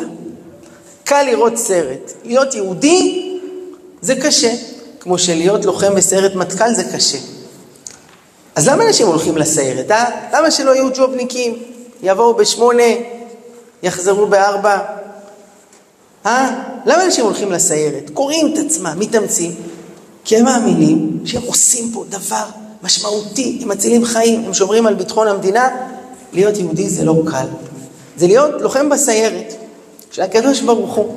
קל 1.04 1.24
לראות 1.24 1.58
סרט. 1.58 2.12
להיות 2.24 2.56
יהודי 2.56 3.32
זה 4.02 4.16
קשה, 4.16 4.54
כמו 5.00 5.18
שלהיות 5.18 5.66
לוחם 5.66 5.96
בסיירת 5.96 6.36
מטכ"ל 6.36 6.74
זה 6.74 6.84
קשה. 6.96 7.18
אז 8.56 8.68
למה 8.68 8.88
אנשים 8.88 9.08
הולכים 9.08 9.38
לסיירת, 9.38 9.92
אה? 9.92 10.06
למה 10.34 10.52
שלא 10.52 10.72
יהיו 10.72 10.90
ג'ובניקים? 10.96 11.64
יבואו 12.04 12.34
בשמונה, 12.34 12.84
יחזרו 13.84 14.28
בארבע. 14.28 14.80
אה? 16.26 16.64
למה 16.86 17.06
אנשים 17.06 17.26
הולכים 17.26 17.52
לסיירת? 17.52 18.10
קוראים 18.14 18.54
את 18.54 18.60
עצמם, 18.66 18.96
מתאמצים, 19.00 19.56
כי 20.26 20.38
הם 20.38 20.46
מאמינים 20.46 21.20
שהם 21.26 21.42
עושים 21.46 21.92
פה 21.94 22.06
דבר 22.10 22.46
משמעותי, 22.84 23.60
הם 23.62 23.68
מצילים 23.68 24.06
חיים, 24.06 24.46
הם 24.46 24.54
שומרים 24.54 24.88
על 24.88 24.94
ביטחון 24.94 25.28
המדינה. 25.28 25.70
להיות 26.34 26.58
יהודי 26.58 26.90
זה 26.90 27.06
לא 27.06 27.16
קל. 27.32 27.46
זה 28.18 28.28
להיות 28.28 28.62
לוחם 28.62 28.90
בסיירת 28.90 29.54
של 30.12 30.22
הקדוש 30.22 30.62
ברוך 30.62 30.96
הוא. 30.96 31.16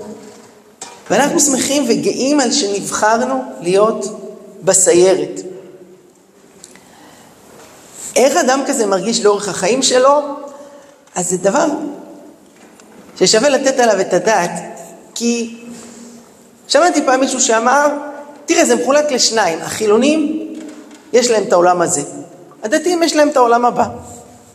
ואנחנו 1.10 1.40
שמחים 1.40 1.84
וגאים 1.88 2.40
על 2.40 2.52
שנבחרנו 2.52 3.42
להיות 3.60 4.06
בסיירת. 4.62 5.40
איך 8.16 8.36
אדם 8.36 8.62
כזה 8.66 8.86
מרגיש 8.86 9.24
לאורך 9.24 9.48
החיים 9.48 9.82
שלו? 9.82 10.20
אז 11.14 11.30
זה 11.30 11.36
דבר 11.36 11.66
ששווה 13.18 13.48
לתת 13.48 13.78
עליו 13.80 14.00
את 14.00 14.12
הדעת, 14.12 14.50
כי 15.14 15.56
שמעתי 16.68 17.02
פעם 17.06 17.20
מישהו 17.20 17.40
שאמר, 17.40 17.88
תראה, 18.46 18.64
זה 18.64 18.76
מחולק 18.76 19.12
לשניים, 19.12 19.58
החילונים, 19.62 20.48
יש 21.12 21.30
להם 21.30 21.42
את 21.42 21.52
העולם 21.52 21.82
הזה, 21.82 22.02
הדתיים 22.62 23.02
יש 23.02 23.16
להם 23.16 23.28
את 23.28 23.36
העולם 23.36 23.64
הבא. 23.64 23.88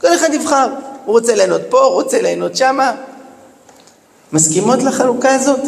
כל 0.01 0.15
אחד 0.15 0.33
יבחר, 0.33 0.67
הוא 1.05 1.15
רוצה 1.15 1.35
ליהנות 1.35 1.61
פה, 1.69 1.79
הוא 1.79 1.93
רוצה 1.93 2.21
ליהנות 2.21 2.55
שמה. 2.55 2.91
מסכימות 4.33 4.83
לחלוקה 4.83 5.35
הזאת? 5.35 5.59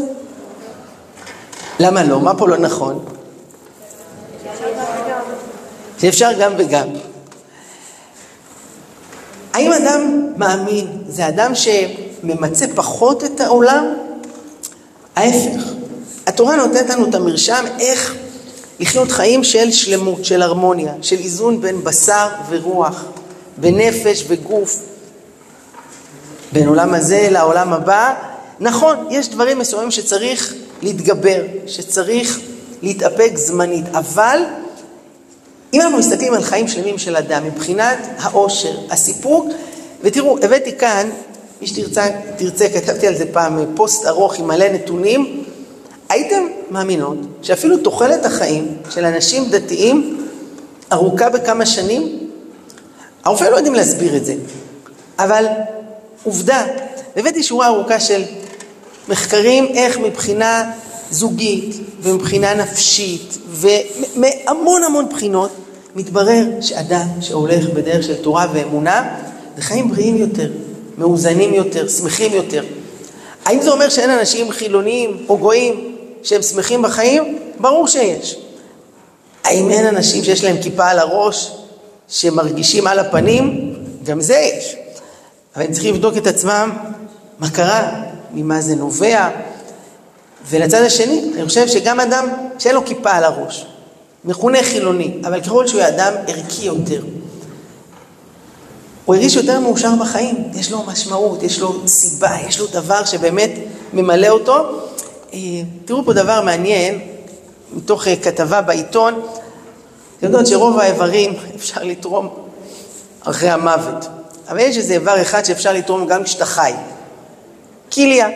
למה 1.80 2.04
לא? 2.04 2.20
מה 2.20 2.38
פה 2.38 2.48
לא 2.48 2.58
נכון? 2.58 3.06
שאפשר 6.02 6.30
גם 6.40 6.54
וגם. 6.58 6.88
האם 9.54 9.74
אדם 9.74 10.28
מאמין 10.38 11.04
זה 11.08 11.28
אדם 11.28 11.52
שממצה 11.56 12.66
פחות 12.76 13.24
את 13.24 13.42
העולם? 13.42 13.94
ההפך. 15.16 15.64
התורה 16.28 16.56
נותנת 16.56 16.90
לנו 16.90 17.10
את 17.10 17.16
המרשם 17.16 17.66
איך 17.80 18.16
לחיות 18.80 19.12
חיים 19.12 19.44
של 19.44 19.72
שלמות, 19.72 20.26
של 20.26 20.42
הרמוניה, 20.42 20.94
של 21.02 21.18
איזון 21.18 21.62
בין 21.62 21.84
בשר 21.84 22.28
ורוח, 22.50 23.06
בין 23.58 23.78
נפש 23.78 24.26
וגוף, 24.28 24.80
בין 26.52 26.68
עולם 26.68 26.94
הזה 26.94 27.28
לעולם 27.32 27.74
הבא. 27.74 28.14
נכון, 28.60 29.08
יש 29.10 29.30
דברים 29.30 29.60
מסוימים 29.60 29.92
שצריך 29.92 30.54
להתגבר, 30.82 31.42
שצריך 31.68 32.40
להתאפק 32.82 33.32
זמנית, 33.36 33.86
אבל 33.96 34.40
אם 35.74 35.82
אנחנו 35.82 35.98
מסתכלים 35.98 36.34
על 36.34 36.44
חיים 36.44 36.68
שלמים 36.68 36.98
של 36.98 37.16
אדם 37.16 37.46
מבחינת 37.46 37.98
העושר, 38.20 38.78
הסיפוק, 38.90 39.46
ותראו, 40.02 40.38
הבאתי 40.42 40.78
כאן, 40.78 41.10
מי 41.62 41.68
שתרצה, 41.68 42.08
תרצה, 42.38 42.70
כתבתי 42.70 43.08
על 43.08 43.16
זה 43.16 43.26
פעם 43.34 43.76
פוסט 43.76 44.06
ארוך 44.06 44.40
עם 44.40 44.48
מלא 44.48 44.70
נתונים, 44.74 45.44
הייתם 46.10 46.48
מאמינות 46.70 47.18
שאפילו 47.42 47.78
תוחלת 47.78 48.26
החיים 48.26 48.78
של 48.90 49.06
אנשים 49.06 49.50
דתיים 49.50 50.28
ארוכה 50.92 51.30
בכמה 51.30 51.66
שנים? 51.66 52.20
הרופאים 53.24 53.52
לא 53.52 53.56
יודעים 53.56 53.74
להסביר 53.74 54.16
את 54.16 54.26
זה, 54.26 54.36
אבל 55.20 55.46
עובדה, 56.24 56.66
הבאתי 57.16 57.44
שורה 57.44 57.68
ארוכה 57.68 58.00
של 58.00 58.24
מחקרים 59.10 59.66
איך 59.66 59.98
מבחינה 59.98 60.72
זוגית 61.12 61.76
ומבחינה 62.02 62.54
נפשית 62.54 63.38
ומהמון 63.50 64.84
המון 64.84 65.10
בחינות 65.10 65.52
מתברר 65.96 66.46
שאדם 66.62 67.08
שהולך 67.22 67.66
בדרך 67.66 68.04
של 68.04 68.16
תורה 68.16 68.48
ואמונה 68.54 69.16
זה 69.56 69.62
חיים 69.62 69.90
בריאים 69.90 70.18
יותר, 70.18 70.52
מאוזנים 71.02 71.54
יותר, 71.54 71.88
שמחים 71.88 72.34
יותר. 72.34 72.64
האם 73.46 73.62
זה 73.62 73.72
אומר 73.72 73.90
שאין 73.90 74.10
אנשים 74.10 74.52
חילוניים 74.52 75.26
או 75.30 75.38
גויים 75.38 75.96
שהם 76.24 76.42
שמחים 76.42 76.82
בחיים? 76.82 77.40
ברור 77.60 77.88
שיש. 77.88 78.36
האם 79.44 79.72
אין 79.72 79.86
אנשים 79.86 80.24
שיש 80.24 80.44
להם 80.44 80.62
כיפה 80.62 80.88
על 80.88 81.00
הראש, 81.00 81.52
שמרגישים 82.08 82.88
על 82.88 83.00
הפנים? 83.00 83.74
גם 84.04 84.22
זה 84.22 84.36
יש. 84.36 84.76
אבל 85.56 85.66
הם 85.66 85.72
צריכים 85.72 85.94
לבדוק 85.96 86.18
את 86.18 86.28
עצמם 86.28 86.78
מה 87.40 87.50
קרה, 87.50 88.04
ממה 88.34 88.62
זה 88.62 88.76
נובע. 88.76 89.30
ולצד 90.50 90.82
השני, 90.82 91.32
אני 91.36 91.46
חושב 91.46 91.68
שגם 91.68 92.00
אדם 92.00 92.28
שאין 92.60 92.76
לו 92.76 92.86
כיפה 92.86 93.12
על 93.12 93.24
הראש, 93.24 93.66
מכונה 94.26 94.64
חילוני, 94.64 95.18
אבל 95.28 95.42
ככל 95.42 95.68
שהוא 95.68 95.82
אדם 95.88 96.14
ערכי 96.28 96.66
יותר, 96.66 97.02
הוא 99.06 99.16
הרגיש 99.16 99.36
יותר 99.36 99.60
מאושר 99.60 99.92
בחיים, 100.02 100.36
יש 100.54 100.72
לו 100.72 100.84
משמעות, 100.84 101.44
יש 101.44 101.60
לו 101.60 101.88
סיבה, 101.88 102.30
יש 102.48 102.60
לו 102.60 102.68
דבר 102.68 103.06
שבאמת 103.06 103.52
ממלא 103.94 104.28
אותו. 104.28 104.56
אה, 105.34 105.40
תראו 105.86 106.06
פה 106.06 106.14
דבר 106.14 106.42
מעניין, 106.42 107.00
מתוך 107.74 108.08
אה, 108.08 108.16
כתבה 108.16 108.62
בעיתון, 108.62 109.14
אתם 110.18 110.26
יודעות 110.26 110.48
שרוב 110.48 110.80
האיברים 110.80 111.34
אפשר 111.56 111.84
לתרום 111.84 112.30
אחרי 113.22 113.50
המוות, 113.50 114.08
אבל 114.50 114.60
יש 114.60 114.78
איזה 114.78 114.94
איבר 114.94 115.22
אחד 115.22 115.46
שאפשר 115.46 115.74
לתרום 115.74 116.08
גם 116.08 116.24
כשאתה 116.24 116.46
חי, 116.46 116.72
כליה. 117.94 118.28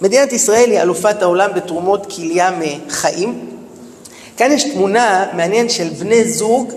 מדינת 0.00 0.32
ישראל 0.32 0.70
היא 0.70 0.80
אלופת 0.80 1.22
העולם 1.22 1.50
בתרומות 1.54 2.12
כליה 2.12 2.50
מחיים. 2.58 3.50
כאן 4.36 4.52
יש 4.52 4.64
תמונה 4.64 5.26
מעניינת 5.32 5.70
של 5.70 5.88
בני 5.88 6.32
זוג, 6.32 6.72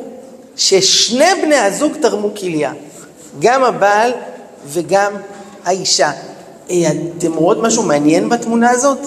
ששני 0.55 1.25
בני 1.41 1.55
הזוג 1.55 1.93
תרמו 2.01 2.29
כליה, 2.39 2.73
גם 3.39 3.63
הבעל 3.63 4.11
וגם 4.67 5.13
האישה. 5.65 6.11
אה, 6.69 6.75
אתם 7.17 7.33
רואות 7.33 7.57
משהו 7.61 7.83
מעניין 7.83 8.29
בתמונה 8.29 8.69
הזאת? 8.69 8.99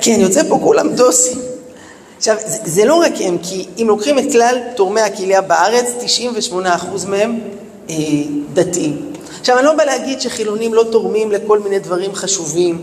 כן, 0.00 0.16
יוצא 0.20 0.42
פה 0.48 0.58
כולם 0.62 0.92
דוסים. 0.92 1.38
עכשיו, 2.16 2.36
זה, 2.46 2.58
זה 2.64 2.84
לא 2.84 2.94
רק 2.94 3.12
הם, 3.20 3.38
כי 3.42 3.66
אם 3.78 3.84
לוקחים 3.88 4.18
את 4.18 4.32
כלל 4.32 4.58
תורמי 4.76 5.00
הכליה 5.00 5.40
בארץ, 5.40 5.86
98% 6.52 6.54
מהם 7.08 7.40
אה, 7.90 7.94
דתיים. 8.54 9.12
עכשיו, 9.40 9.58
אני 9.58 9.66
לא 9.66 9.74
בא 9.74 9.84
להגיד 9.84 10.20
שחילונים 10.20 10.74
לא 10.74 10.84
תורמים 10.92 11.32
לכל 11.32 11.58
מיני 11.58 11.78
דברים 11.78 12.14
חשובים, 12.14 12.82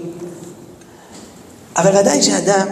אבל 1.77 1.97
ודאי 1.97 2.21
שאדם 2.21 2.67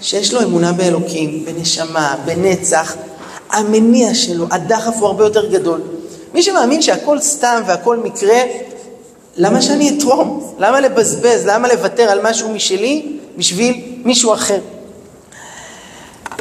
שיש 0.00 0.34
לו 0.34 0.42
אמונה 0.42 0.72
באלוקים, 0.72 1.44
בנשמה, 1.44 2.16
בנצח, 2.24 2.96
המניע 3.50 4.14
שלו, 4.14 4.46
הדחף 4.50 4.94
הוא 4.98 5.06
הרבה 5.06 5.24
יותר 5.24 5.50
גדול. 5.50 5.80
מי 6.34 6.42
שמאמין 6.42 6.82
שהכל 6.82 7.20
סתם 7.20 7.62
והכל 7.66 7.96
מקרה, 7.96 8.40
למה 9.36 9.62
שאני 9.62 9.98
אתרום? 9.98 10.54
למה 10.58 10.80
לבזבז? 10.80 11.46
למה 11.46 11.68
לוותר 11.68 12.02
על 12.02 12.20
משהו 12.22 12.48
משלי 12.48 13.18
בשביל 13.36 13.98
מישהו 14.04 14.34
אחר? 14.34 14.60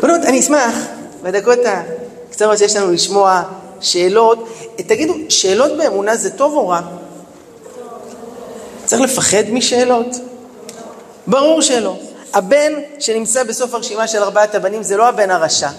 בנות, 0.01 0.21
אני 0.21 0.39
אשמח 0.39 0.75
בדקות 1.23 1.59
הקצרות 1.65 2.57
שיש 2.57 2.75
לנו 2.75 2.91
לשמוע 2.91 3.43
שאלות. 3.81 4.47
תגידו, 4.75 5.13
שאלות 5.29 5.77
באמונה 5.77 6.15
זה 6.15 6.29
טוב 6.29 6.53
או 6.53 6.67
רע? 6.67 6.81
צריך 8.85 9.01
לפחד 9.01 9.43
משאלות? 9.51 10.07
ברור 11.27 11.61
שלא. 11.61 11.97
הבן 12.33 12.73
שנמצא 12.99 13.43
בסוף 13.43 13.73
הרשימה 13.73 14.07
של 14.07 14.23
ארבעת 14.23 14.55
הבנים 14.55 14.83
זה 14.83 14.97
לא 14.97 15.07
הבן 15.07 15.31
הרשע, 15.31 15.69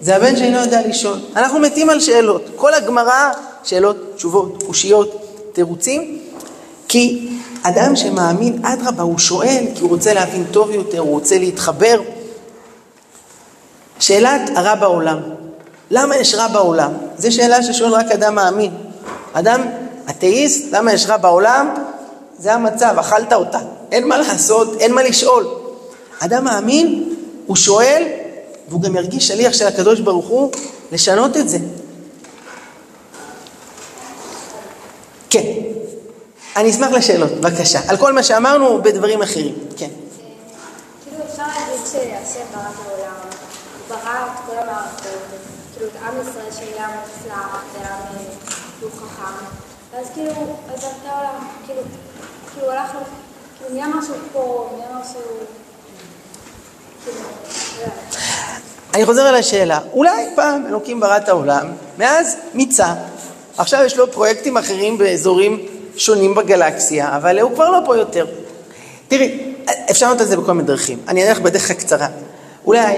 זה 0.00 0.16
הבן 0.16 0.36
שאינו 0.36 0.58
יודע 0.58 0.86
לשאול. 0.88 1.18
אנחנו 1.36 1.58
מתים 1.58 1.90
על 1.90 2.00
שאלות. 2.00 2.42
כל 2.56 2.74
הגמרא, 2.74 3.30
שאלות, 3.64 3.96
תשובות, 4.16 4.62
קושיות, 4.66 5.22
תירוצים, 5.52 6.18
כי 6.88 7.28
אדם 7.62 7.96
שמאמין, 7.96 8.64
אדרבה, 8.64 9.02
הוא 9.02 9.18
שואל, 9.18 9.64
כי 9.74 9.80
הוא 9.80 9.90
רוצה 9.90 10.14
להבין 10.14 10.44
טוב 10.50 10.70
יותר, 10.70 10.98
הוא 10.98 11.10
רוצה 11.10 11.38
להתחבר. 11.38 12.00
שאלת 13.98 14.50
הרע 14.54 14.74
בעולם. 14.74 15.18
למה 15.90 16.16
יש 16.16 16.34
רע 16.34 16.48
בעולם? 16.48 16.92
זו 17.18 17.32
שאלה 17.34 17.62
ששואל 17.62 17.92
רק 17.92 18.06
אדם 18.12 18.34
מאמין. 18.34 18.72
אדם 19.32 19.60
אתאיסט, 20.10 20.72
למה 20.72 20.92
יש 20.92 21.06
רע 21.06 21.16
בעולם? 21.16 21.74
זה 22.38 22.54
המצב, 22.54 22.94
אכלת 23.00 23.32
אותה. 23.32 23.58
אין 23.92 24.08
מה 24.08 24.18
לעשות, 24.18 24.80
אין 24.80 24.92
מה 24.92 25.02
לשאול. 25.02 25.46
אדם 26.18 26.44
מאמין, 26.44 27.14
הוא 27.46 27.56
שואל, 27.56 28.02
והוא 28.68 28.80
גם 28.80 28.96
ירגיש 28.96 29.28
שליח 29.28 29.52
של 29.52 29.66
הקדוש 29.66 30.00
ברוך 30.00 30.26
הוא 30.26 30.52
לשנות 30.92 31.36
את 31.36 31.48
זה. 31.48 31.58
כן. 35.30 35.44
אני 36.56 36.70
אשמח 36.70 36.90
לשאלות, 36.90 37.30
בבקשה. 37.32 37.80
על 37.88 37.96
כל 37.96 38.12
מה 38.12 38.22
שאמרנו 38.22 38.82
בדברים 38.82 39.22
אחרים. 39.22 39.54
כן. 39.76 39.90
כאילו 41.04 41.24
אפשר 41.30 41.42
להגיד 41.42 41.86
שהשם 41.92 42.46
ברא 42.54 42.60
את 42.60 42.86
העולם, 42.86 43.14
הוא 43.22 43.88
ברא 43.88 44.26
את 44.26 44.46
כל 44.46 44.58
המערכות, 44.58 45.04
כאילו 45.74 45.86
את 45.86 45.96
עם 46.02 46.14
ישראל 46.20 46.52
שהיה 46.58 46.88
מוצלח 46.88 47.64
ועם 48.80 48.90
חכם, 48.90 49.44
ואז 49.92 50.06
כאילו 50.14 50.32
עזב 50.74 50.86
את 50.86 51.06
העולם, 51.06 51.46
כאילו, 51.66 51.82
כאילו 52.54 52.70
הלך 52.70 52.94
לו, 52.94 53.00
כאילו 53.58 53.74
מי 53.74 53.84
אמר 53.84 54.04
שהוא 54.06 54.16
פה, 54.32 54.70
מי 54.76 54.82
אמר 54.90 55.04
שהוא... 55.12 55.65
אני 58.94 59.06
חוזר 59.06 59.22
על 59.22 59.34
השאלה, 59.34 59.78
אולי 59.92 60.26
פעם 60.34 60.66
אלוקים 60.68 61.00
ברא 61.00 61.16
את 61.16 61.28
העולם, 61.28 61.66
מאז 61.98 62.36
מיצה. 62.54 62.94
עכשיו 63.56 63.84
יש 63.84 63.96
לו 63.96 64.12
פרויקטים 64.12 64.56
אחרים 64.56 64.98
באזורים 64.98 65.66
שונים 65.96 66.34
בגלקסיה, 66.34 67.16
אבל 67.16 67.38
הוא 67.40 67.54
כבר 67.54 67.70
לא 67.70 67.78
פה 67.84 67.96
יותר. 67.96 68.26
תראי, 69.08 69.54
אפשר 69.90 70.06
לענות 70.06 70.20
על 70.20 70.26
זה 70.26 70.36
בכל 70.36 70.52
מיני 70.52 70.66
דרכים. 70.66 70.98
אני 71.08 71.28
אלך 71.28 71.40
בדרך 71.40 71.70
הקצרה. 71.70 72.08
אולי 72.66 72.96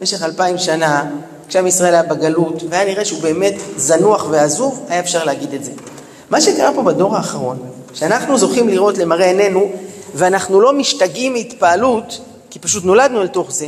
במשך 0.00 0.22
אלפיים 0.22 0.58
שנה, 0.58 1.04
כשעם 1.48 1.66
ישראל 1.66 1.94
היה 1.94 2.02
בגלות, 2.02 2.62
והיה 2.70 2.84
נראה 2.84 3.04
שהוא 3.04 3.22
באמת 3.22 3.54
זנוח 3.76 4.26
ועזוב, 4.30 4.86
היה 4.88 5.00
אפשר 5.00 5.24
להגיד 5.24 5.54
את 5.54 5.64
זה. 5.64 5.72
מה 6.30 6.40
שקרה 6.40 6.72
פה 6.74 6.82
בדור 6.82 7.16
האחרון, 7.16 7.58
שאנחנו 7.94 8.38
זוכים 8.38 8.68
לראות 8.68 8.98
למראה 8.98 9.26
עינינו, 9.26 9.72
ואנחנו 10.14 10.60
לא 10.60 10.72
משתגעים 10.72 11.32
מהתפעלות, 11.32 12.20
כי 12.58 12.62
פשוט 12.62 12.84
נולדנו 12.84 13.22
אל 13.22 13.28
תוך 13.28 13.52
זה, 13.52 13.66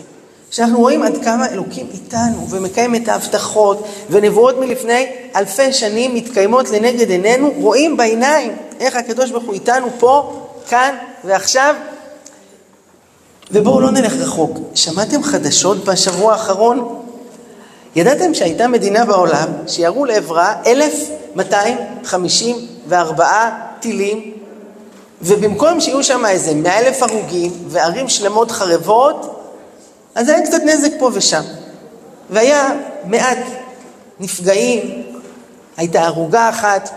שאנחנו 0.50 0.78
רואים 0.78 1.02
עד 1.02 1.24
כמה 1.24 1.48
אלוקים 1.48 1.86
איתנו 1.92 2.50
ומקיים 2.50 2.94
את 2.94 3.08
ההבטחות 3.08 3.86
ונבואות 4.10 4.58
מלפני 4.58 5.06
אלפי 5.36 5.72
שנים 5.72 6.14
מתקיימות 6.14 6.70
לנגד 6.70 7.10
עינינו, 7.10 7.52
רואים 7.56 7.96
בעיניים 7.96 8.56
איך 8.80 8.96
הקדוש 8.96 9.30
ברוך 9.30 9.44
הוא 9.44 9.54
איתנו 9.54 9.86
פה, 9.98 10.46
כאן 10.68 10.94
ועכשיו. 11.24 11.74
ובואו 13.50 13.80
לא 13.80 13.90
נלך 13.90 14.12
רחוק, 14.12 14.58
שמעתם 14.74 15.22
חדשות 15.22 15.84
בשבוע 15.84 16.32
האחרון? 16.32 17.00
ידעתם 17.96 18.34
שהייתה 18.34 18.68
מדינה 18.68 19.04
בעולם 19.04 19.48
שירו 19.66 20.04
לעברה 20.04 20.54
1,254 20.66 23.50
טילים 23.80 24.39
ובמקום 25.22 25.80
שיהיו 25.80 26.04
שם 26.04 26.26
איזה 26.26 26.54
100 26.54 26.78
אלף 26.78 27.02
הרוגים 27.02 27.52
וערים 27.68 28.08
שלמות 28.08 28.50
חרבות 28.50 29.40
אז 30.14 30.28
היה 30.28 30.46
קצת 30.46 30.62
נזק 30.64 30.90
פה 30.98 31.10
ושם. 31.12 31.42
והיה 32.30 32.68
מעט 33.04 33.38
נפגעים, 34.20 35.02
הייתה 35.76 36.02
הרוגה 36.02 36.48
אחת. 36.48 36.90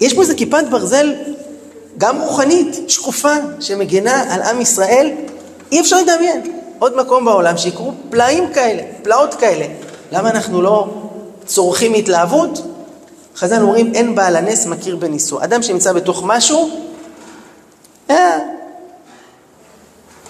יש 0.00 0.14
פה 0.14 0.20
איזה 0.20 0.34
כיפת 0.34 0.64
ברזל, 0.70 1.14
גם 1.98 2.20
רוחנית, 2.20 2.90
שקופה, 2.90 3.34
שמגנה 3.60 4.34
על 4.34 4.42
עם 4.42 4.60
ישראל. 4.60 5.10
אי 5.72 5.80
אפשר 5.80 5.96
לדמיין 6.00 6.60
עוד 6.78 6.96
מקום 6.96 7.24
בעולם 7.24 7.56
שיקרו 7.56 7.92
פלאים 8.10 8.52
כאלה, 8.52 8.82
פלאות 9.02 9.34
כאלה. 9.34 9.66
למה 10.12 10.30
אנחנו 10.30 10.62
לא 10.62 10.86
צורכים 11.46 11.94
התלהבות? 11.94 12.62
חז"ל 13.36 13.62
אומרים, 13.62 13.94
אין 13.94 14.14
בעל 14.14 14.36
הנס 14.36 14.66
מכיר 14.66 14.96
בניסו. 14.96 15.44
אדם 15.44 15.62
שנמצא 15.62 15.92
בתוך 15.92 16.22
משהו, 16.26 16.87
אה, 18.10 18.38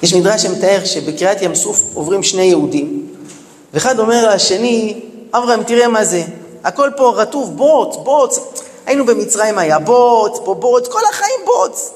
יש 0.02 0.14
מדרש 0.14 0.42
שמתאר 0.42 0.84
שבקריאת 0.84 1.42
ים 1.42 1.54
סוף 1.54 1.82
עוברים 1.94 2.22
שני 2.22 2.42
יהודים, 2.42 3.06
ואחד 3.74 3.98
אומר 3.98 4.34
לשני, 4.34 5.00
אברהם, 5.32 5.62
תראה 5.62 5.88
מה 5.88 6.04
זה, 6.04 6.22
הכל 6.64 6.90
פה 6.96 7.12
רטוב, 7.16 7.56
בוץ, 7.56 7.96
בוץ, 7.96 8.38
היינו 8.86 9.06
במצרים 9.06 9.58
היה 9.58 9.78
בוץ, 9.78 10.38
פה 10.44 10.54
בוץ, 10.54 10.88
כל 10.88 11.00
החיים 11.10 11.40
בוץ. 11.44 11.90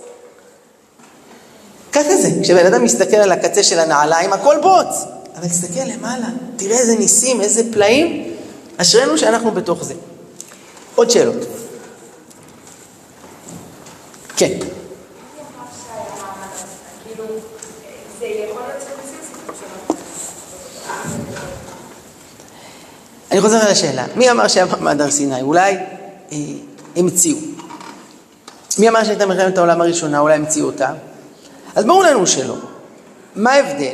ככה 1.92 2.16
זה, 2.16 2.28
כשבן 2.42 2.66
אדם 2.66 2.84
מסתכל 2.84 3.16
על 3.16 3.32
הקצה 3.32 3.62
של 3.62 3.78
הנעליים, 3.78 4.32
הכל 4.32 4.56
בוץ. 4.62 5.04
אבל 5.36 5.48
תסתכל 5.48 5.84
למעלה, 5.84 6.26
תראה 6.56 6.78
איזה 6.78 6.96
ניסים, 6.96 7.40
איזה 7.40 7.72
פלאים, 7.72 8.34
אשרינו 8.76 9.18
שאנחנו 9.18 9.50
בתוך 9.50 9.84
זה. 9.84 9.94
עוד 10.94 11.10
שאלות. 11.10 11.36
כן. 14.36 14.58
אני 23.32 23.40
חוזר 23.40 23.56
על 23.56 23.68
השאלה, 23.68 24.04
מי 24.16 24.30
אמר 24.30 24.48
שהיה 24.48 24.66
מעמד 24.66 25.00
הר 25.00 25.10
סיני? 25.10 25.42
אולי 25.42 25.76
אה, 26.32 26.38
המציאו. 26.96 27.36
מי 28.78 28.88
אמר 28.88 29.04
שהייתה 29.04 29.26
מלחמת 29.26 29.58
העולם 29.58 29.80
הראשונה? 29.80 30.18
אולי 30.18 30.34
המציאו 30.34 30.66
אותה? 30.66 30.92
אז 31.74 31.84
ברור 31.84 32.02
לנו 32.02 32.26
שלא. 32.26 32.54
מה 33.36 33.52
ההבדל? 33.52 33.92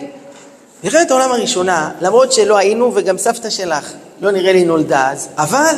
מלחמת 0.84 1.10
העולם 1.10 1.32
הראשונה, 1.32 1.90
למרות 2.00 2.32
שלא 2.32 2.56
היינו 2.56 2.92
וגם 2.94 3.18
סבתא 3.18 3.50
שלך 3.50 3.92
לא 4.20 4.30
נראה 4.30 4.52
לי 4.52 4.64
נולדה 4.64 5.10
אז, 5.10 5.28
אבל 5.36 5.74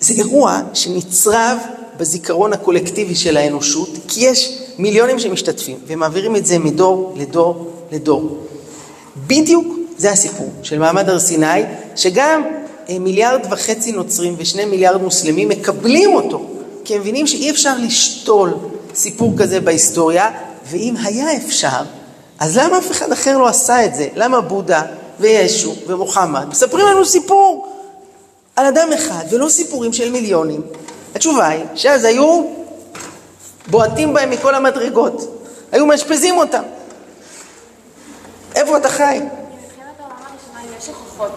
זה 0.00 0.14
אירוע 0.14 0.60
שנצרב 0.74 1.58
בזיכרון 1.96 2.52
הקולקטיבי 2.52 3.14
של 3.14 3.36
האנושות, 3.36 3.90
כי 4.08 4.20
יש 4.24 4.58
מיליונים 4.78 5.18
שמשתתפים 5.18 5.78
ומעבירים 5.86 6.36
את 6.36 6.46
זה 6.46 6.58
מדור 6.58 7.14
לדור 7.16 7.72
לדור. 7.92 8.46
בדיוק 9.26 9.66
זה 9.96 10.10
הסיפור 10.10 10.52
של 10.62 10.78
מעמד 10.78 11.08
הר 11.08 11.18
סיני, 11.18 11.62
שגם 11.96 12.42
מיליארד 13.00 13.40
וחצי 13.50 13.92
נוצרים 13.92 14.34
ושני 14.38 14.64
מיליארד 14.64 15.02
מוסלמים 15.02 15.48
מקבלים 15.48 16.14
אותו, 16.14 16.42
כי 16.84 16.94
הם 16.94 17.00
מבינים 17.00 17.26
שאי 17.26 17.50
אפשר 17.50 17.74
לשתול 17.78 18.54
סיפור 18.94 19.32
כזה 19.38 19.60
בהיסטוריה, 19.60 20.30
ואם 20.70 20.94
היה 21.04 21.36
אפשר, 21.36 21.82
אז 22.38 22.58
למה 22.58 22.78
אף 22.78 22.90
אחד 22.90 23.12
אחר 23.12 23.38
לא 23.38 23.46
עשה 23.48 23.84
את 23.84 23.94
זה? 23.94 24.08
למה 24.14 24.40
בודה 24.40 24.82
וישו 25.20 25.74
ומוחמד 25.86 26.48
מספרים 26.48 26.86
לנו 26.86 27.04
סיפור 27.04 27.68
על 28.56 28.66
אדם 28.66 28.88
אחד 28.94 29.24
ולא 29.30 29.48
סיפורים 29.48 29.92
של 29.92 30.10
מיליונים? 30.10 30.62
התשובה 31.14 31.48
היא 31.48 31.64
שאז 31.74 32.04
היו 32.04 32.44
בועטים 33.66 34.14
בהם 34.14 34.30
מכל 34.30 34.54
המדרגות, 34.54 35.44
היו 35.72 35.86
מאשפזים 35.86 36.38
אותם. 36.38 36.62
איפה 38.54 38.76
אתה 38.76 38.88
חי? 38.88 39.20
מלחמת 39.20 40.00
העולם 40.00 40.16
הראשונה 40.16 40.76
יש 40.78 40.88
הוכחות 40.88 41.30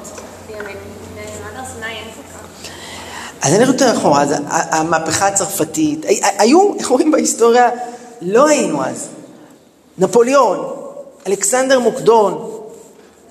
בימינו, 0.47 0.79
במעמד 1.15 1.57
הר 1.57 1.65
סיני 1.73 1.85
אין 1.85 2.05
כל 2.15 2.21
כך. 2.33 2.67
אז 3.41 3.53
אני 3.53 3.63
יותר 3.63 3.91
אחורה, 3.97 4.21
אז 4.21 4.33
המהפכה 4.49 5.27
הצרפתית, 5.27 6.05
היו 6.37 6.73
אירועים 6.79 7.11
בהיסטוריה, 7.11 7.69
לא 8.21 8.47
היינו 8.47 8.85
אז. 8.85 9.07
נפוליאון, 9.97 10.73
אלכסנדר 11.27 11.79
מוקדון, 11.79 12.51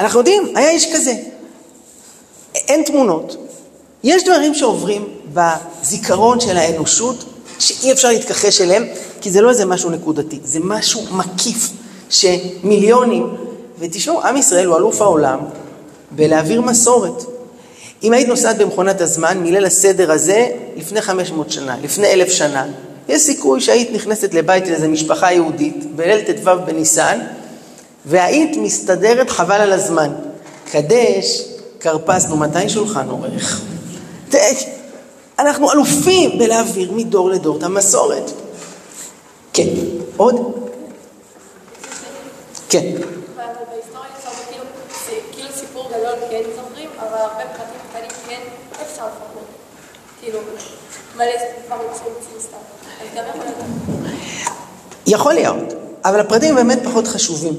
אנחנו 0.01 0.19
יודעים, 0.19 0.57
היה 0.57 0.71
איש 0.71 0.95
כזה. 0.95 1.15
אין 2.55 2.83
תמונות. 2.83 3.37
יש 4.05 4.25
דברים 4.25 4.55
שעוברים 4.55 5.09
בזיכרון 5.35 6.41
של 6.41 6.57
האנושות 6.57 7.25
שאי 7.59 7.93
אפשר 7.93 8.09
להתכחש 8.09 8.61
אליהם, 8.61 8.85
כי 9.21 9.31
זה 9.31 9.41
לא 9.41 9.51
איזה 9.51 9.65
משהו 9.65 9.91
נקודתי, 9.91 10.41
זה 10.45 10.59
משהו 10.63 11.03
מקיף 11.11 11.71
שמיליונים, 12.11 13.37
ותשמעו, 13.79 14.23
עם 14.23 14.37
ישראל 14.37 14.67
הוא 14.67 14.77
אלוף 14.77 15.03
העולם 15.03 15.39
בלהעביר 16.11 16.61
מסורת. 16.61 17.36
אם 18.07 18.13
היית 18.13 18.29
נוסעת 18.29 18.59
במכונת 18.59 19.01
הזמן 19.01 19.39
מליל 19.39 19.65
הסדר 19.65 20.13
הזה 20.13 20.49
לפני 20.77 21.01
500 21.01 21.51
שנה, 21.51 21.77
לפני 21.83 22.07
אלף 22.07 22.29
שנה, 22.29 22.67
יש 23.09 23.23
סיכוי 23.23 23.61
שהיית 23.61 23.93
נכנסת 23.93 24.35
לבית 24.35 24.67
של 24.67 24.73
איזו 24.73 24.89
משפחה 24.89 25.33
יהודית 25.33 25.97
בליל 25.97 26.21
ט"ו 26.21 26.51
בניסן, 26.67 27.19
והיית 28.07 28.57
מסתדרת 28.57 29.31
חבל 29.31 29.61
על 29.61 29.73
הזמן. 29.73 30.11
קדש, 30.71 31.43
כרפסנו, 31.81 32.37
מתי 32.37 32.69
שולחן 32.69 33.09
עורך? 33.09 33.61
אנחנו 35.39 35.73
אלופים 35.73 36.39
בלהעביר 36.39 36.93
מדור 36.93 37.31
לדור 37.31 37.59
את 37.59 37.63
המסורת. 37.63 38.31
כן, 39.53 39.69
עוד? 40.17 40.35
כן. 42.69 42.87
אבל 42.87 43.45
בהיסטוריה 43.71 44.11
אפשר 44.19 44.31
כאילו, 44.51 44.65
זה 45.07 45.13
כאילו 45.33 45.46
סיפור 45.57 45.89
גדול 45.89 46.15
כן 46.31 46.43
זוכרים, 46.57 46.91
אבל 46.99 47.19
הרבה 47.19 47.43
פרטים 47.57 47.81
קטנים 47.91 48.11
כן 48.29 48.41
אפשר 48.83 49.07
לפחות. 49.07 49.47
כאילו, 50.21 50.39
מלא 51.17 51.27
דברים 51.67 51.89
שהמציאו 51.89 52.41
סתם. 52.41 52.57
אז 53.01 53.07
גם 53.17 53.25
יכול. 53.29 54.11
יכול 55.07 55.35
להיות, 55.35 55.73
אבל 56.05 56.21
הפרטים 56.21 56.55
באמת 56.55 56.79
פחות 56.85 57.07
חשובים. 57.07 57.55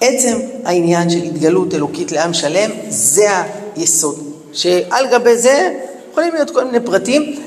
עצם 0.00 0.38
העניין 0.64 1.10
של 1.10 1.22
התגלות 1.22 1.74
אלוקית 1.74 2.12
לעם 2.12 2.34
שלם, 2.34 2.70
זה 2.88 3.28
היסוד. 3.76 4.34
שעל 4.52 5.06
גבי 5.12 5.36
זה 5.36 5.74
יכולים 6.10 6.34
להיות 6.34 6.50
כל 6.50 6.64
מיני 6.64 6.86
פרטים. 6.86 7.42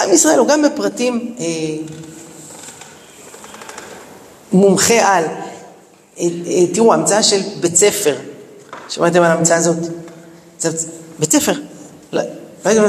עם 0.00 0.12
ישראל 0.12 0.38
הוא 0.38 0.48
גם 0.48 0.62
בפרטים 0.62 1.34
אה, 1.40 1.44
מומחה 4.52 5.16
על. 5.16 5.24
אה, 5.24 6.24
אה, 6.46 6.66
תראו, 6.74 6.94
המצאה 6.94 7.22
של 7.22 7.40
בית 7.60 7.76
ספר, 7.76 8.16
שמעתם 8.88 9.22
על 9.22 9.30
ההמצאה 9.30 9.56
הזאת? 9.56 9.76
זה 10.58 10.70
בית 11.18 11.32
ספר. 11.32 11.52
לא, 12.12 12.22
לא 12.64 12.88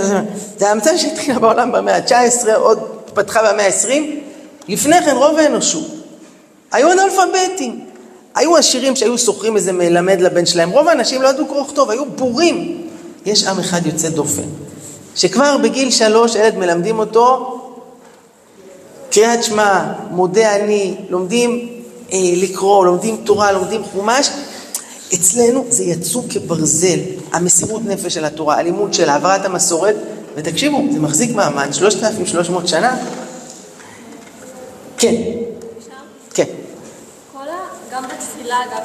זה 0.57 0.71
המצאה 0.71 0.97
שהתחילה 0.97 1.39
בעולם 1.39 1.71
במאה 1.71 1.95
ה-19, 1.95 2.55
עוד 2.55 2.79
פתחה 3.13 3.53
במאה 3.53 3.65
ה-20. 3.65 3.91
לפני 4.67 5.01
כן 5.01 5.15
רוב 5.15 5.37
האנושות 5.37 5.87
היו 6.71 6.91
אנאלפביתים. 6.91 7.85
היו 8.35 8.57
עשירים 8.57 8.95
שהיו 8.95 9.17
שוכרים 9.17 9.55
איזה 9.55 9.71
מלמד 9.71 10.21
לבן 10.21 10.45
שלהם. 10.45 10.69
רוב 10.69 10.87
האנשים 10.87 11.21
לא 11.21 11.27
ידעו 11.27 11.45
קרוא 11.45 11.61
וכתוב, 11.61 11.89
היו 11.89 12.05
בורים. 12.05 12.87
יש 13.25 13.43
עם 13.43 13.59
אחד 13.59 13.85
יוצא 13.85 14.09
דופן, 14.09 14.43
שכבר 15.15 15.57
בגיל 15.57 15.91
שלוש 15.91 16.35
ילד 16.35 16.57
מלמדים 16.57 16.99
אותו 16.99 17.55
קריאת 19.11 19.43
שמע, 19.43 19.83
מודה 20.11 20.55
אני, 20.55 20.95
לומדים 21.09 21.69
אה, 22.13 22.17
לקרוא, 22.35 22.85
לומדים 22.85 23.17
תורה, 23.23 23.51
לומדים 23.51 23.83
חומש. 23.83 24.29
אצלנו 25.13 25.65
זה 25.69 25.83
יצוא 25.83 26.23
כברזל, 26.29 26.99
המסירות 27.31 27.81
נפש 27.85 28.13
של 28.13 28.25
התורה, 28.25 28.57
הלימוד 28.57 28.93
של 28.93 29.09
העברת 29.09 29.45
המסורת, 29.45 29.95
ותקשיבו, 30.35 30.83
זה 30.91 30.99
מחזיק 30.99 31.35
מעמד 31.35 31.71
3,300 31.71 32.67
שנה. 32.67 32.97
כן. 34.97 35.15
כן. 36.33 36.45
כל 37.33 37.49
ה... 37.49 37.57
גם 37.91 38.03
בתפילה, 38.03 38.57
גם 38.71 38.81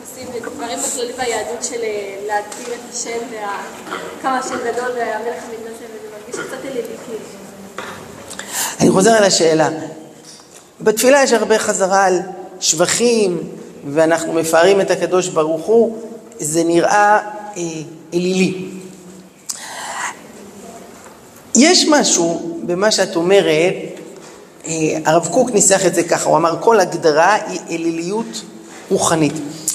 טקסים 0.00 0.28
ודברים 0.34 0.78
בכללי 0.78 1.12
ביהדות 1.12 1.64
של 1.64 1.82
אה, 1.82 2.16
להגדיר 2.26 2.74
את 2.74 2.94
השם 2.94 3.18
וכמה 3.30 4.38
השם 4.38 4.56
גדול 4.56 4.90
והמלך 4.90 5.42
המתנשא, 5.44 5.84
וזה 5.84 6.08
מרגיש 6.18 6.46
קצת 6.46 6.64
אלילי 6.64 6.96
כאילו. 7.06 7.18
אני 8.80 8.90
חוזר 8.90 9.10
על 9.10 9.24
השאלה. 9.24 9.68
בתפילה 10.80 11.22
יש 11.22 11.32
הרבה 11.32 11.58
חזרה 11.58 12.04
על 12.04 12.18
שבחים, 12.60 13.48
ואנחנו 13.86 14.32
מפארים 14.32 14.80
את 14.80 14.90
הקדוש 14.90 15.28
ברוך 15.28 15.66
הוא, 15.66 15.98
זה 16.38 16.64
נראה 16.64 17.18
אה, 17.56 17.62
אלילי. 18.14 18.64
יש 21.54 21.88
משהו 21.88 22.58
במה 22.62 22.90
שאת 22.90 23.16
אומרת, 23.16 23.74
אה, 24.66 24.98
הרב 25.04 25.28
קוק 25.32 25.50
ניסח 25.50 25.86
את 25.86 25.94
זה 25.94 26.02
ככה, 26.02 26.28
הוא 26.28 26.36
אמר 26.36 26.56
כל 26.60 26.80
הגדרה 26.80 27.34
היא 27.46 27.60
אליליות 27.70 28.42
רוחנית. 28.90 29.32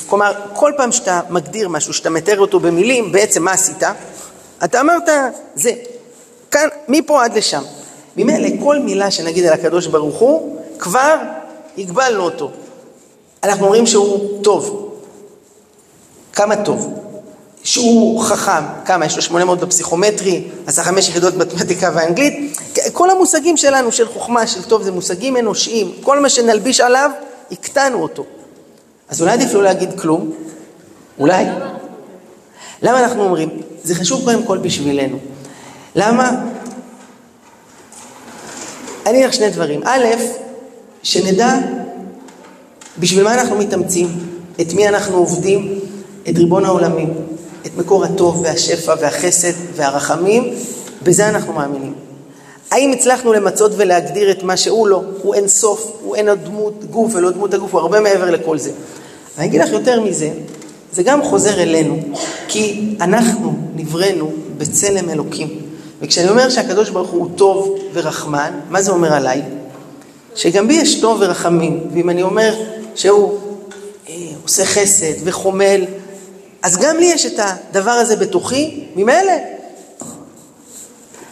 כלומר, 0.07 0.31
כל 0.53 0.71
פעם 0.77 0.91
שאתה 0.91 1.21
מגדיר 1.29 1.69
משהו, 1.69 1.93
שאתה 1.93 2.09
מתאר 2.09 2.39
אותו 2.39 2.59
במילים, 2.59 3.11
בעצם 3.11 3.43
מה 3.43 3.51
עשית? 3.51 3.83
אתה 4.63 4.81
אמרת, 4.81 5.09
זה, 5.55 5.71
כאן, 6.51 6.67
מפה 6.87 7.23
עד 7.23 7.37
לשם. 7.37 7.63
ממילא 8.17 8.49
כל 8.63 8.79
מילה 8.79 9.11
שנגיד 9.11 9.45
על 9.45 9.53
הקדוש 9.53 9.87
ברוך 9.87 10.15
הוא, 10.15 10.59
כבר 10.79 11.15
הגבלנו 11.77 12.23
אותו. 12.23 12.51
אנחנו 13.43 13.65
אומרים 13.65 13.85
שהוא 13.85 14.43
טוב. 14.43 14.93
כמה 16.33 16.55
טוב? 16.55 16.99
שהוא 17.63 18.21
חכם, 18.23 18.63
כמה? 18.85 19.05
יש 19.05 19.15
לו 19.15 19.21
800 19.21 19.59
בפסיכומטרי, 19.59 20.47
עשה 20.67 20.83
חמש 20.83 21.09
יחידות 21.09 21.35
מתמטיקה 21.35 21.91
ואנגלית. 21.95 22.57
כל 22.93 23.09
המושגים 23.09 23.57
שלנו 23.57 23.91
של 23.91 24.07
חוכמה, 24.07 24.47
של 24.47 24.63
טוב, 24.63 24.83
זה 24.83 24.91
מושגים 24.91 25.37
אנושיים. 25.37 25.91
כל 26.01 26.19
מה 26.19 26.29
שנלביש 26.29 26.79
עליו, 26.79 27.11
הקטנו 27.51 28.01
אותו. 28.03 28.25
אז 29.09 29.21
אולי 29.21 29.31
עדיף 29.31 29.53
לא 29.53 29.63
להגיד 29.63 29.99
כלום? 29.99 30.31
אולי? 31.19 31.45
למה 32.81 32.99
אנחנו 33.03 33.23
אומרים? 33.23 33.49
זה 33.83 33.95
חשוב 33.95 34.23
קודם 34.23 34.43
כל 34.43 34.57
בשבילנו. 34.57 35.17
למה? 35.95 36.31
אני 39.05 39.17
אגיד 39.17 39.25
לך 39.25 39.33
שני 39.33 39.49
דברים. 39.49 39.81
א', 39.83 40.05
שנדע 41.03 41.57
בשביל 42.99 43.23
מה 43.23 43.33
אנחנו 43.33 43.57
מתאמצים, 43.57 44.07
את 44.61 44.73
מי 44.73 44.87
אנחנו 44.87 45.17
עובדים, 45.17 45.79
את 46.29 46.37
ריבון 46.37 46.65
העולמים, 46.65 47.13
את 47.65 47.77
מקור 47.77 48.05
הטוב 48.05 48.41
והשפע 48.43 48.95
והחסד 49.01 49.53
והרחמים, 49.75 50.53
בזה 51.03 51.29
אנחנו 51.29 51.53
מאמינים. 51.53 51.93
האם 52.71 52.91
הצלחנו 52.91 53.33
למצות 53.33 53.71
ולהגדיר 53.77 54.31
את 54.31 54.43
מה 54.43 54.57
שהוא 54.57 54.87
לא? 54.87 55.01
הוא 55.21 55.35
אין 55.35 55.47
סוף, 55.47 55.91
הוא 56.03 56.15
אין 56.15 56.29
הדמות 56.29 56.85
גוף 56.91 57.11
ולא 57.15 57.31
דמות 57.31 57.53
הגוף, 57.53 57.73
הוא 57.73 57.81
הרבה 57.81 57.99
מעבר 57.99 58.31
לכל 58.31 58.57
זה. 58.57 58.71
ואני 59.37 59.47
אגיד 59.47 59.61
לך 59.61 59.69
יותר 59.69 60.01
מזה, 60.01 60.29
זה 60.93 61.03
גם 61.03 61.23
חוזר 61.23 61.61
אלינו, 61.61 61.99
כי 62.47 62.95
אנחנו 63.01 63.53
נבראנו 63.75 64.31
בצלם 64.57 65.09
אלוקים. 65.09 65.49
וכשאני 66.01 66.29
אומר 66.29 66.49
שהקדוש 66.49 66.89
ברוך 66.89 67.09
הוא 67.09 67.29
טוב 67.35 67.75
ורחמן, 67.93 68.51
מה 68.69 68.81
זה 68.81 68.91
אומר 68.91 69.13
עליי? 69.13 69.41
שגם 70.35 70.67
בי 70.67 70.73
יש 70.73 71.01
טוב 71.01 71.17
ורחמים, 71.21 71.79
ואם 71.93 72.09
אני 72.09 72.23
אומר 72.23 72.55
שהוא 72.95 73.39
אה, 74.09 74.13
עושה 74.43 74.65
חסד 74.65 75.13
וחומל, 75.23 75.85
אז 76.61 76.77
גם 76.77 76.97
לי 76.97 77.05
יש 77.05 77.25
את 77.25 77.39
הדבר 77.39 77.91
הזה 77.91 78.15
בתוכי, 78.15 78.85
ממילא. 78.95 79.33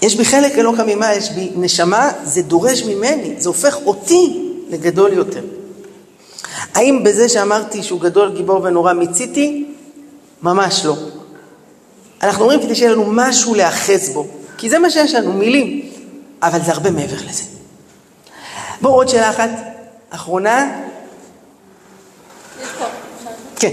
יש 0.01 0.15
בי 0.15 0.25
חלק 0.25 0.57
אלוקא 0.57 0.83
ממעל, 0.87 1.17
יש 1.17 1.31
בי 1.31 1.51
נשמה, 1.55 2.11
זה 2.23 2.41
דורש 2.41 2.83
ממני, 2.83 3.35
זה 3.37 3.49
הופך 3.49 3.77
אותי 3.85 4.51
לגדול 4.69 5.13
יותר. 5.13 5.41
האם 6.73 7.03
בזה 7.03 7.29
שאמרתי 7.29 7.83
שהוא 7.83 8.01
גדול, 8.01 8.35
גיבור 8.35 8.63
ונורא 8.63 8.93
מיציתי? 8.93 9.65
ממש 10.41 10.85
לא. 10.85 10.95
אנחנו 12.23 12.41
אומרים 12.41 12.61
כדי 12.61 12.75
שיהיה 12.75 12.91
לנו 12.91 13.05
משהו 13.07 13.55
להאחז 13.55 14.09
בו, 14.09 14.27
כי 14.57 14.69
זה 14.69 14.79
מה 14.79 14.89
שיש 14.89 15.15
לנו, 15.15 15.33
מילים, 15.33 15.89
אבל 16.41 16.59
זה 16.65 16.71
הרבה 16.71 16.91
מעבר 16.91 17.17
לזה. 17.29 17.43
בואו 18.81 18.93
עוד 18.93 19.07
שאלה 19.07 19.29
אחת, 19.29 19.49
אחרונה. 20.09 20.81
כן. 23.61 23.67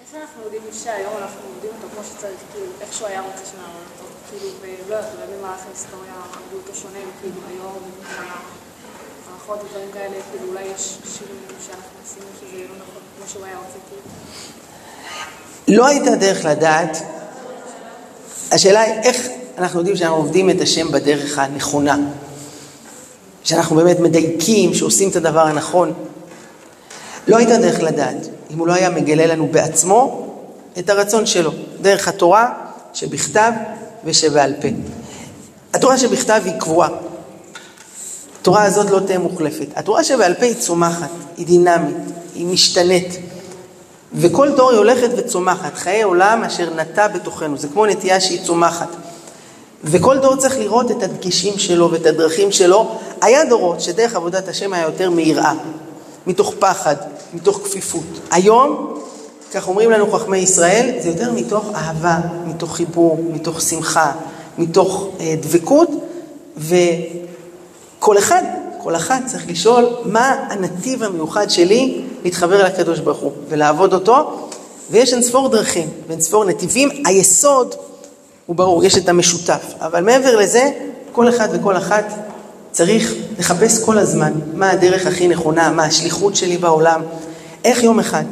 איך 0.00 0.14
אנחנו 0.22 0.42
יודעים 0.44 0.62
שהיום 0.82 1.14
אנחנו 1.22 1.40
עובדים 1.54 1.70
אותו 1.76 1.86
כמו 1.94 2.04
שצריך, 2.04 2.40
כאילו, 2.52 2.66
איך 2.80 2.92
שהוא 2.92 3.08
היה 3.08 3.20
רוצה 3.20 3.42
שנעבוד 3.50 3.86
אותו, 3.92 4.06
כאילו, 4.28 4.48
ולא 4.60 4.94
יודעת, 4.96 5.10
אולי 5.14 5.26
במהלך 5.38 5.60
ההיסטוריה 5.66 6.14
עבדו 6.36 6.56
אותו 6.56 6.74
שונה, 6.80 6.98
כאילו, 7.20 7.40
היום, 7.50 7.78
הערכות 9.28 9.58
ודברים 9.64 9.90
כאלה, 9.92 10.16
כאילו, 10.30 10.52
אולי 10.52 10.64
יש 10.74 10.98
שינויים 11.16 11.46
שאנחנו 11.66 11.96
עשינו 12.04 12.26
שזה 12.40 12.58
לא 12.58 12.74
נכון 12.74 13.02
כמו 13.16 13.28
שהוא 13.32 13.44
היה 13.44 13.56
רוצה, 13.56 13.78
כאילו. 13.88 14.02
לא 15.78 15.86
הייתה 15.86 16.16
דרך 16.16 16.44
לדעת, 16.44 16.96
השאלה 18.52 18.80
היא 18.80 18.94
איך 18.94 19.28
אנחנו 19.58 19.78
יודעים 19.78 19.96
שאנחנו 19.96 20.16
עובדים 20.16 20.50
את 20.50 20.60
השם 20.60 20.92
בדרך 20.92 21.38
הנכונה, 21.38 21.96
שאנחנו 23.44 23.76
באמת 23.76 24.00
מדייקים, 24.00 24.74
שעושים 24.74 25.10
את 25.10 25.16
הדבר 25.16 25.46
הנכון. 25.46 25.92
לא 27.28 27.36
הייתה 27.36 27.56
דרך 27.56 27.82
לדעת 27.82 28.39
אם 28.54 28.58
הוא 28.58 28.66
לא 28.66 28.72
היה 28.72 28.90
מגלה 28.90 29.26
לנו 29.26 29.48
בעצמו 29.50 30.26
את 30.78 30.90
הרצון 30.90 31.26
שלו, 31.26 31.50
דרך 31.80 32.08
התורה 32.08 32.52
שבכתב 32.94 33.52
ושבעל 34.04 34.54
פה. 34.60 34.68
התורה 35.74 35.98
שבכתב 35.98 36.40
היא 36.44 36.60
קבועה. 36.60 36.88
התורה 38.40 38.62
הזאת 38.62 38.90
לא 38.90 39.00
תהיה 39.06 39.18
מוחלפת. 39.18 39.66
התורה 39.76 40.04
שבעל 40.04 40.34
פה 40.34 40.44
היא 40.44 40.54
צומחת, 40.54 41.10
היא 41.36 41.46
דינמית, 41.46 41.96
היא 42.34 42.46
משתנית. 42.46 43.18
וכל 44.12 44.50
דור 44.56 44.70
היא 44.70 44.78
הולכת 44.78 45.10
וצומחת, 45.16 45.74
חיי 45.74 46.02
עולם 46.02 46.44
אשר 46.44 46.74
נטע 46.74 47.08
בתוכנו, 47.08 47.58
זה 47.58 47.68
כמו 47.68 47.86
נטייה 47.86 48.20
שהיא 48.20 48.44
צומחת. 48.44 48.88
וכל 49.84 50.18
דור 50.18 50.36
צריך 50.36 50.58
לראות 50.58 50.90
את 50.90 51.02
הדגשים 51.02 51.58
שלו 51.58 51.90
ואת 51.90 52.06
הדרכים 52.06 52.52
שלו. 52.52 52.98
היה 53.20 53.44
דורות 53.44 53.80
שדרך 53.80 54.14
עבודת 54.14 54.48
השם 54.48 54.72
היה 54.72 54.82
יותר 54.82 55.10
מיראה, 55.10 55.52
מתוך 56.26 56.54
פחד, 56.58 56.96
מתוך 57.34 57.60
כפיפות. 57.64 58.20
היום, 58.30 58.94
כך 59.54 59.68
אומרים 59.68 59.90
לנו 59.90 60.12
חכמי 60.12 60.38
ישראל, 60.38 60.90
זה 60.98 61.08
יותר 61.08 61.32
מתוך 61.32 61.64
אהבה, 61.74 62.18
מתוך 62.46 62.76
חיבור, 62.76 63.24
מתוך 63.32 63.60
שמחה, 63.60 64.12
מתוך 64.58 65.08
אה, 65.20 65.34
דבקות, 65.40 65.88
וכל 66.56 68.18
אחד, 68.18 68.42
כל 68.82 68.96
אחת 68.96 69.22
צריך 69.26 69.48
לשאול 69.48 69.88
מה 70.04 70.46
הנתיב 70.50 71.02
המיוחד 71.02 71.50
שלי 71.50 72.02
להתחבר 72.24 72.64
לקדוש 72.64 73.00
ברוך 73.00 73.18
הוא 73.18 73.32
ולעבוד 73.48 73.94
אותו, 73.94 74.48
ויש 74.90 75.12
אין 75.12 75.22
ספור 75.22 75.48
דרכים 75.48 75.88
ואין 76.08 76.20
ספור 76.20 76.44
נתיבים. 76.44 76.88
היסוד 77.06 77.74
הוא 78.46 78.56
ברור, 78.56 78.84
יש 78.84 78.96
את 78.98 79.08
המשותף, 79.08 79.62
אבל 79.80 80.04
מעבר 80.04 80.36
לזה, 80.36 80.70
כל 81.12 81.28
אחד 81.28 81.48
וכל 81.52 81.76
אחת 81.76 82.04
צריך 82.80 83.14
לחפש 83.38 83.84
כל 83.84 83.98
הזמן 83.98 84.32
מה 84.54 84.70
הדרך 84.70 85.06
הכי 85.06 85.28
נכונה, 85.28 85.70
מה 85.70 85.84
השליחות 85.84 86.36
שלי 86.36 86.58
בעולם, 86.58 87.02
איך 87.64 87.82
יום 87.82 88.00
אחד. 88.00 88.24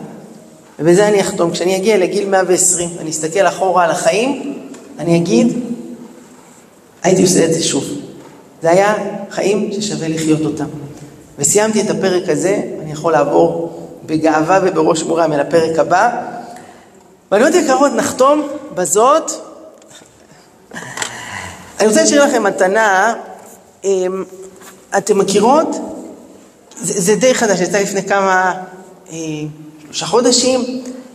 ובזה 0.78 1.08
אני 1.08 1.20
אחתום. 1.20 1.50
כשאני 1.50 1.76
אגיע 1.76 1.96
לגיל 1.98 2.28
120, 2.28 2.90
אני 3.00 3.10
אסתכל 3.10 3.46
אחורה 3.46 3.84
על 3.84 3.90
החיים, 3.90 4.58
אני 4.98 5.16
אגיד, 5.16 5.58
הייתי 7.02 7.22
עושה 7.22 7.44
את 7.44 7.54
זה 7.54 7.64
שוב. 7.64 7.84
זה 8.62 8.70
היה 8.70 8.94
חיים 9.30 9.72
ששווה 9.72 10.08
לחיות 10.08 10.40
אותם. 10.40 10.66
וסיימתי 11.38 11.80
את 11.80 11.90
הפרק 11.90 12.28
הזה, 12.28 12.62
אני 12.82 12.92
יכול 12.92 13.12
לעבור 13.12 13.78
בגאווה 14.06 14.60
ובראש 14.62 15.02
מורם 15.02 15.32
אל 15.32 15.40
הפרק 15.40 15.78
הבא. 15.78 16.22
בנות 17.30 17.54
יקרות, 17.54 17.92
נחתום 17.92 18.48
בזאת. 18.74 19.30
אני 21.80 21.88
רוצה 21.88 22.00
להשאיר 22.00 22.24
לכם 22.24 22.42
מתנה, 22.42 23.14
אמ, 23.84 24.24
אתם 24.96 25.18
מכירות? 25.18 25.68
זה, 26.80 27.00
זה 27.00 27.14
די 27.14 27.34
חדש, 27.34 27.60
יצא 27.60 27.78
לפני 27.78 28.02
כמה, 28.02 28.52
אה, 29.12 29.16
שלושה 29.84 30.06
חודשים. 30.06 30.60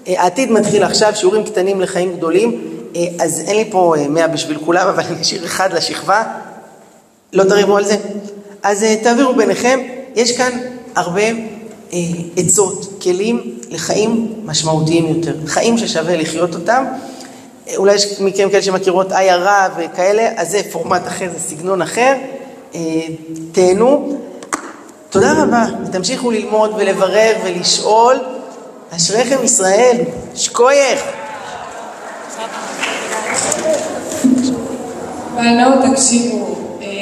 אה, 0.07 0.21
העתיד 0.21 0.51
מתחיל 0.51 0.83
עכשיו, 0.83 1.15
שיעורים 1.15 1.43
קטנים 1.43 1.81
לחיים 1.81 2.17
גדולים, 2.17 2.61
אה, 2.95 3.01
אז 3.19 3.39
אין 3.39 3.55
לי 3.55 3.65
פה 3.71 3.95
מאה 4.09 4.27
בשביל 4.27 4.57
כולם, 4.65 4.87
אבל 4.87 5.03
אני 5.03 5.21
אשאיר 5.21 5.45
אחד 5.45 5.73
לשכבה. 5.73 6.23
לא 7.33 7.43
תריבו 7.43 7.77
על 7.77 7.83
זה? 7.83 7.95
אז 8.63 8.85
תעבירו 9.03 9.35
ביניכם, 9.35 9.79
יש 10.15 10.37
כאן 10.37 10.59
הרבה 10.95 11.21
עצות, 12.37 13.01
כלים 13.01 13.59
לחיים 13.69 14.33
משמעותיים 14.45 15.07
יותר, 15.07 15.33
חיים 15.47 15.77
ששווה 15.77 16.15
לחיות 16.17 16.55
אותם. 16.55 16.85
אולי 17.75 17.95
יש 17.95 18.21
מכם 18.21 18.49
כאלה 18.49 18.61
שמכירות 18.61 19.11
עיירה 19.11 19.69
וכאלה, 19.77 20.29
אז 20.35 20.51
זה 20.51 20.61
פורמט 20.71 21.07
אחר, 21.07 21.29
זה 21.33 21.39
סגנון 21.39 21.81
אחר. 21.81 22.15
תהנו. 23.51 24.17
תודה 25.09 25.43
רבה, 25.43 25.65
ותמשיכו 25.85 26.31
ללמוד 26.31 26.73
ולברר 26.77 27.35
ולשאול. 27.45 28.15
אשריכם 28.95 29.43
ישראל, 29.43 29.97
שקוייך. 30.35 31.03
בנות, 35.35 35.73
תקשיבו. 35.91 36.52